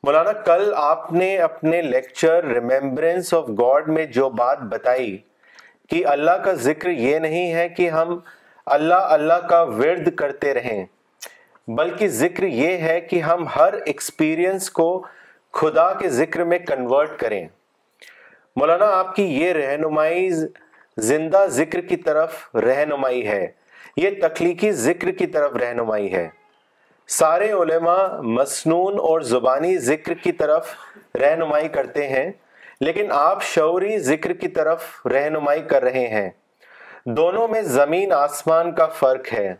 مولانا 0.06 0.32
کل 0.46 0.70
آپ 0.76 1.12
نے 1.12 1.36
اپنے 1.50 1.82
لیکچر 1.82 2.44
ریمبرنس 2.54 3.32
آف 3.34 3.48
گاڈ 3.60 3.88
میں 3.98 4.04
جو 4.18 4.28
بات 4.42 4.60
بتائی 4.72 5.16
کہ 5.90 6.04
اللہ 6.06 6.36
کا 6.44 6.52
ذکر 6.62 6.88
یہ 6.90 7.18
نہیں 7.18 7.52
ہے 7.54 7.68
کہ 7.76 7.88
ہم 7.90 8.18
اللہ 8.76 9.12
اللہ 9.16 9.46
کا 9.48 9.62
ورد 9.78 10.14
کرتے 10.16 10.54
رہیں 10.54 10.84
بلکہ 11.78 12.08
ذکر 12.22 12.42
یہ 12.44 12.78
ہے 12.88 13.00
کہ 13.00 13.20
ہم 13.22 13.46
ہر 13.56 13.74
ایکسپیرئنس 13.84 14.70
کو 14.78 14.88
خدا 15.60 15.92
کے 15.98 16.08
ذکر 16.18 16.42
میں 16.44 16.58
کنورٹ 16.66 17.18
کریں 17.20 17.46
مولانا 18.60 18.86
آپ 18.98 19.14
کی 19.16 19.22
یہ 19.40 19.52
رہنمائی 19.52 20.28
زندہ 21.10 21.44
ذکر 21.50 21.80
کی 21.88 21.96
طرف 22.08 22.34
رہنمائی 22.64 23.26
ہے 23.26 23.46
یہ 23.96 24.10
تخلیقی 24.22 24.70
ذکر 24.82 25.10
کی 25.18 25.26
طرف 25.36 25.56
رہنمائی 25.62 26.12
ہے 26.12 26.28
سارے 27.18 27.50
علماء 27.52 28.02
مسنون 28.38 28.98
اور 29.08 29.20
زبانی 29.32 29.76
ذکر 29.88 30.14
کی 30.22 30.32
طرف 30.42 30.74
رہنمائی 31.20 31.68
کرتے 31.76 32.06
ہیں 32.08 32.30
لیکن 32.82 33.12
آپ 33.16 33.42
شعوری 33.42 33.98
ذکر 34.06 34.32
کی 34.40 34.48
طرف 34.56 34.82
رہنمائی 35.12 35.62
کر 35.68 35.82
رہے 35.82 36.06
ہیں 36.08 36.28
دونوں 37.16 37.46
میں 37.48 37.60
زمین 37.62 38.12
آسمان 38.12 38.74
کا 38.74 38.86
فرق 38.98 39.32
ہے 39.32 39.54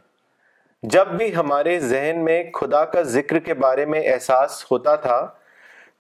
جب 0.95 1.09
بھی 1.19 1.35
ہمارے 1.37 1.79
ذہن 1.81 2.25
میں 2.25 2.43
خدا 2.55 2.85
کا 2.95 3.03
ذکر 3.17 3.39
کے 3.47 3.55
بارے 3.63 3.85
میں 3.93 4.01
احساس 4.13 4.65
ہوتا 4.71 4.95
تھا 5.07 5.25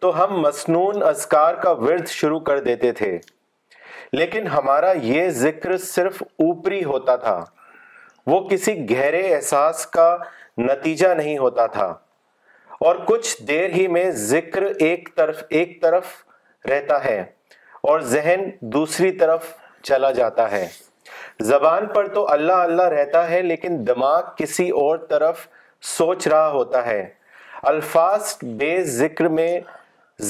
تو 0.02 0.10
ہم 0.22 0.38
مصنون 0.40 1.02
اذکار 1.08 1.54
کا 1.62 1.70
ورد 1.78 2.08
شروع 2.08 2.40
کر 2.48 2.60
دیتے 2.64 2.92
تھے 3.00 3.16
لیکن 4.12 4.46
ہمارا 4.46 4.92
یہ 5.02 5.28
ذکر 5.42 5.76
صرف 5.84 6.22
اوپری 6.46 6.82
ہوتا 6.84 7.16
تھا 7.24 7.42
وہ 8.26 8.40
کسی 8.48 8.74
گہرے 8.90 9.22
احساس 9.34 9.86
کا 9.96 10.16
نتیجہ 10.58 11.08
نہیں 11.16 11.38
ہوتا 11.38 11.66
تھا 11.78 11.86
اور 12.86 12.96
کچھ 13.06 13.42
دیر 13.48 13.70
ہی 13.74 13.86
میں 13.96 14.08
ذکر 14.30 14.62
ایک 14.88 15.08
طرف 15.16 15.42
ایک 15.58 15.80
طرف 15.82 16.14
رہتا 16.70 17.04
ہے 17.04 17.18
اور 17.88 18.00
ذہن 18.14 18.48
دوسری 18.74 19.10
طرف 19.18 19.46
چلا 19.88 20.10
جاتا 20.12 20.50
ہے 20.50 20.66
زبان 21.50 21.86
پر 21.94 22.06
تو 22.14 22.26
اللہ 22.32 22.62
اللہ 22.68 22.88
رہتا 22.96 23.28
ہے 23.30 23.40
لیکن 23.42 23.86
دماغ 23.86 24.20
کسی 24.36 24.68
اور 24.82 24.98
طرف 25.10 25.46
سوچ 25.96 26.26
رہا 26.28 26.48
ہوتا 26.50 26.84
ہے 26.86 27.00
الفاظ 27.72 28.34
بے 28.58 28.72
ذکر 29.00 29.28
میں 29.38 29.48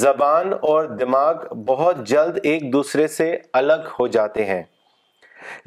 زبان 0.05 0.53
اور 0.69 0.85
دماغ 1.03 1.45
بہت 1.67 1.97
جلد 2.09 2.39
ایک 2.53 2.73
دوسرے 2.73 3.07
سے 3.19 3.37
الگ 3.61 3.87
ہو 3.99 4.07
جاتے 4.17 4.45
ہیں 4.45 4.63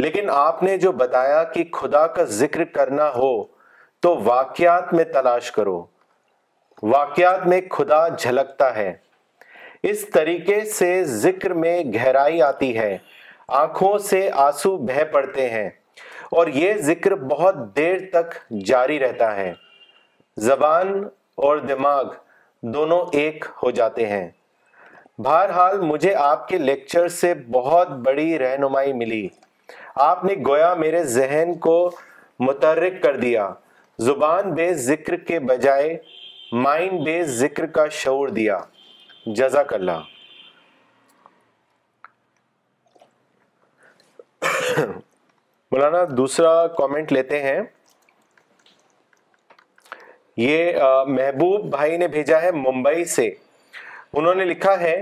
لیکن 0.03 0.30
آپ 0.34 0.63
نے 0.63 0.78
جو 0.78 0.91
بتایا 1.01 1.43
کہ 1.53 1.63
خدا 1.74 2.05
کا 2.15 2.24
ذکر 2.39 2.63
کرنا 2.78 3.09
ہو 3.15 3.32
تو 4.05 4.15
واقعات 4.24 4.93
میں 4.93 5.03
تلاش 5.13 5.51
کرو 5.51 5.84
واقعات 6.95 7.45
میں 7.47 7.61
خدا 7.78 8.07
جھلکتا 8.07 8.76
ہے 8.76 8.91
اس 9.88 10.04
طریقے 10.14 10.60
سے 10.78 10.88
ذکر 11.08 11.54
میں 11.54 11.78
گہرائی 11.94 12.42
آتی 12.44 12.78
ہے 12.78 12.98
آنکھوں 13.62 13.98
سے 14.08 14.30
آنسو 14.46 14.76
بہہ 14.78 15.04
پڑتے 15.12 15.48
ہیں 15.50 15.70
اور 16.38 16.48
یہ 16.54 16.74
ذکر 16.88 17.16
بہت 17.30 17.56
دیر 17.76 17.98
تک 18.14 18.34
جاری 18.68 18.98
رہتا 19.00 19.36
ہے 19.36 19.54
زبان 20.48 20.94
اور 21.44 21.58
دماغ 21.68 22.08
دونوں 22.74 23.00
ایک 23.20 23.46
ہو 23.62 23.72
جاتے 23.80 24.08
ہیں 24.08 24.28
بہرحال 25.26 25.80
مجھے 25.82 26.14
آپ 26.24 26.48
کے 26.48 26.58
لیکچر 26.58 27.08
سے 27.20 27.34
بہت 27.52 27.90
بڑی 28.06 28.38
رہنمائی 28.40 28.94
ملی 28.94 29.28
آپ 30.10 30.24
نے 30.26 30.34
گویا 30.48 30.74
میرے 30.80 31.04
ذہن 31.14 31.54
کو 31.62 31.78
متحرک 32.40 33.02
کر 33.04 33.16
دیا 33.20 33.50
زبان 34.08 34.54
بے 34.56 34.74
ذکر 34.94 35.16
کے 35.28 35.40
بجائے 35.50 35.98
مائنڈ 36.66 37.02
بے 37.06 37.22
ذکر 37.24 37.66
کا 37.80 37.88
شعور 38.02 38.28
دیا 38.42 38.58
جزاک 39.28 39.74
اللہ 39.74 40.01
مولانا 45.72 46.03
دوسرا 46.17 46.51
کامنٹ 46.78 47.11
لیتے 47.11 47.41
ہیں 47.43 47.59
یہ 50.38 50.72
محبوب 51.07 51.65
بھائی 51.72 51.97
نے 51.97 52.07
بھیجا 52.07 52.41
ہے 52.41 52.51
ممبئی 52.51 53.03
سے 53.15 53.28
انہوں 54.13 54.36
نے 54.36 54.45
لکھا 54.45 54.80
ہے 54.80 54.95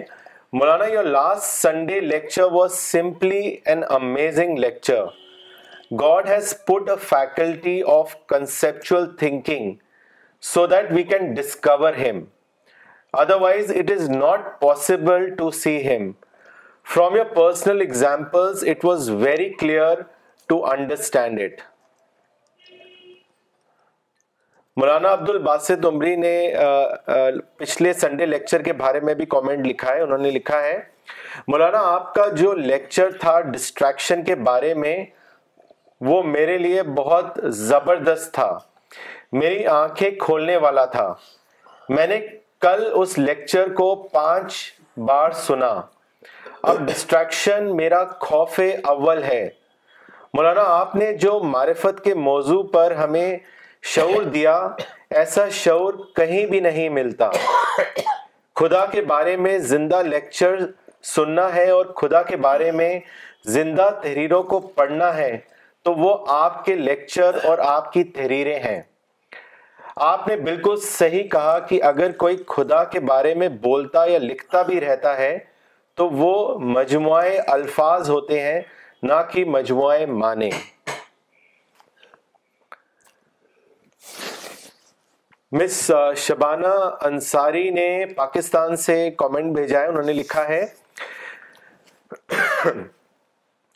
مولانا 0.54 0.86
your 0.94 1.04
last 1.04 1.44
Sunday 1.62 2.00
lecture 2.02 2.52
was 2.52 2.74
simply 2.78 3.42
an 3.66 3.84
amazing 4.00 4.58
lecture 4.60 5.04
God 6.02 6.30
has 6.30 6.54
put 6.68 6.90
a 6.90 6.96
faculty 7.10 7.82
of 8.00 8.16
conceptual 8.30 9.06
thinking 9.20 9.72
so 10.54 10.66
that 10.74 10.92
we 10.96 11.04
can 11.14 11.34
discover 11.34 11.94
him 12.08 12.24
otherwise 13.16 13.72
it 13.80 13.92
is 13.92 14.10
not 14.10 14.46
possible 14.62 15.30
to 15.36 15.50
see 15.62 15.78
him 15.88 16.12
from 16.94 17.16
your 17.16 17.26
پچھلے 27.58 27.94
Sunday 27.94 28.26
lecture 28.26 28.62
کے 28.62 28.74
بارے 28.82 29.00
میں 29.10 29.14
بھی 29.22 29.26
comment 29.36 29.66
لکھا 29.68 29.94
ہے 29.96 30.02
انہوں 30.02 30.18
نے 30.18 30.32
لکھا 30.32 30.62
ہے 30.64 30.78
مولانا 31.48 31.80
آپ 31.94 32.14
کا 32.14 32.28
جو 32.38 32.54
لیکچر 32.56 33.12
تھا 33.20 33.40
ڈسٹریکشن 33.52 34.24
کے 34.24 34.36
بارے 34.52 34.74
میں 34.86 34.96
وہ 36.10 36.22
میرے 36.24 36.58
لیے 36.58 36.84
بہت 36.98 37.40
زبردست 37.64 38.34
تھا 38.34 38.58
میری 39.44 39.66
آنکھیں 39.78 40.10
کھولنے 40.20 40.58
والا 40.68 40.86
تھا 40.98 41.14
میں 41.90 42.06
نے 42.08 42.20
کل 42.62 42.84
اس 43.00 43.18
لیکچر 43.18 43.72
کو 43.78 43.94
پانچ 44.14 44.54
بار 45.08 45.32
سنا 45.46 45.68
اب 46.70 46.78
ڈسٹریکشن 46.88 47.76
میرا 47.78 48.04
خوف 48.22 48.60
اول 48.92 49.22
ہے 49.24 49.48
مولانا 50.34 50.62
آپ 50.78 50.96
نے 50.96 51.12
جو 51.22 51.38
معرفت 51.52 52.04
کے 52.04 52.14
موضوع 52.30 52.62
پر 52.74 52.92
ہمیں 53.02 53.38
شعور 53.94 54.24
دیا 54.34 54.56
ایسا 55.20 55.48
شعور 55.64 55.94
کہیں 56.16 56.46
بھی 56.46 56.60
نہیں 56.60 56.90
ملتا 56.98 57.30
خدا 58.60 58.86
کے 58.92 59.02
بارے 59.14 59.36
میں 59.48 59.58
زندہ 59.74 60.02
لیکچر 60.08 60.56
سننا 61.16 61.48
ہے 61.56 61.70
اور 61.72 61.86
خدا 62.02 62.22
کے 62.32 62.38
بارے 62.50 62.72
میں 62.82 62.92
زندہ 63.54 63.90
تحریروں 64.02 64.42
کو 64.54 64.60
پڑھنا 64.76 65.16
ہے 65.18 65.36
تو 65.84 65.94
وہ 65.96 66.16
آپ 66.44 66.64
کے 66.66 66.76
لیکچر 66.76 67.38
اور 67.50 67.58
آپ 67.76 67.92
کی 67.94 68.04
تحریریں 68.18 68.60
ہیں 68.64 68.82
آپ 70.06 70.28
نے 70.28 70.36
بالکل 70.38 70.76
صحیح 70.86 71.24
کہا 71.32 71.58
کہ 71.70 71.82
اگر 71.84 72.12
کوئی 72.20 72.36
خدا 72.48 72.84
کے 72.96 73.00
بارے 73.10 73.34
میں 73.36 73.48
بولتا 73.62 74.04
یا 74.06 74.18
لکھتا 74.20 74.62
بھی 74.64 74.80
رہتا 74.82 75.16
ہے 75.18 75.38
تو 75.98 76.08
وہ 76.10 76.32
مجموعے 76.74 77.38
الفاظ 77.54 78.10
ہوتے 78.10 78.40
ہیں 78.42 78.60
نہ 79.04 79.14
کہ 79.32 79.46
مجموعے 79.56 80.06
معنی 80.06 80.50
مس 85.60 85.82
شبانہ 86.26 86.74
انصاری 87.06 87.70
نے 87.72 87.90
پاکستان 88.16 88.76
سے 88.86 89.00
کامنٹ 89.18 89.56
بھیجا 89.56 89.80
ہے 89.82 89.88
انہوں 89.88 90.04
نے 90.06 90.14
لکھا 90.14 90.48
ہے 90.48 90.66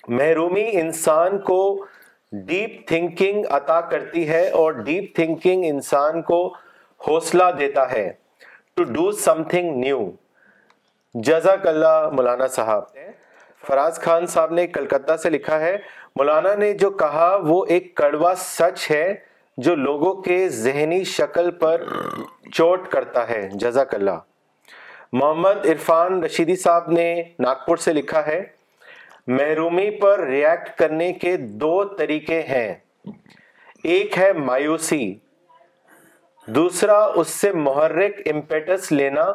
محرومی 0.08 0.70
انسان 0.80 1.38
کو 1.48 1.62
ڈیپ 2.46 2.76
تھنکنگ 2.88 3.46
عطا 3.54 3.80
کرتی 3.92 4.28
ہے 4.28 4.48
اور 4.58 4.74
ڈیپ 4.84 5.16
تھنکنگ 5.16 5.64
انسان 5.70 6.22
کو 6.28 6.48
حوصلہ 7.08 7.44
دیتا 7.60 7.92
ہے 7.92 8.12
to 8.76 8.84
do 8.94 9.12
some 9.24 9.44
thing 9.50 9.76
new 9.80 10.06
جزاک 11.30 11.68
اللہ 11.68 12.10
مولانا 12.16 12.48
صاحب 12.56 12.84
فراز 13.68 14.00
خان 14.02 14.28
صاحب 14.28 14.52
نے 14.54 14.66
کلکتہ 14.68 15.16
سے 15.24 15.30
لکھا 15.30 15.60
ہے 15.60 15.76
مولانا 16.16 16.54
نے 16.60 16.72
جو 16.84 16.90
کہا 17.04 17.36
وہ 17.48 17.64
ایک 17.76 17.94
کڑوا 17.98 18.34
سچ 18.40 18.90
ہے 18.92 19.14
جو 19.66 19.76
لوگوں 19.76 20.14
کے 20.22 20.48
ذہنی 20.50 21.04
شکل 21.04 21.52
پر 21.60 21.84
چوٹ 22.54 22.88
کرتا 22.92 23.28
ہے 23.30 23.42
جزاک 23.62 23.94
اللہ 23.96 24.20
محمد 25.14 25.66
عرفان 25.70 26.24
رشیدی 26.24 26.56
صاحب 26.64 26.92
نے 26.92 27.14
ناگپور 27.40 27.78
سے 27.88 27.94
لکھا 27.94 28.26
ہے 28.28 28.42
محرومی 29.28 29.90
پر 30.00 30.26
ریاکٹ 30.28 30.76
کرنے 30.78 31.12
کے 31.22 31.36
دو 31.64 31.84
طریقے 31.98 32.42
ہیں 32.48 32.74
ایک 33.94 34.18
ہے 34.18 34.32
مایوسی 34.34 35.14
دوسرا 36.56 36.98
اس 37.20 37.30
سے 37.30 37.52
محرک 37.54 38.20
امپیٹس 38.34 38.92
لینا 38.92 39.32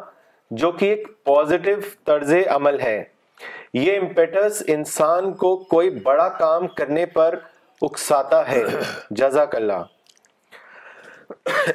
جو 0.63 0.71
کہ 0.71 0.85
ایک 0.89 1.07
پازیٹیو 1.25 1.75
طرز 2.05 2.33
عمل 2.55 2.79
ہے 2.81 3.01
یہ 3.73 3.99
امپیٹس 3.99 4.61
انسان 4.75 5.33
کو 5.43 5.55
کوئی 5.71 5.89
بڑا 6.03 6.27
کام 6.39 6.67
کرنے 6.77 7.05
پر 7.13 7.39
اکساتا 7.89 8.41
ہے 8.51 8.63
جزاک 9.19 9.55
اللہ 9.55 9.83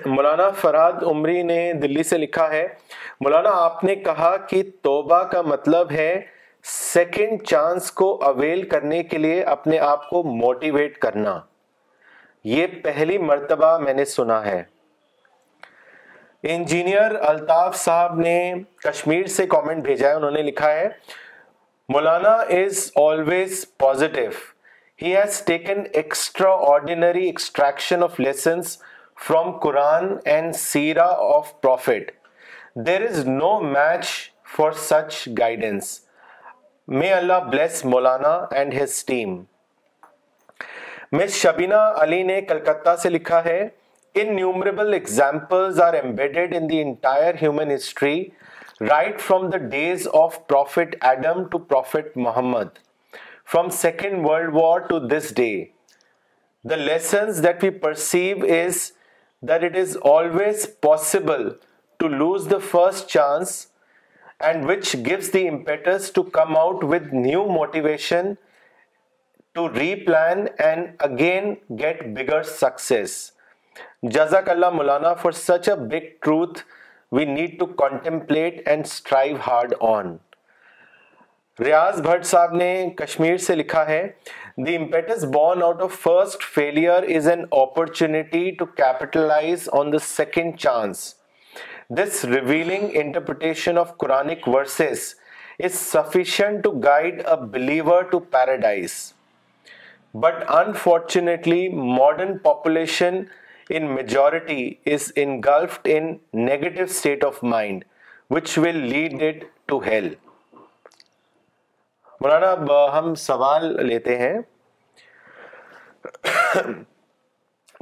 مولانا 0.06 0.50
فراد 0.60 1.02
عمری 1.10 1.42
نے 1.42 1.72
دلی 1.82 2.02
سے 2.02 2.18
لکھا 2.18 2.48
ہے 2.50 2.66
مولانا 3.20 3.50
آپ 3.64 3.82
نے 3.84 3.94
کہا 3.96 4.36
کہ 4.48 4.62
توبہ 4.82 5.22
کا 5.32 5.42
مطلب 5.42 5.90
ہے 5.92 6.12
سیکنڈ 6.70 7.42
چانس 7.48 7.90
کو 7.92 8.10
اویل 8.24 8.68
کرنے 8.68 9.02
کے 9.02 9.18
لیے 9.18 9.42
اپنے 9.52 9.78
آپ 9.86 10.08
کو 10.08 10.22
موٹیویٹ 10.24 10.98
کرنا 11.02 11.38
یہ 12.50 12.66
پہلی 12.84 13.16
مرتبہ 13.18 13.76
میں 13.78 13.92
نے 13.94 14.04
سنا 14.04 14.44
ہے 14.44 14.62
انجینئر 16.54 17.14
الطاف 17.28 17.76
صاحب 17.78 18.18
نے 18.20 18.36
کشمیر 18.84 19.26
سے 19.36 19.46
کامنٹ 19.46 19.84
بھیجا 19.84 20.08
ہے 20.08 20.14
انہوں 20.14 20.30
نے 20.30 20.42
لکھا 20.42 20.72
ہے 20.72 20.88
مولانا 21.92 22.30
is 22.58 22.90
always 23.02 23.64
positive 23.78 24.28
has 25.02 25.40
taken 25.46 25.82
extra 25.92 26.52
ordinary 26.74 27.24
extraction 27.26 28.02
of 28.02 28.20
lessons 28.20 28.76
from 29.28 29.50
Quran 29.62 30.14
and 30.34 30.54
Sierra 30.56 31.08
of 31.36 31.52
prophet 31.62 32.10
there 32.86 33.06
is 33.08 33.26
no 33.28 33.58
match 33.70 34.06
for 34.56 34.72
such 34.88 35.28
guidance 35.38 35.92
may 36.88 37.12
Allah 37.14 37.38
bless 37.50 37.84
Maulana 37.84 38.28
and 38.58 38.74
his 38.82 39.04
team 39.06 39.34
مس 41.12 41.34
شبینہ 41.42 41.74
علی 42.02 42.22
نے 42.22 42.40
کلکتہ 42.42 42.94
سے 43.02 43.10
لکھا 43.10 43.42
ہے 43.44 43.60
ان 44.20 44.34
numerable 44.36 44.94
are 45.84 45.92
embedded 46.00 46.54
in 46.56 46.68
the 46.70 46.80
entire 46.82 47.34
human 47.42 47.74
history 47.74 48.16
right 48.90 49.20
from 49.20 49.48
the 49.50 49.56
days 49.68 50.08
of 50.22 50.38
prophet 50.48 50.96
Adam 51.08 51.42
to 51.50 51.58
prophet 51.58 52.16
Muhammad 52.26 52.78
from 53.52 53.68
second 53.78 54.26
world 54.26 54.54
war 54.54 54.78
to 54.88 54.98
this 55.16 55.32
day 55.36 55.50
the 56.70 56.76
that 56.86 57.44
that 57.44 57.64
we 57.64 57.70
perceive 57.88 58.44
is 58.56 58.90
it 59.62 59.76
is 59.82 59.96
always 60.16 60.66
possible 60.82 61.48
to 61.98 62.08
lose 62.08 62.50
the 62.50 62.58
first 62.72 63.08
chance 63.12 63.66
and 64.46 64.56
and 64.56 64.68
and 64.70 64.84
which 64.84 64.94
gives 65.06 65.28
the 65.32 65.46
impetus 65.48 66.10
to 66.12 66.22
to 66.22 66.22
to 66.22 66.30
come 66.38 66.56
out 66.56 66.82
with 66.92 67.12
new 67.12 67.44
motivation 67.48 68.32
replan 70.06 70.44
again 71.08 71.52
get 71.80 72.02
bigger 72.16 72.42
success 72.60 73.14
جزاک 74.12 74.48
اللہ 74.50 74.70
مولانا 74.76 75.12
for 75.22 75.32
such 75.40 75.68
a 75.68 75.74
big 75.90 76.08
truth 76.24 76.60
we 77.16 77.24
need 77.24 77.62
contemplate 77.78 78.68
strive 78.78 79.36
hard 79.46 79.74
on 79.88 80.12
Riaz 81.64 82.00
Bhat 82.06 82.24
Sahib 82.26 82.54
نے 82.56 82.68
کشمیر 83.04 83.36
سے 83.46 83.54
لکھا 83.56 83.86
ہے 83.88 84.06
the 84.66 84.76
impetus 84.76 85.24
born 85.34 85.62
out 85.62 85.82
of 85.82 85.98
first 86.02 86.44
failure 86.54 87.08
is 87.16 87.28
an 87.30 87.44
opportunity 87.62 88.50
to 88.58 88.64
capitalise 88.82 89.68
on 89.80 89.92
the 89.92 89.98
second 90.12 90.58
chance 90.60 91.06
lead 91.96 93.16
it 93.16 93.36
to 109.68 109.78
hell 109.86 110.08
مولانا 112.20 112.54
ہم 112.98 113.14
سوال 113.14 113.86
لیتے 113.86 114.16
ہیں 114.18 114.34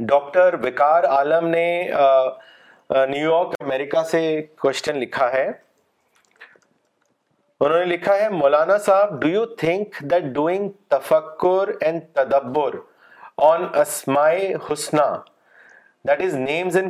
doctor 0.09 0.55
بیکار 0.57 1.05
عالم 1.15 1.47
نے 1.49 1.67
نیو 2.91 3.31
یارک 3.31 3.53
امریکہ 3.61 4.03
سے 4.11 4.21
کوشچن 4.61 4.97
لکھا 4.99 5.27
ہے 5.33 5.47
انہوں 7.61 7.79
نے 7.79 7.85
لکھا 7.85 8.15
ہے 8.19 8.29
مولانا 8.31 8.77
صاحب 8.87 9.21
ڈو 9.21 9.29
یو 9.29 9.45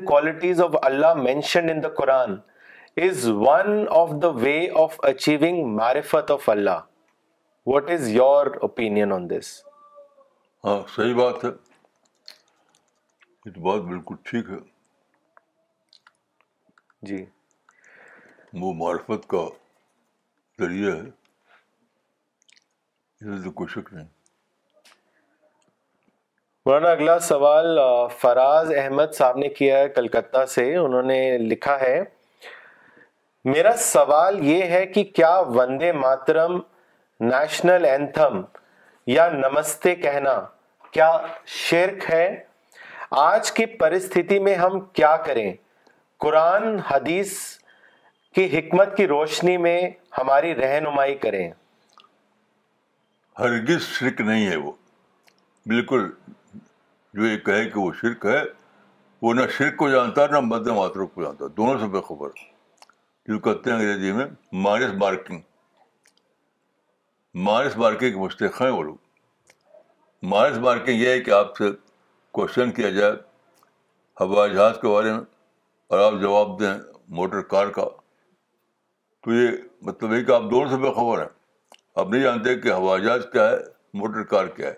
کوالٹیز 0.06 0.62
آف 0.62 0.76
اللہ 0.82 1.14
the 1.82 1.88
Quran 1.98 2.34
is 3.08 3.28
one 3.46 3.84
of 4.00 4.10
the 4.22 4.28
way 4.40 4.58
of 4.84 4.98
achieving 5.12 5.64
معرفت 5.76 6.30
of 6.30 6.48
Allah 6.50 6.80
what 7.74 7.90
is 7.98 8.08
your 8.14 8.54
opinion 8.68 9.12
on 9.12 9.30
this 9.30 9.52
ہاں 10.64 10.80
صحیح 10.96 11.14
بات 11.22 11.44
ہے 11.44 11.50
یہ 13.46 13.60
بات 13.60 13.80
بالکل 13.90 14.14
ٹھیک 14.30 14.50
ہے 14.50 14.69
جی 17.08 17.24
وہ 18.60 18.72
معرفت 18.78 19.28
کا 19.28 19.42
ذریعہ 20.60 20.92
ہے 20.96 21.08
مولانا 26.66 26.90
اگلا 26.90 27.18
سوال 27.28 27.78
فراز 28.20 28.70
احمد 28.78 29.14
صاحب 29.18 29.36
نے 29.38 29.48
کیا 29.58 29.78
ہے 29.78 29.88
کلکتہ 29.88 30.44
سے 30.54 30.74
انہوں 30.76 31.02
نے 31.12 31.16
لکھا 31.38 31.78
ہے 31.80 32.00
میرا 33.52 33.72
سوال 33.86 34.38
یہ 34.48 34.62
ہے 34.76 34.84
کہ 34.86 35.04
کیا 35.20 35.34
وندے 35.56 35.92
ماترم 36.02 36.58
نیشنل 37.30 37.84
اینتھم 37.90 38.42
یا 39.16 39.28
نمستے 39.34 39.94
کہنا 40.06 40.38
کیا 40.92 41.10
شرک 41.60 42.10
ہے 42.10 42.26
آج 43.26 43.52
کی 43.52 43.66
پرستھتی 43.80 44.38
میں 44.48 44.54
ہم 44.54 44.78
کیا 44.98 45.16
کریں 45.26 45.52
قرآن 46.24 46.78
حدیث 46.90 47.32
کی 48.34 48.44
حکمت 48.56 48.96
کی 48.96 49.06
روشنی 49.08 49.56
میں 49.66 49.78
ہماری 50.18 50.54
رہنمائی 50.54 51.14
کریں 51.22 51.50
ہرگز 53.38 53.80
شرک 53.98 54.20
نہیں 54.20 54.46
ہے 54.48 54.56
وہ 54.64 54.72
بالکل 55.72 56.08
جو 57.14 57.26
یہ 57.26 57.36
کہے 57.46 57.64
کہ 57.70 57.78
وہ 57.78 57.92
شرک 58.00 58.26
ہے 58.32 58.40
وہ 59.22 59.32
نہ 59.34 59.46
شرک 59.58 59.76
کو 59.76 59.88
جانتا 59.90 60.26
نہ 60.32 60.40
مدم 60.50 60.78
آترو 60.80 61.06
کو 61.14 61.22
جانتا 61.22 61.44
دونوں 61.56 61.78
سے 61.80 61.86
بے 61.96 62.00
خبر 62.08 62.36
جو 63.28 63.38
کہتے 63.48 63.70
ہیں 63.70 63.76
انگریزی 63.78 64.12
میں 64.20 64.26
مارس 64.68 64.94
مارکنگ 65.00 65.40
مارس 67.48 67.76
مارکنگ 67.84 68.20
مشتق 68.24 68.60
ہیں 68.62 68.70
وہ 68.78 68.82
لوگ 68.82 70.26
مارس 70.34 70.56
مارکنگ 70.68 71.00
یہ 71.00 71.08
ہے 71.08 71.20
کہ 71.24 71.30
آپ 71.40 71.56
سے 71.56 71.70
کوشچن 72.38 72.70
کیا 72.80 72.90
جائے 73.00 73.12
ہوائی 74.20 74.54
جہاز 74.54 74.78
کے 74.80 74.88
بارے 74.92 75.12
میں 75.12 75.20
اور 75.90 75.98
آپ 75.98 76.18
جواب 76.20 76.48
دیں 76.58 76.72
موٹر 77.18 77.40
کار 77.52 77.66
کا 77.76 77.84
تو 79.24 79.32
یہ 79.32 79.48
مطلب 79.86 80.12
ہے 80.12 80.22
کہ 80.24 80.32
آپ 80.32 80.42
دونوں 80.50 80.68
سے 80.70 80.76
بے 80.82 80.92
خبر 80.96 81.20
ہیں 81.22 81.28
آپ 82.00 82.08
نہیں 82.10 82.22
جانتے 82.22 82.54
کہ 82.66 82.72
ہوائی 82.72 83.02
جہاز 83.04 83.22
کیا 83.32 83.48
ہے 83.48 83.56
موٹر 84.00 84.22
کار 84.34 84.46
کیا 84.56 84.68
ہے 84.68 84.74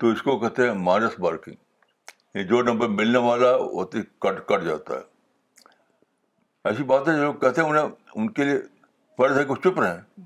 تو 0.00 0.10
اس 0.10 0.22
کو 0.28 0.38
کہتے 0.40 0.66
ہیں 0.68 0.74
مانس 0.82 1.16
پارکنگ 1.22 1.54
یہ 2.38 2.42
جو 2.52 2.62
نمبر 2.70 2.88
ملنے 2.94 3.18
والا 3.26 3.48
ہے 3.48 3.56
وہ 3.72 3.84
تو 3.94 4.02
کٹ 4.26 4.38
کٹ 4.48 4.64
جاتا 4.66 4.94
ہے 4.98 5.02
ایسی 6.68 6.82
بات 6.94 7.08
ہے 7.08 7.16
جو 7.20 7.32
کہتے 7.42 7.60
ہیں 7.62 7.68
انہیں 7.68 7.94
ان 8.14 8.30
کے 8.38 8.44
لیے 8.44 8.58
فرض 9.18 9.38
ہے 9.38 9.44
کچھ 9.48 9.60
چپ 9.68 9.80
رہے 9.80 9.94
ہیں 9.94 10.22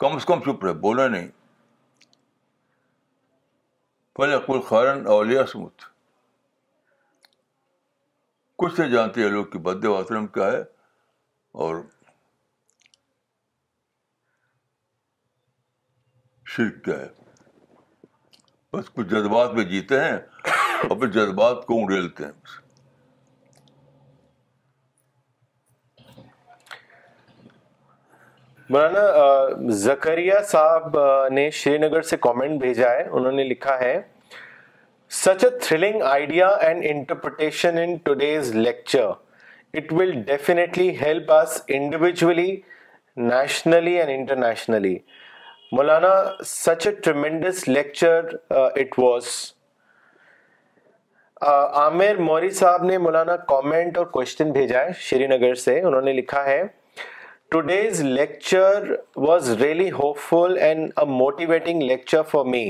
کم 0.00 0.16
از 0.16 0.24
کم 0.32 0.40
چپ 0.50 0.64
رہے 0.64 0.72
بولا 0.88 1.06
نہیں 1.08 1.28
پہلے 4.18 4.34
اکبر 4.34 4.60
خارن 4.70 5.06
اولیا 5.18 5.46
سمت 5.52 5.92
کچھ 8.62 8.78
نہیں 8.80 8.90
جانتے 8.90 9.28
لوگ 9.28 9.44
کہ 9.52 9.58
بد 9.68 9.84
آشرم 9.96 10.26
کیا 10.34 10.46
ہے 10.52 10.62
اور 11.64 11.76
شرک 16.56 16.84
کیا 16.84 16.98
ہے 16.98 17.08
بس 18.72 18.90
کچھ 18.94 19.06
جذبات 19.08 19.52
میں 19.54 19.64
جیتے 19.70 20.00
ہیں 20.04 20.12
اور 20.12 20.96
پھر 20.98 21.10
جذبات 21.10 21.64
کو 21.66 21.82
اڑیلتے 21.82 22.24
ہیں 22.24 22.32
مولانا 28.68 29.70
زکریہ 29.82 30.34
صاحب 30.50 30.96
نے 31.32 31.50
شری 31.62 31.78
نگر 31.78 32.02
سے 32.10 32.16
کامنٹ 32.26 32.60
بھیجا 32.60 32.90
ہے 32.90 33.02
انہوں 33.08 33.32
نے 33.32 33.44
لکھا 33.48 33.78
ہے 33.80 34.00
such 35.14 35.44
a 35.44 35.48
thrilling 35.62 36.02
idea 36.10 36.46
and 36.66 36.84
interpretation 36.90 37.76
in 37.78 37.94
today's 38.04 38.50
lecture 38.54 39.08
it 39.78 39.92
will 39.96 40.10
definitely 40.26 40.88
help 41.00 41.30
interpretationally 41.32 41.76
individually 41.82 42.54
nationally 43.28 43.94
and 43.98 44.10
internationally 44.12 44.94
Maulana 45.72 46.10
such 46.54 46.86
a 46.86 46.92
tremendous 47.02 47.66
lecture 47.68 48.28
it 48.58 48.98
was 48.98 49.26
Aamir 51.82 52.18
Mori 52.30 52.50
sahab 52.62 52.84
نے 52.84 52.98
مولانا 53.06 53.36
کامنٹ 53.54 53.98
اور 53.98 54.06
کوشچن 54.18 54.50
بھیجا 54.52 54.80
ہے 54.86 54.92
شری 55.10 55.26
نگر 55.36 55.54
سے 55.66 55.80
انہوں 55.80 56.02
نے 56.02 56.12
لکھا 56.12 56.44
ہے 56.46 56.62
today's 57.50 58.02
lecture 58.04 58.94
was 59.28 59.50
really 59.62 59.90
hopeful 60.28 60.56
and 60.60 60.90
a 60.96 61.06
motivating 61.16 61.82
lecture 61.82 62.22
for 62.30 62.44
me 62.56 62.64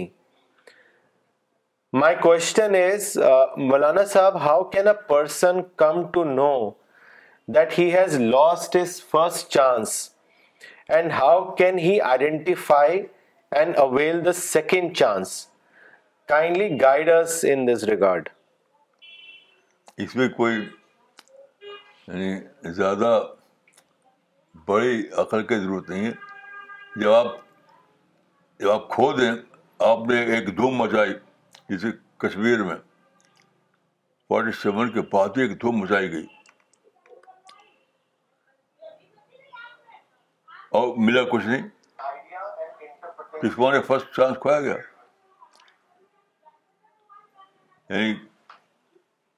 my 2.01 2.15
question 2.23 2.75
is 2.75 3.17
Maulana 3.57 4.05
sahab 4.13 4.37
how 4.45 4.63
can 4.71 4.89
a 4.89 4.93
person 5.09 5.61
come 5.79 6.01
to 6.13 6.23
know 6.31 6.49
that 7.55 7.79
he 7.79 7.85
has 7.95 8.17
lost 8.21 8.77
his 8.77 8.97
first 9.11 9.49
chance 9.55 9.91
and 10.97 11.13
how 11.19 11.45
can 11.59 11.79
he 11.79 12.01
identify 12.09 13.01
and 13.59 13.79
avail 13.79 14.25
the 14.25 14.33
second 14.39 14.97
chance 14.97 15.37
kindly 16.29 16.69
guide 16.81 17.11
us 17.17 17.45
in 17.53 17.67
this 17.69 17.85
regard 17.91 18.29
اس 20.05 20.17
میں 20.17 20.29
کوئی 20.37 20.55
یعنی 20.59 22.35
زیادہ 22.81 23.19
بڑی 24.69 25.03
عقل 25.25 25.47
کی 25.53 25.59
ضرورت 25.61 25.91
نہیں 25.91 26.07
ہے 26.07 27.01
جب 27.01 27.13
آپ 27.13 27.27
جب 28.61 28.71
آپ 28.71 28.89
کھو 28.97 29.13
دیں 29.21 29.31
آپ 29.95 30.07
نے 30.09 30.25
ایک 30.37 30.57
دھوم 30.57 30.75
مچائی 30.83 31.13
جیسے 31.69 31.91
کشمیر 32.29 32.63
میں 32.63 32.75
فورٹی 34.29 34.51
سیون 34.63 34.91
کے 34.93 35.03
پاتے 35.13 35.41
ایک 35.43 35.61
دھوم 35.61 35.77
مچائی 35.81 36.11
گئی 36.13 36.27
اور 40.79 40.97
ملا 41.07 41.23
کچھ 41.33 41.47
نہیں 41.47 41.69
کسپا 43.43 43.73
نے 43.73 43.81
فرسٹ 43.87 44.15
چانس 44.17 44.37
کھویا 44.41 44.61
گیا 44.61 44.75
یعنی 47.89 48.15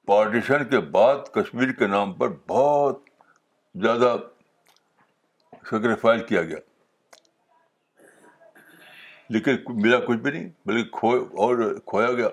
پارٹیشن 0.07 0.65
کے 0.69 0.79
بعد 0.97 1.31
کشمیر 1.33 1.71
کے 1.79 1.87
نام 1.87 2.13
پر 2.17 2.29
بہت 2.47 2.99
زیادہ 3.81 4.15
سیکریفائز 5.69 6.21
کیا 6.27 6.41
گیا 6.43 6.57
لیکن 9.35 9.55
ملا 9.81 9.97
کچھ 10.05 10.17
بھی 10.21 10.31
نہیں 10.31 10.47
بلکہ 10.65 10.83
کھو 10.97 11.09
اور 11.43 11.53
کھویا 11.87 12.11
گیا 12.11 12.27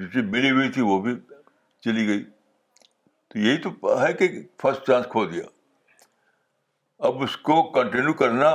جس 0.00 0.08
سے 0.12 0.22
ملی 0.30 0.50
ہوئی 0.50 0.68
تھی 0.72 0.82
وہ 0.82 0.98
بھی 1.02 1.12
چلی 1.84 2.04
گئی 2.08 2.22
تو 3.32 3.38
یہی 3.38 3.56
تو 3.62 3.68
ہے 4.02 4.12
کہ 4.12 4.26
فرسٹ 4.62 4.82
چانس 4.86 5.06
کھو 5.12 5.22
دیا 5.30 5.44
اب 7.06 7.12
اس 7.22 7.34
کو 7.48 7.54
کنٹینیو 7.72 8.12
کرنا 8.22 8.48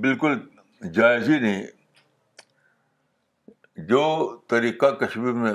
بالکل 0.00 0.32
جائز 0.94 1.24
ہی 1.28 1.38
نہیں 1.38 1.62
جو 3.88 4.00
طریقہ 4.50 4.86
کشمیر 5.04 5.32
میں 5.42 5.52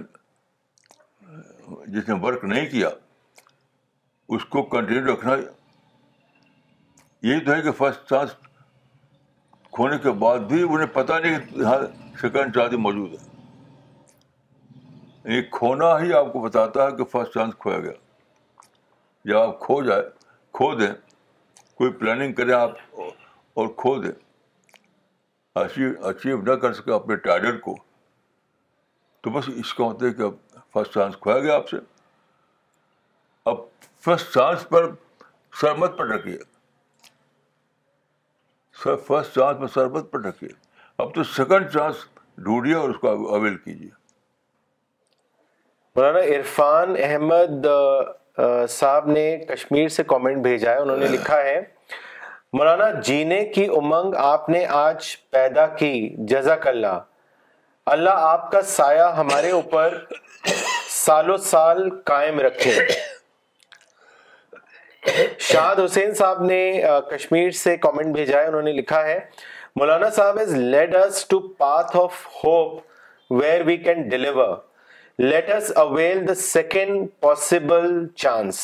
جس 1.93 2.03
نے 2.09 2.13
ورک 2.21 2.41
نہیں 2.45 2.65
کیا 2.69 2.89
اس 4.36 4.43
کو 4.55 4.59
کنٹینیو 4.75 5.11
رکھنا 5.13 5.34
یہی 5.36 7.39
تو 7.45 7.49
ہے 7.55 7.59
کہ 7.61 7.71
فرسٹ 7.78 8.01
چانس 8.09 8.32
کھونے 9.78 9.97
کے 10.03 10.11
بعد 10.21 10.45
بھی 10.51 10.59
انہیں 10.69 10.88
پتا 10.93 11.17
نہیں 11.23 11.36
کہ 11.49 11.73
سیکنڈ 12.21 12.55
موجود 12.86 13.11
ہے 13.13 13.19
یہ 15.36 15.41
کھونا 15.57 15.89
ہی 15.99 16.07
آپ 16.19 16.30
کو 16.34 16.39
بتاتا 16.45 16.78
ہے 16.86 16.91
کہ 16.97 17.03
فرسٹ 17.11 17.32
چانس 17.34 17.51
کھویا 17.59 17.80
گیا 17.80 17.91
جب 19.30 19.38
آپ 19.39 19.51
کھو 19.65 19.75
جائے 19.88 20.01
کھو 20.59 20.67
دیں 20.80 20.89
کوئی 21.78 21.89
پلاننگ 21.99 22.32
کریں 22.39 22.53
آپ 22.59 22.71
اور 23.59 23.65
کھو 23.84 23.91
دیں 24.01 24.11
اچیو 25.63 26.36
نہ 26.47 26.55
کر 26.63 26.71
سکے 26.80 26.91
اپنے 26.93 27.15
ٹائڈر 27.30 27.55
کو 27.67 27.73
تو 29.21 29.25
بس 29.38 29.45
اس 29.55 29.71
کو 29.73 29.82
ہوتے 29.91 30.03
ہیں 30.07 30.13
کہ 30.13 30.23
اب 30.30 30.34
فرسٹ 30.73 30.91
چانس 30.93 31.13
کھویا 31.28 31.39
گیا 31.39 31.55
آپ 31.55 31.65
سے 31.69 31.78
اب 33.53 33.57
فرسٹ 34.05 34.28
چانس 34.34 34.59
پر 34.69 34.84
سرمت 35.61 35.91
پٹ 35.97 36.07
رکھیے 36.15 36.38
فرسٹ 38.84 39.36
چانس 39.36 39.59
میں 39.59 39.67
سربت 39.73 40.11
پر 40.11 40.19
ڈھکیے 40.21 40.49
اب 41.03 41.13
تو 41.13 41.23
سیکنڈ 41.36 41.69
چانس 41.73 42.05
ڈھونڈیے 42.43 42.73
اور 42.75 42.89
اس 42.89 42.95
کو 43.01 43.09
اویل 43.36 43.55
کیجیے 43.63 43.89
مولانا 45.95 46.19
عرفان 46.36 46.95
احمد 47.03 47.65
صاحب 48.69 49.07
نے 49.11 49.23
کشمیر 49.53 49.88
سے 49.97 50.03
کامنٹ 50.13 50.38
بھیجا 50.43 50.71
ہے 50.71 50.78
انہوں 50.82 50.97
نے 50.97 51.07
لکھا 51.11 51.39
ہے 51.43 51.59
مولانا 52.57 52.89
جینے 53.05 53.43
کی 53.55 53.65
امنگ 53.78 54.15
آپ 54.25 54.49
نے 54.49 54.65
آج 54.84 55.07
پیدا 55.32 55.65
کی 55.82 55.93
جزاک 56.30 56.67
اللہ 56.67 56.99
اللہ 57.95 58.23
آپ 58.30 58.51
کا 58.51 58.61
سایہ 58.78 59.11
ہمارے 59.17 59.51
اوپر 59.51 59.97
سالوں 61.03 61.38
سال 61.53 61.89
قائم 62.05 62.39
رکھے 62.45 62.78
شاد 65.38 65.80
حسین 65.80 66.14
صاحب 66.14 66.41
نے 66.43 66.60
کشمیر 67.10 67.49
سے 67.60 67.76
کامنٹ 67.86 68.14
بھیجا 68.16 68.39
ہے 68.41 68.45
انہوں 68.47 68.62
نے 68.62 68.72
لکھا 68.72 69.01
ہے 69.05 69.20
Maulana 69.76 70.10
sahab 70.16 70.39
is 70.39 70.53
lead 70.55 70.95
to 71.30 71.39
path 71.58 71.95
of 71.97 72.26
hope 72.43 72.82
where 73.41 73.62
we 73.66 73.78
can 73.86 74.10
let 75.22 75.47
us 75.55 75.72
avail 75.84 76.28
the 76.28 76.34
second 76.41 77.08
possible 77.20 77.86
chance 78.24 78.60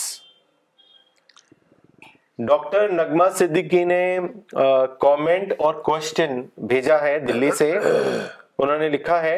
doctor 2.47 2.89
Nagma 2.91 3.23
Siddiqui 3.37 3.83
نے 3.85 4.03
کامنٹ 5.01 5.53
اور 5.57 5.73
کوشچن 5.89 6.41
بھیجا 6.73 6.99
ہے 7.01 7.17
دلی 7.19 7.49
سے 7.57 7.71
انہوں 7.71 8.77
نے 8.79 8.89
لکھا 8.89 9.21
ہے 9.23 9.35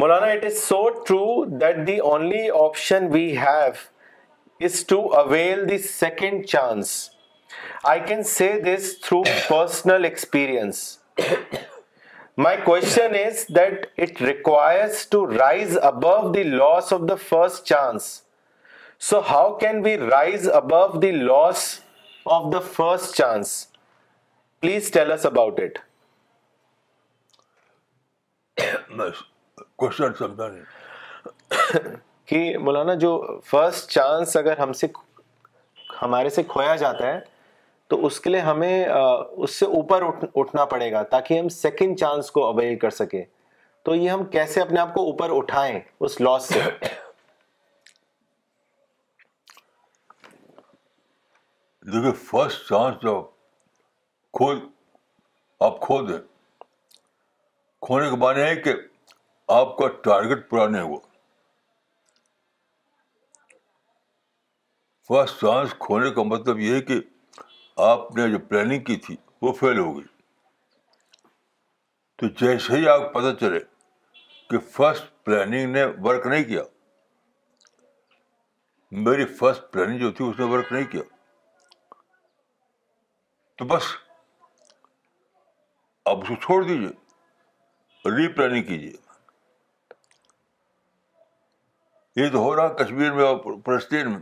Maulana 0.00 0.26
it 0.32 0.44
is 0.44 0.58
so 0.62 0.88
true 1.06 1.44
that 1.60 1.86
the 1.86 1.96
only 2.10 2.48
option 2.64 3.06
we 3.12 3.30
have 3.38 3.70
to 4.88 4.98
avail 5.18 5.68
the 5.68 5.76
second 5.78 6.44
chance 6.48 6.88
I 7.90 8.00
can 8.06 8.22
see 8.30 8.48
this 8.62 8.92
through 9.00 9.22
personal 9.48 10.08
first 17.28 17.64
chance 17.68 18.02
so 19.08 19.18
how 19.30 19.52
can 19.58 19.76
be 19.82 19.94
rise 19.98 20.48
Abu 20.60 20.86
دیف 21.00 21.72
the 22.52 22.60
first 22.74 23.08
chance 23.18 23.48
please 24.60 24.90
tell 24.92 25.10
us 25.12 25.26
about 25.26 25.60
it 30.00 30.12
کہ 32.26 32.56
مولانا 32.64 32.94
جو 33.04 33.10
first 33.50 33.90
chance 33.90 34.36
اگر 34.36 34.58
ہم 34.58 34.72
سے 34.82 34.86
ہمارے 36.02 36.30
سے 36.36 36.42
کھویا 36.48 36.74
جاتا 36.76 37.06
ہے 37.12 37.18
تو 37.88 38.04
اس 38.06 38.20
کے 38.20 38.30
لیے 38.30 38.40
ہمیں 38.40 38.84
اس 38.88 39.58
سے 39.58 39.66
اوپر 39.78 40.04
اٹھنا 40.42 40.64
پڑے 40.72 40.90
گا 40.92 41.02
تاکہ 41.10 41.38
ہم 41.38 41.48
سیکنڈ 41.56 41.98
چانس 42.00 42.30
کو 42.36 42.46
اویل 42.46 42.78
کر 42.78 42.90
سکیں 43.00 43.22
تو 43.84 43.94
یہ 43.94 44.10
ہم 44.10 44.24
کیسے 44.36 44.60
اپنے 44.60 44.80
آپ 44.80 44.94
کو 44.94 45.02
اوپر 45.10 45.36
اٹھائیں 45.36 45.78
اس 46.00 46.20
لاس 46.20 46.44
سے 46.48 46.60
دیکھیے 51.92 52.12
فرسٹ 52.30 52.68
چانس 52.68 53.02
جو 53.02 53.20
کھو 54.38 56.02
دیں 56.06 56.18
کھونے 57.86 58.08
کے 58.10 58.16
بعد 58.20 58.34
یہ 58.38 58.54
کہ 58.64 58.72
آپ 59.54 59.76
کا 59.76 59.88
ٹارگیٹ 60.02 60.48
پورا 60.50 60.66
نہیں 60.68 60.82
ہوا 60.82 61.12
فرسٹ 65.08 65.40
چانس 65.40 65.72
کھونے 65.78 66.10
کا 66.14 66.22
مطلب 66.26 66.58
یہ 66.60 66.74
ہے 66.74 66.80
کہ 66.90 66.94
آپ 67.90 68.14
نے 68.16 68.28
جو 68.30 68.38
پلاننگ 68.48 68.84
کی 68.84 68.96
تھی 69.06 69.16
وہ 69.42 69.52
فیل 69.58 69.78
ہو 69.78 69.96
گئی 69.96 70.04
تو 72.18 72.28
جیسے 72.40 72.76
ہی 72.76 72.88
آپ 72.88 73.12
پتہ 73.14 73.34
چلے 73.40 73.58
کہ 74.50 74.58
فرسٹ 74.76 75.12
پلاننگ 75.24 75.72
نے 75.72 75.84
ورک 76.04 76.26
نہیں 76.26 76.44
کیا 76.44 76.62
میری 79.08 79.24
فرسٹ 79.38 79.72
پلاننگ 79.72 79.98
جو 80.00 80.10
تھی 80.18 80.24
اس 80.24 80.38
نے 80.38 80.44
ورک 80.54 80.72
نہیں 80.72 80.84
کیا 80.90 81.02
تو 83.58 83.64
بس 83.74 83.90
آپ 86.12 86.18
اس 86.22 86.28
کو 86.28 86.34
چھوڑ 86.44 86.62
دیجیے 86.66 88.10
ری 88.16 88.28
پلاننگ 88.36 88.62
کیجیے 88.66 88.92
یہ 92.22 92.28
تو 92.32 92.38
ہو 92.42 92.54
رہا 92.56 92.72
کشمیر 92.82 93.12
میں 93.12 93.24
اور 93.24 93.36
فلسطین 93.66 94.10
میں 94.12 94.20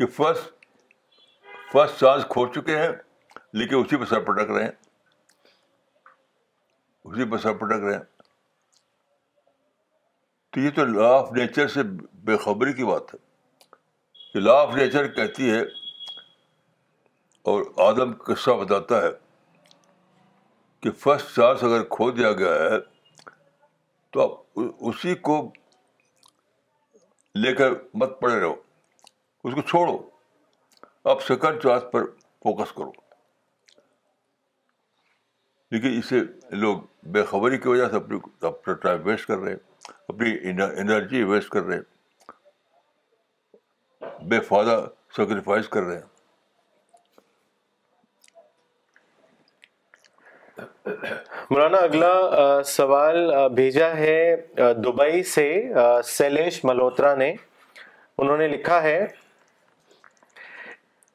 کہ 0.00 0.06
فسٹ 0.16 0.66
فسٹ 1.72 1.98
چانس 2.00 2.24
کھو 2.30 2.46
چکے 2.52 2.76
ہیں 2.78 2.88
لیکن 3.60 3.74
اسی 3.76 3.96
پہ 4.00 4.04
سر 4.10 4.20
پٹک 4.24 4.50
رہے 4.50 4.62
ہیں 4.64 4.70
اسی 7.04 7.24
پہ 7.30 7.36
سر 7.42 7.52
پٹک 7.62 7.82
رہے 7.84 7.94
ہیں 7.94 8.00
تو 10.52 10.60
یہ 10.60 10.70
تو 10.76 10.84
لا 10.84 11.08
آف 11.16 11.32
نیچر 11.32 11.68
سے 11.74 11.82
بےخبری 12.28 12.72
کی 12.78 12.84
بات 12.92 13.12
ہے 13.14 13.18
کہ 14.32 14.40
لا 14.40 14.54
آف 14.60 14.74
نیچر 14.76 15.06
کہتی 15.18 15.50
ہے 15.50 15.60
اور 17.50 17.62
آدم 17.88 18.14
قصہ 18.28 18.50
بتاتا 18.62 19.02
ہے 19.02 19.10
کہ 20.82 20.90
فرسٹ 21.02 21.34
چانس 21.36 21.62
اگر 21.70 21.82
کھو 21.98 22.10
دیا 22.20 22.32
گیا 22.40 22.54
ہے 22.64 22.80
تو 24.12 24.22
آپ 24.26 24.60
اسی 24.88 25.14
کو 25.30 25.38
لے 27.42 27.54
کر 27.62 27.72
مت 28.02 28.20
پڑے 28.20 28.40
رہو 28.40 28.54
اس 29.44 29.54
کو 29.54 29.60
چھوڑو 29.60 30.00
اب 31.04 31.20
لوگ 36.52 36.78
بے 37.12 37.22
خبری 37.30 37.58
کی 37.58 37.68
وجہ 37.68 37.88
سے 37.90 37.96
اپنی 37.96 38.18
اپنا 38.48 38.72
ٹائم 38.82 39.02
ویسٹ 39.06 39.26
کر 39.26 39.38
رہے 39.38 39.50
ہیں 39.50 39.58
اپنی 40.08 40.30
انرجی 40.80 41.22
ویسٹ 41.24 41.48
کر 41.50 41.62
رہے 41.62 41.76
ہیں 41.76 41.84
بے 44.30 44.40
فائدہ 44.48 44.78
سیکریفائز 45.16 45.68
کر 45.74 45.82
رہے 45.82 45.98
ہیں 45.98 46.06
مولانا 51.50 51.78
اگلا 51.84 52.62
سوال 52.66 53.30
بھیجا 53.54 53.88
ہے 53.96 54.36
دبئی 54.84 55.22
سے 55.34 55.48
سیلیش 56.04 56.64
ملوترا 56.64 57.14
نے 57.24 57.32
انہوں 58.18 58.36
نے 58.38 58.48
لکھا 58.48 58.82
ہے 58.82 59.04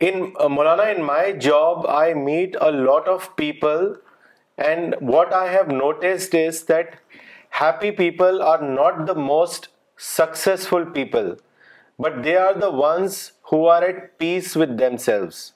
Uh, 0.01 0.07
Maulana, 0.49 0.93
in 0.93 1.01
my 1.01 1.31
job, 1.31 1.85
I 1.85 2.13
meet 2.13 2.55
a 2.59 2.69
lot 2.69 3.07
of 3.07 3.35
people, 3.37 3.95
and 4.57 4.93
what 4.99 5.31
I 5.31 5.47
have 5.47 5.69
noticed 5.69 6.33
is 6.33 6.65
that 6.65 6.99
happy 7.49 7.91
people 7.91 8.41
are 8.41 8.61
not 8.61 9.05
the 9.05 9.15
most 9.15 9.69
successful 9.95 10.85
people, 10.85 11.37
but 11.97 12.23
they 12.23 12.35
are 12.35 12.53
the 12.53 12.71
ones 12.71 13.33
who 13.43 13.65
are 13.67 13.81
at 13.85 14.19
peace 14.19 14.53
with 14.53 14.75
themselves. 14.77 15.53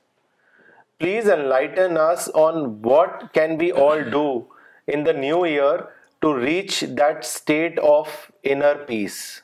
Please 0.99 1.27
enlighten 1.27 1.97
us 1.97 2.29
on 2.29 2.81
what 2.81 3.31
can 3.33 3.57
we 3.57 3.73
all 3.73 4.01
do 4.05 4.47
in 4.87 5.03
the 5.03 5.13
new 5.13 5.43
year 5.45 5.89
to 6.21 6.33
reach 6.33 6.79
that 7.01 7.25
state 7.25 7.77
of 7.77 8.31
inner 8.41 8.75
peace. 8.87 9.43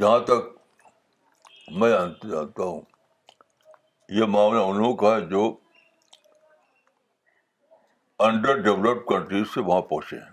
جہاں 0.00 0.18
تک 0.26 1.70
میں 1.80 1.88
جانتا 1.90 2.64
ہوں 2.64 2.80
یہ 4.18 4.24
معاملہ 4.34 4.60
انہوں 4.70 4.94
کا 5.02 5.14
ہے 5.14 5.20
جو 5.30 5.42
انڈر 8.26 8.56
ڈیولپڈ 8.62 9.06
کنٹریز 9.08 9.46
سے 9.54 9.60
وہاں 9.70 9.80
پہنچے 9.90 10.16
ہیں 10.18 10.30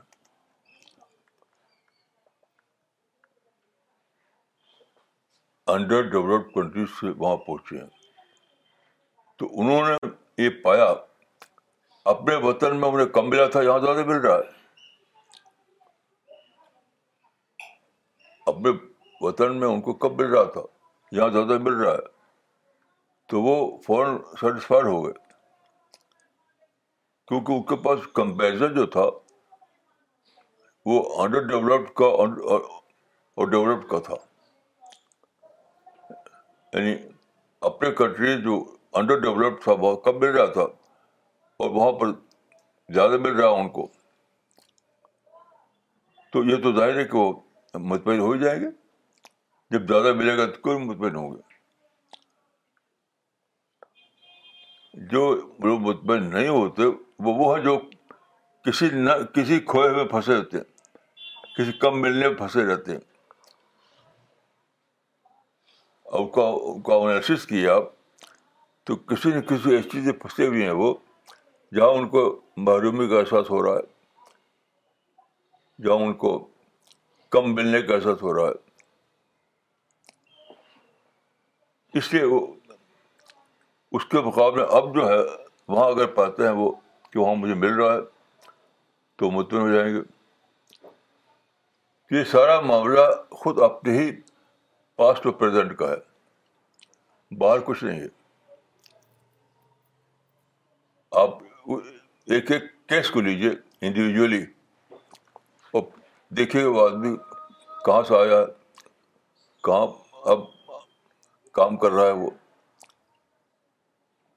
انڈر 5.75 6.09
ڈیولپڈ 6.09 6.53
کنٹریز 6.53 6.89
سے 6.99 7.09
وہاں 7.17 7.37
پہنچے 7.47 7.77
ہیں 7.77 7.87
تو 9.39 9.47
انہوں 9.61 9.89
نے 9.89 10.43
یہ 10.43 10.49
پایا 10.63 10.85
اپنے 12.13 12.35
وطن 12.47 12.79
میں 12.79 12.89
انہیں 12.89 13.07
کم 13.17 13.29
ملا 13.29 13.47
تھا 13.55 13.61
یہاں 13.61 13.79
زیادہ 13.79 14.05
مل 14.07 14.19
رہا 14.25 14.37
ہے 14.37 14.57
اپنے 18.51 18.69
وطن 19.21 19.59
میں 19.59 19.67
ان 19.67 19.81
کو 19.85 19.93
کب 20.03 20.19
مل 20.21 20.31
رہا 20.33 20.43
تھا 20.53 20.61
یہاں 21.15 21.27
زیادہ 21.29 21.57
مل 21.63 21.73
رہا 21.81 21.91
ہے 21.93 22.07
تو 23.29 23.41
وہ 23.41 23.55
فوراً 23.85 24.17
سیٹسفائڈ 24.39 24.85
ہو 24.85 25.03
گئے 25.05 25.13
کیونکہ 27.27 27.51
ان 27.51 27.63
کے 27.71 27.75
پاس 27.87 28.07
کمپیرزن 28.19 28.73
جو 28.75 28.85
تھا 28.95 29.05
وہ 30.91 30.99
انڈر 31.23 31.47
ڈیولپڈ 31.47 31.89
کا 31.99 32.05
اور 32.21 33.47
ڈیولپڈ 33.49 33.89
کا 33.89 33.99
تھا 34.05 34.15
یعنی 36.73 36.95
اپنے 37.69 37.91
کنٹری 37.99 38.37
جو 38.43 38.63
انڈر 38.99 39.19
ڈیولپڈ 39.21 39.63
تھا 39.63 39.73
بہت 39.85 40.03
کب 40.05 40.23
مل 40.23 40.35
رہا 40.37 40.45
تھا 40.53 40.61
اور 41.63 41.69
وہاں 41.75 41.91
پر 41.99 42.11
زیادہ 42.93 43.17
مل 43.27 43.35
رہا 43.39 43.49
ان 43.61 43.69
کو 43.77 43.87
تو 46.33 46.43
یہ 46.49 46.61
تو 46.63 46.75
ظاہر 46.75 46.97
ہے 46.97 47.03
کہ 47.11 47.17
وہ 47.17 47.31
مطمئن 47.93 48.19
ہو 48.19 48.31
ہی 48.31 48.39
جائیں 48.39 48.59
گے 48.61 48.67
جب 49.71 49.87
زیادہ 49.87 50.11
ملے 50.17 50.35
گا 50.37 50.45
تو 50.51 50.59
کوئی 50.61 50.77
مطمئن 50.77 50.91
مطمئن 50.95 51.15
ہوگا 51.15 51.57
جو 55.11 55.21
لوگ 55.65 55.79
مطمئن 55.87 56.29
نہیں 56.35 56.47
ہوتے 56.47 56.85
وہ 57.25 57.33
وہ 57.43 57.49
ہیں 57.55 57.61
جو 57.63 57.73
کسی 58.65 58.87
نہ 58.93 59.09
کسی 59.33 59.59
کھوئے 59.73 59.89
میں 59.95 60.05
پھنسے 60.11 60.35
ہوتے 60.35 60.57
کسی 61.57 61.71
کم 61.81 62.01
ملنے 62.01 62.27
میں 62.27 62.35
پھنسے 62.37 62.65
رہتے 62.67 62.91
ہیں 62.91 62.99
اور 66.11 66.25
کیا 67.49 67.75
تو 68.85 68.91
کسی 69.09 69.29
نہ 69.31 69.39
کسی 69.49 69.75
ایسی 69.75 70.03
سے 70.05 70.11
پھنسے 70.19 70.45
ہوئے 70.47 70.63
ہیں 70.65 70.71
وہ 70.81 70.93
جہاں 71.75 71.89
ان 71.97 72.05
کو 72.09 72.21
محرومی 72.67 73.07
کا 73.09 73.19
احساس 73.19 73.49
ہو 73.49 73.61
رہا 73.63 73.75
ہے 73.77 73.83
جہاں 75.83 75.97
ان 76.05 76.13
کو 76.23 76.31
کم 77.35 77.43
ملنے 77.55 77.79
کا 77.87 77.93
احساس 77.95 78.21
ہو 78.21 78.33
رہا 78.35 78.47
ہے 78.47 78.67
اس 81.97 82.11
لیے 82.13 82.23
وہ 82.23 82.39
اس 83.95 84.05
کے 84.05 84.19
مقابلے 84.25 84.63
اب 84.77 84.93
جو 84.95 85.07
ہے 85.09 85.17
وہاں 85.73 85.87
اگر 85.91 86.07
پاتے 86.15 86.43
ہیں 86.47 86.51
وہ 86.55 86.71
کہ 87.11 87.19
وہاں 87.19 87.35
مجھے 87.35 87.53
مل 87.61 87.73
رہا 87.79 87.93
ہے 87.93 87.99
تو 89.19 89.29
مطمئن 89.31 89.61
ہو 89.61 89.69
جائیں 89.75 89.93
گے 89.95 90.01
یہ 92.17 92.23
سارا 92.31 92.59
معاملہ 92.65 92.99
خود 93.41 93.59
اپنے 93.63 93.97
ہی 93.97 94.11
پاسٹ 94.97 95.25
اور 95.25 95.33
پریزنٹ 95.39 95.77
کا 95.77 95.89
ہے 95.91 97.35
باہر 97.39 97.59
کچھ 97.65 97.83
نہیں 97.83 97.99
ہے 98.01 98.07
آپ 101.23 101.37
ایک 102.35 102.51
ایک 102.51 102.63
کیس 102.89 103.09
کو 103.11 103.21
لیجیے 103.21 103.49
انڈیویجولی 103.87 104.41
اور 105.73 105.81
دیکھیے 106.37 106.63
وہ 106.65 106.87
آدمی 106.89 107.15
کہاں 107.85 108.01
سے 108.07 108.15
آیا 108.17 108.37
ہے 108.39 108.45
کہاں 109.63 109.85
اب 110.31 110.39
کام 111.57 111.77
کر 111.77 111.91
رہا 111.91 112.05
ہے 112.07 112.11
وہ 112.23 112.29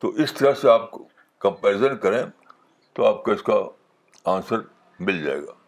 تو 0.00 0.08
اس 0.22 0.32
طرح 0.34 0.54
سے 0.60 0.70
آپ 0.70 0.90
کمپیرزن 1.44 1.96
کریں 2.04 2.22
تو 2.94 3.06
آپ 3.06 3.22
کو 3.24 3.30
اس 3.32 3.42
کا 3.42 3.58
آنسر 4.34 4.58
مل 5.06 5.22
جائے 5.24 5.40
گا 5.46 5.60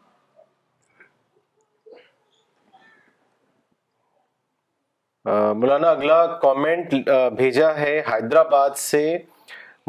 مولانا 5.59 5.91
اگلا 5.91 6.25
کامنٹ 6.41 6.95
بھیجا 7.37 7.69
ہے 7.77 7.99
حیدرآباد 8.13 8.71
سے 8.79 9.01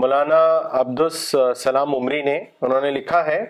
مولانا 0.02 0.40
عبد 0.80 1.00
السلام 1.02 1.96
عمری 1.96 2.22
نے 2.24 2.38
انہوں 2.40 2.82
نے 2.82 2.92
لکھا 2.92 3.24
ہے 3.26 3.42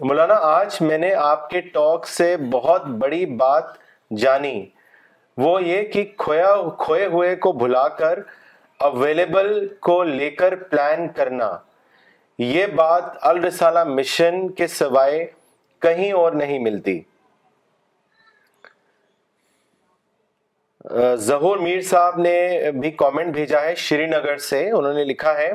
مولانا 0.00 0.34
آج 0.48 0.76
میں 0.82 0.98
نے 0.98 1.12
آپ 1.28 1.48
کے 1.50 1.60
ٹاک 1.74 2.06
سے 2.08 2.36
بہت 2.52 2.86
بڑی 3.04 3.24
بات 3.44 3.72
جانی 4.22 4.56
وہ 5.44 5.62
یہ 5.62 5.82
کہ 5.92 6.04
کھویا 6.18 6.50
کھوئے 6.78 7.04
ہوئے 7.06 7.34
کو 7.42 7.52
بھلا 7.58 7.86
کر 7.98 8.18
اویلیبل 8.86 9.52
کو 9.88 10.02
لے 10.04 10.30
کر 10.40 10.54
پلان 10.70 11.06
کرنا 11.16 11.50
یہ 12.38 12.66
بات 12.80 13.04
الرسالہ 13.30 13.84
مشن 13.84 14.48
کے 14.60 14.66
سوائے 14.72 15.24
کہیں 15.82 16.10
اور 16.22 16.32
نہیں 16.42 16.58
ملتی 16.66 17.00
ظہور 21.28 21.58
میر 21.68 21.80
صاحب 21.88 22.18
نے 22.20 22.34
بھی 22.80 22.90
کامنٹ 23.04 23.32
بھیجا 23.34 23.60
ہے 23.62 23.74
شری 23.86 24.06
نگر 24.06 24.36
سے 24.50 24.68
انہوں 24.70 24.92
نے 24.94 25.04
لکھا 25.04 25.36
ہے 25.38 25.50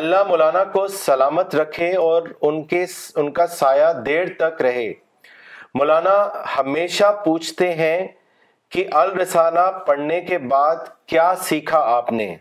اللہ 0.00 0.22
مولانا 0.28 0.64
کو 0.78 0.86
سلامت 0.98 1.54
رکھے 1.62 1.94
اور 2.04 2.28
ان 2.48 2.62
کے 2.66 2.84
ان 3.22 3.32
کا 3.40 3.46
سایہ 3.60 3.92
دیر 4.06 4.26
تک 4.38 4.60
رہے 4.62 4.92
مولانا 5.78 6.10
ہمیشہ 6.58 7.04
پوچھتے 7.24 7.72
ہیں 7.74 8.06
کہ 8.72 8.84
الرسالہ 8.98 9.70
پڑھنے 9.86 10.20
کے 10.28 10.38
بعد 10.50 10.76
کیا 11.08 11.32
سیکھا 11.42 11.78
آپ 11.94 12.10
نے 12.12 12.34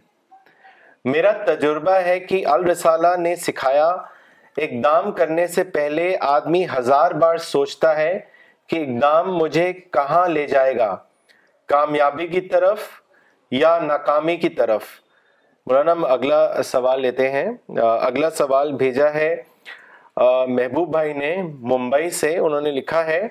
میرا 1.05 1.31
تجربہ 1.45 1.95
ہے 2.05 2.19
کہ 2.19 2.43
الرسالہ 2.47 3.15
نے 3.19 3.35
سکھایا 3.45 3.87
اقدام 4.57 5.11
کرنے 5.17 5.47
سے 5.55 5.63
پہلے 5.77 6.15
آدمی 6.35 6.63
ہزار 6.77 7.11
بار 7.21 7.37
سوچتا 7.51 7.95
ہے 7.97 8.17
کہ 8.69 8.83
اقدام 8.87 9.33
مجھے 9.37 9.71
کہاں 9.93 10.27
لے 10.29 10.45
جائے 10.47 10.75
گا 10.77 10.95
کامیابی 11.73 12.27
کی 12.27 12.41
طرف 12.51 12.81
یا 13.61 13.77
ناکامی 13.87 14.35
کی 14.45 14.49
طرف 14.61 14.85
مولانا 15.67 15.91
ہم 15.91 16.05
اگلا 16.13 16.47
سوال 16.65 17.01
لیتے 17.01 17.31
ہیں 17.31 17.45
اگلا 17.89 18.29
سوال 18.39 18.71
بھیجا 18.79 19.13
ہے 19.13 19.35
محبوب 20.21 20.91
بھائی 20.91 21.13
نے 21.13 21.35
ممبئی 21.69 22.09
سے 22.17 22.37
انہوں 22.37 22.61
نے 22.61 22.71
لکھا 22.71 23.05
ہے 23.05 23.21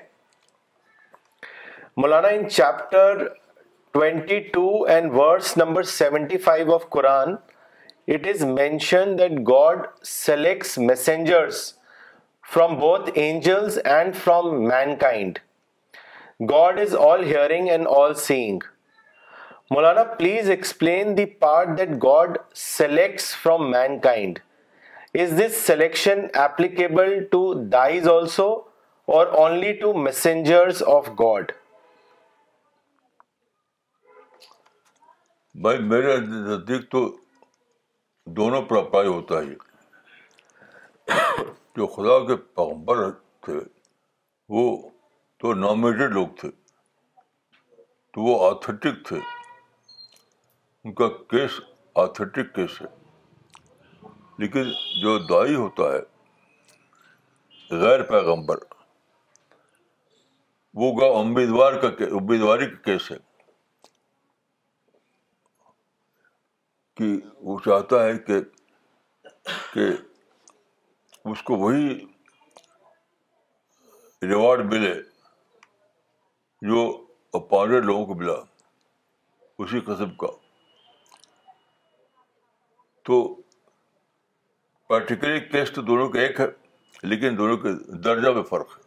Maulana 1.97 2.27
in 2.37 2.47
chapter 2.49 3.23
and 4.03 4.31
number 5.57 6.51
of 6.73 6.89
Quran 6.95 7.33
it 8.15 8.27
is 8.27 8.43
mention 8.45 9.17
that 9.19 9.31
God 9.49 9.85
selects 10.09 10.77
messengers 10.77 11.63
from 12.53 12.75
both 12.79 13.09
angels 13.17 13.77
and 13.97 14.15
from 14.23 14.63
mankind 15.01 15.37
God 16.51 16.79
is 16.79 16.95
all 17.09 17.23
hearing 17.23 17.69
and 17.69 17.87
all 17.97 18.13
seeing 18.27 18.63
Maulana 19.71 20.03
please 20.17 20.49
explain 20.49 21.17
the 21.17 21.25
part 21.45 21.77
that 21.77 21.89
God 22.03 22.37
selects 22.69 23.35
from 23.43 23.71
mankind 24.03 24.39
جر 25.15 26.29
of 30.85 31.09
God 31.19 31.51
بھائی 35.61 35.79
میرے 35.89 36.15
نزدیک 36.27 36.89
تو 36.91 37.01
دونوں 38.39 38.61
پر 38.69 38.77
اپ 38.77 38.95
ہوتا 39.05 39.41
ہی 39.41 39.53
جو 41.75 41.87
خدا 41.95 42.17
کے 42.27 42.35
پیغمبر 42.55 43.09
تھے 43.45 43.59
وہ 44.57 44.65
نامنیٹڈ 45.59 46.13
لوگ 46.13 46.27
تھے 46.39 46.49
تو 48.13 48.21
وہ 48.21 48.39
آتھنٹک 48.49 49.05
تھے 49.07 49.17
ان 50.83 50.93
کا 50.99 51.07
کیس 51.29 51.59
آتھی 52.03 52.43
کیس 52.55 52.81
ہے 52.81 52.87
لیکن 54.39 54.69
جو 55.01 55.17
دائی 55.29 55.55
ہوتا 55.55 55.91
ہے 55.93 57.77
غیر 57.81 58.01
پیغمبر 58.11 58.57
وہ 60.81 60.91
گا 60.99 61.05
امیدوار 61.19 61.73
کا 61.81 61.87
امیدواری 62.19 62.65
کا 62.69 62.81
کیس 62.85 63.11
ہے 63.11 63.17
کہ 66.97 67.09
وہ 67.49 67.57
چاہتا 67.65 68.03
ہے 68.05 68.17
کہ 68.27 68.39
کہ 69.73 69.85
اس 71.31 71.41
کو 71.43 71.55
وہی 71.57 71.87
ریوارڈ 74.29 74.65
ملے 74.73 74.93
جو 76.69 76.83
اپنے 77.37 77.79
لوگوں 77.81 78.05
کو 78.05 78.15
ملا 78.15 78.33
اسی 79.63 79.79
قسم 79.85 80.13
کا 80.19 80.27
تو 83.05 83.17
پرٹیکولر 84.93 85.37
کیس 85.51 85.69
تو 85.75 85.81
دونوں 85.81 86.07
ایک 86.21 86.39
ہے 86.39 86.45
لیکن 87.11 87.37
دونوں 87.37 87.55
کے 87.57 87.69
درجہ 88.03 88.29
میں 88.31 88.41
فرق 88.49 88.77
ہے 88.77 88.81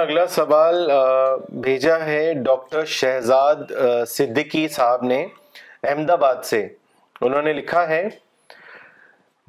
اگلا 0.00 0.26
سوال 0.36 0.90
بھیجا 1.66 1.98
ہے 2.04 2.32
ڈاکٹر 2.46 2.84
شہزاد 2.96 3.62
صدیقی 4.16 4.66
صاحب 4.78 5.04
نے 5.04 5.20
احمد 5.88 6.10
آباد 6.16 6.42
سے 6.50 6.60
انہوں 7.28 7.42
نے 7.42 7.52
لکھا 7.58 7.86
ہے 7.88 8.02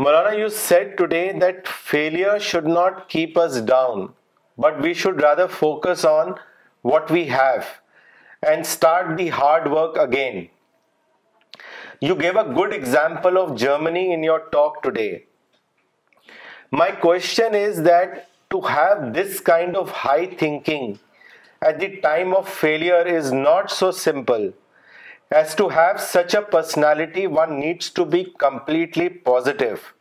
Maulana 0.03 0.33
you 0.41 0.47
said 0.59 0.97
today 0.97 1.23
that 1.41 1.67
failure 1.89 2.37
should 2.51 2.67
not 2.73 3.05
keep 3.15 3.39
us 3.39 3.59
down 3.67 4.05
but 4.65 4.79
we 4.83 4.93
should 5.05 5.21
rather 5.23 5.47
focus 5.59 6.05
on 6.11 6.31
what 6.91 7.11
we 7.11 7.23
have 7.31 7.59
and 8.51 8.65
start 8.71 9.15
the 9.17 9.29
hard 9.29 9.71
work 9.71 9.97
again. 9.97 10.49
You 12.01 12.15
gave 12.15 12.35
a 12.35 12.51
good 12.57 12.73
example 12.73 13.37
of 13.41 13.57
Germany 13.57 14.11
in 14.13 14.23
your 14.23 14.41
talk 14.55 14.81
today. 14.83 15.25
My 16.71 16.91
question 16.91 17.55
is 17.55 17.81
that 17.83 18.27
to 18.51 18.61
have 18.61 19.01
this 19.13 19.39
kind 19.39 19.77
of 19.81 19.95
high 20.01 20.27
thinking 20.27 20.99
at 21.61 21.79
the 21.79 21.89
time 22.07 22.33
of 22.33 22.53
failure 22.65 23.07
is 23.15 23.31
not 23.31 23.71
so 23.71 23.91
simple. 23.91 24.53
As 25.31 25.55
to 25.59 25.67
have 25.69 25.99
such 25.99 26.33
a 26.35 26.41
personality, 26.41 27.27
one 27.27 27.59
needs 27.59 27.89
to 27.91 28.05
be 28.05 28.23
completely 28.45 29.09
positive. 29.09 29.93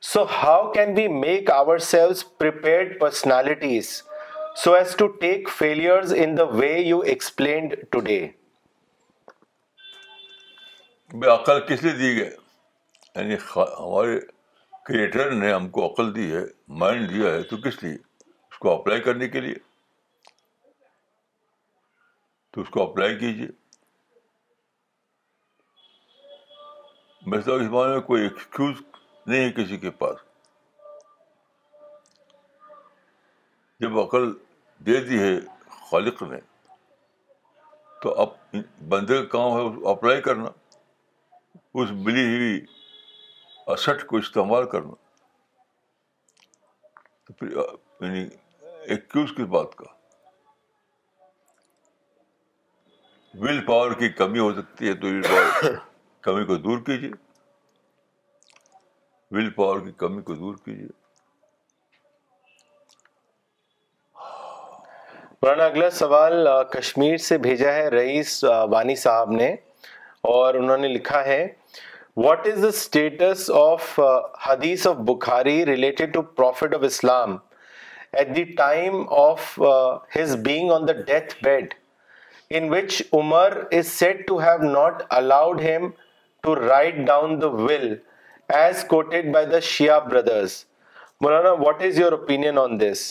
So 0.00 0.24
how 0.24 0.70
can 0.74 0.94
we 0.94 1.08
make 1.18 1.50
ourselves 1.50 2.24
prepared 2.46 2.98
personalities 3.00 3.94
so 4.60 4.72
as 4.74 4.94
to 4.96 5.06
take 5.20 5.48
failures 5.58 6.12
in 6.22 6.36
the 6.36 6.42
way 6.56 6.72
فیلپلینڈ 6.78 7.74
to 7.92 8.00
day 8.06 8.18
عقل 11.32 11.60
کس 11.68 11.82
لیے 11.82 11.92
دی 11.98 12.16
گئے 12.16 12.30
یعنی 13.14 13.34
ہمارے 13.56 14.18
creator 14.86 15.30
نے 15.34 15.52
ہم 15.52 15.68
کو 15.76 15.86
عقل 15.86 16.14
دی 16.14 16.30
ہے 16.34 16.42
مائنڈ 16.82 17.08
دیا 17.10 17.32
ہے 17.34 17.42
تو 17.50 17.56
کس 17.64 17.82
لیے 17.82 17.92
اس 17.94 18.58
کو 18.58 18.72
اپلائی 18.72 19.00
کرنے 19.06 19.28
کے 19.28 19.40
لیے 19.40 19.54
تو 22.54 22.60
اس 22.60 22.68
کو 22.70 22.82
اپلائی 22.82 23.18
کیجیے 23.18 23.48
اس 27.36 27.46
بارے 27.46 27.92
میں 27.92 28.00
کوئی 28.06 28.22
ایکسکیوز 28.22 28.76
نہیں 29.26 29.44
ہے 29.44 29.50
کسی 29.62 29.76
کے 29.86 29.90
پاس 30.04 30.20
جب 33.82 33.96
عقل 33.98 34.24
دے 34.86 34.94
دی 35.04 35.18
ہے 35.18 35.28
خالق 35.90 36.18
نے 36.30 36.38
تو 38.02 38.10
اب 38.24 38.34
بندے 38.88 39.16
کا 39.22 39.28
کام 39.36 39.50
ہے 39.52 39.60
اس 39.62 39.70
کو 39.78 39.84
اپلائی 39.90 40.20
کرنا 40.26 40.48
اس 41.80 41.90
ملی 42.08 42.24
ہوئی 42.34 42.56
اسٹ 43.74 44.02
کو 44.12 44.16
استعمال 44.22 44.64
کرنا 44.74 44.94
یعنی 47.40 48.22
ایکوز 48.94 49.32
کس 49.36 49.48
بات 49.56 49.70
کا 49.82 49.90
ول 53.44 53.60
پاور 53.66 53.90
کی 53.98 54.08
کمی 54.22 54.38
ہو 54.44 54.48
سکتی 54.60 54.82
ہے 54.88 54.94
تو 55.02 55.06
ول 55.06 55.10
پاور 55.28 55.72
کمی 56.26 56.42
کو 56.46 56.54
دور 56.68 56.78
کیجیے 56.90 57.10
ول 59.36 59.50
پاور 59.60 59.78
کی 59.86 59.92
کمی 60.04 60.20
کو 60.22 60.32
دور 60.44 60.56
کیجیے 60.64 60.92
مولانا 65.44 65.64
اگلا 65.66 65.88
سوال 65.90 66.46
کشمیر 66.72 67.16
سے 67.28 67.36
بھیجا 67.44 67.72
ہے 67.72 67.88
رئیس 67.90 68.32
وانی 68.70 68.94
صاحب 68.96 69.30
نے 69.30 69.46
اور 70.32 70.54
انہوں 70.54 70.76
نے 70.84 70.88
لکھا 70.88 71.24
ہے 71.26 71.38
what 72.24 72.46
is 72.46 72.62
the 72.62 72.68
status 72.68 73.50
of 73.60 73.98
hadith 74.46 74.86
of 74.86 74.96
Bukhari 75.08 75.54
related 75.66 76.12
to 76.14 76.22
prophet 76.40 76.74
of 76.74 76.82
Islam 76.90 77.36
at 78.18 78.28
the 78.36 78.44
time 78.60 79.02
of 79.24 79.58
his 80.18 80.36
being 80.44 80.70
on 80.72 80.86
the 80.88 80.92
death 81.10 81.34
bed 81.44 81.74
in 82.58 82.72
which 82.74 83.02
Umar 83.22 83.58
is 83.78 83.86
said 83.98 84.26
to 84.28 84.38
have 84.42 84.70
not 84.78 85.02
allowed 85.18 85.60
him 85.64 85.88
to 86.42 86.54
write 86.68 87.04
down 87.06 87.40
the 87.40 87.46
the 87.46 87.62
will 87.64 87.94
as 88.62 88.84
quoted 88.94 89.32
by 89.34 89.60
Shia 89.74 89.98
brothers 90.10 90.56
Maulana 91.20 91.52
what 91.66 91.82
is 91.88 91.98
your 92.00 92.12
opinion 92.20 92.58
on 92.58 92.80
this 92.80 93.02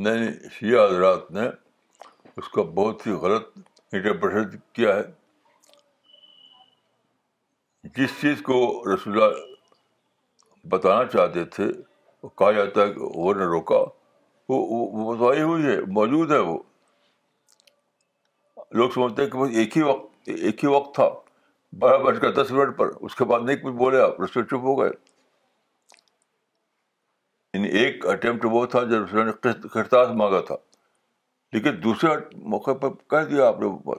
نئے 0.00 0.28
شیعہ 0.52 0.86
حضرات 0.86 1.30
نے 1.32 1.46
اس 2.36 2.48
کا 2.48 2.62
بہت 2.74 3.06
ہی 3.06 3.12
غلط 3.22 3.48
interpretation 3.94 4.56
کیا 4.74 4.94
ہے 4.96 5.02
جس 7.96 8.10
چیز 8.20 8.40
کو 8.42 8.54
رسول 8.94 9.22
اللہ 9.22 9.34
بتانا 10.74 11.04
چاہتے 11.12 11.44
تھے 11.56 11.64
کہا 12.38 12.50
جاتا 12.52 12.82
ہے 12.82 12.92
کہ 12.92 13.00
وہ 13.00 13.34
نے 13.34 13.44
روکا 13.52 13.82
وہ 14.48 15.14
بتائی 15.14 15.42
ہوئی 15.42 15.64
ہے 15.64 15.78
موجود 15.98 16.30
ہے 16.32 16.38
وہ 16.38 16.58
لوگ 18.76 18.90
سمجھتے 18.94 19.22
ہیں 19.22 19.30
کہ 19.30 19.38
بس 19.38 19.56
ایک 19.58 19.76
ہی 19.76 19.82
وقت 19.82 20.28
ایک 20.38 20.64
ہی 20.64 20.68
وقت 20.74 20.94
تھا 20.94 21.08
بارہ 21.80 21.98
بج 22.02 22.20
کر 22.22 22.32
دس 22.42 22.50
منٹ 22.50 22.76
پر 22.78 22.90
اس 23.00 23.14
کے 23.16 23.24
بعد 23.24 23.40
نہیں 23.46 23.56
کچھ 23.62 23.74
بولے 23.82 24.00
آپ 24.02 24.20
رسول 24.20 24.44
چپ 24.46 24.64
ہو 24.70 24.78
گئے 24.80 24.90
یعنی 27.54 27.68
ایک 27.78 28.06
اٹمپٹ 28.08 28.44
وہ 28.50 28.64
تھا 28.74 28.82
جب 28.90 29.02
اس 29.02 29.12
نے 29.14 29.50
کرتاس 29.72 30.10
مانگا 30.16 30.40
تھا 30.50 30.54
لیکن 31.52 31.82
دوسرے 31.82 32.10
موقع 32.52 32.72
پر 32.82 32.92
کہہ 33.10 33.24
دیا 33.30 33.46
آپ 33.46 33.58
نے 33.60 33.66
وہ 33.66 33.78
بات 33.84 33.98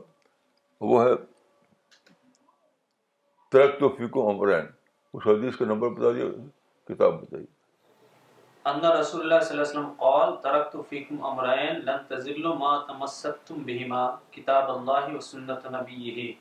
وہ 0.92 1.04
ہے 1.04 1.14
ترک 3.52 3.80
تو 3.80 3.90
فیقو 3.98 4.30
عمرین 4.30 4.66
اس 5.14 5.28
حدیث 5.28 5.58
کا 5.58 5.66
نمبر 5.66 5.90
بتا 6.00 6.12
دیا 6.16 6.26
کتاب 6.94 7.22
بتائیے 7.22 7.46
اندر 8.72 8.96
رسول 9.00 9.22
اللہ 9.22 9.44
صلی 9.46 9.58
اللہ 9.58 9.70
علیہ 9.70 9.80
وسلم 9.80 9.92
قال 10.00 10.36
ترکتو 10.44 10.82
فیکم 10.90 11.24
امرین 11.26 11.80
لن 11.86 11.98
تزلو 12.08 12.54
ما 12.60 12.76
تمسکتم 12.88 13.64
بہما 13.68 14.06
کتاب 14.32 14.72
اللہ 14.78 15.16
و 15.16 15.20
سنت 15.32 15.66
نبیہ 15.74 16.32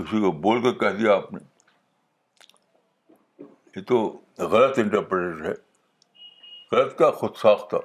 اسی 0.02 0.18
کو 0.20 0.28
بول 0.46 0.62
کر 0.62 0.72
کہہ 0.78 0.96
دیا 0.98 1.10
آپ 1.14 1.28
نے 1.32 1.40
یہ 3.76 3.82
تو 3.90 3.96
غلط 4.54 4.72
انٹرپریٹر 4.84 5.38
ہے 5.48 5.52
غلط 6.72 6.90
کا 6.98 7.08
خود 7.20 7.34
ساختہ 7.42 7.76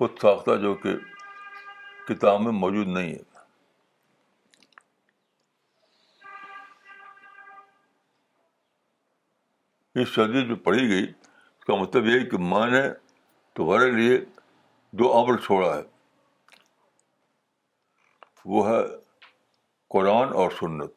خود 0.00 0.12
ساختہ 0.22 0.52
جو 0.62 0.72
کہ 0.82 0.92
کتاب 2.08 2.36
میں 2.40 2.52
موجود 2.58 2.88
نہیں 2.98 3.10
ہے 3.14 3.22
اس 10.02 10.08
شدید 10.14 10.44
جو 10.48 10.56
پڑھی 10.68 10.84
گئی 10.94 11.06
اس 11.06 11.64
کا 11.66 11.74
مطلب 11.82 12.02
یہ 12.06 12.14
ہے 12.20 12.24
کہ 12.34 12.38
ماں 12.54 12.66
نے 12.76 12.82
تمہارے 13.56 13.88
لیے 13.96 14.14
دو 14.98 15.08
عمل 15.18 15.36
چھوڑا 15.44 15.74
ہے 15.76 15.82
وہ 18.54 18.66
ہے 18.68 18.80
قرآن 19.94 20.32
اور 20.40 20.50
سنت 20.58 20.90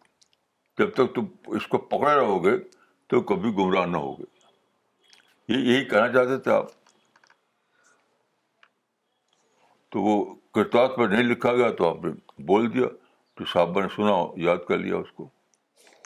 جب 0.79 0.91
تک 0.93 1.13
تم 1.15 1.25
اس 1.57 1.67
کو 1.73 1.77
پکڑے 1.93 2.13
رہو 2.15 2.43
گے 2.45 2.57
تو 3.09 3.21
کبھی 3.31 3.49
گمراہ 3.57 3.85
نہ 3.85 3.97
ہوگے 4.05 4.23
یہ 5.53 5.71
یہی 5.73 5.83
کہنا 5.85 6.11
چاہتے 6.13 6.37
تھے 6.47 6.51
آپ 6.51 6.67
تو 9.91 10.01
وہ 10.01 10.23
کرتاس 10.55 10.91
پر 10.97 11.07
نہیں 11.07 11.23
لکھا 11.23 11.53
گیا 11.55 11.69
تو 11.77 11.87
آپ 11.89 12.03
نے 12.05 12.11
بول 12.51 12.73
دیا 12.73 12.87
تو 13.37 13.45
صاحبہ 13.53 13.81
نے 13.81 13.87
سنا 13.95 14.17
یاد 14.49 14.67
کر 14.67 14.77
لیا 14.77 14.97
اس 14.97 15.11
کو 15.15 15.27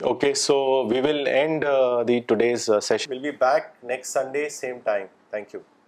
okay 0.09 0.33
so 0.45 0.57
we 0.91 1.01
will 1.07 1.25
end 1.33 1.65
the 2.07 2.19
today's 2.27 2.69
session 2.89 3.11
will 3.13 3.19
be 3.23 3.31
back 3.45 3.83
next 3.91 4.13
Sunday 4.13 4.47
same 4.61 4.79
time 4.85 5.05
thank 5.31 5.53
you 5.55 5.78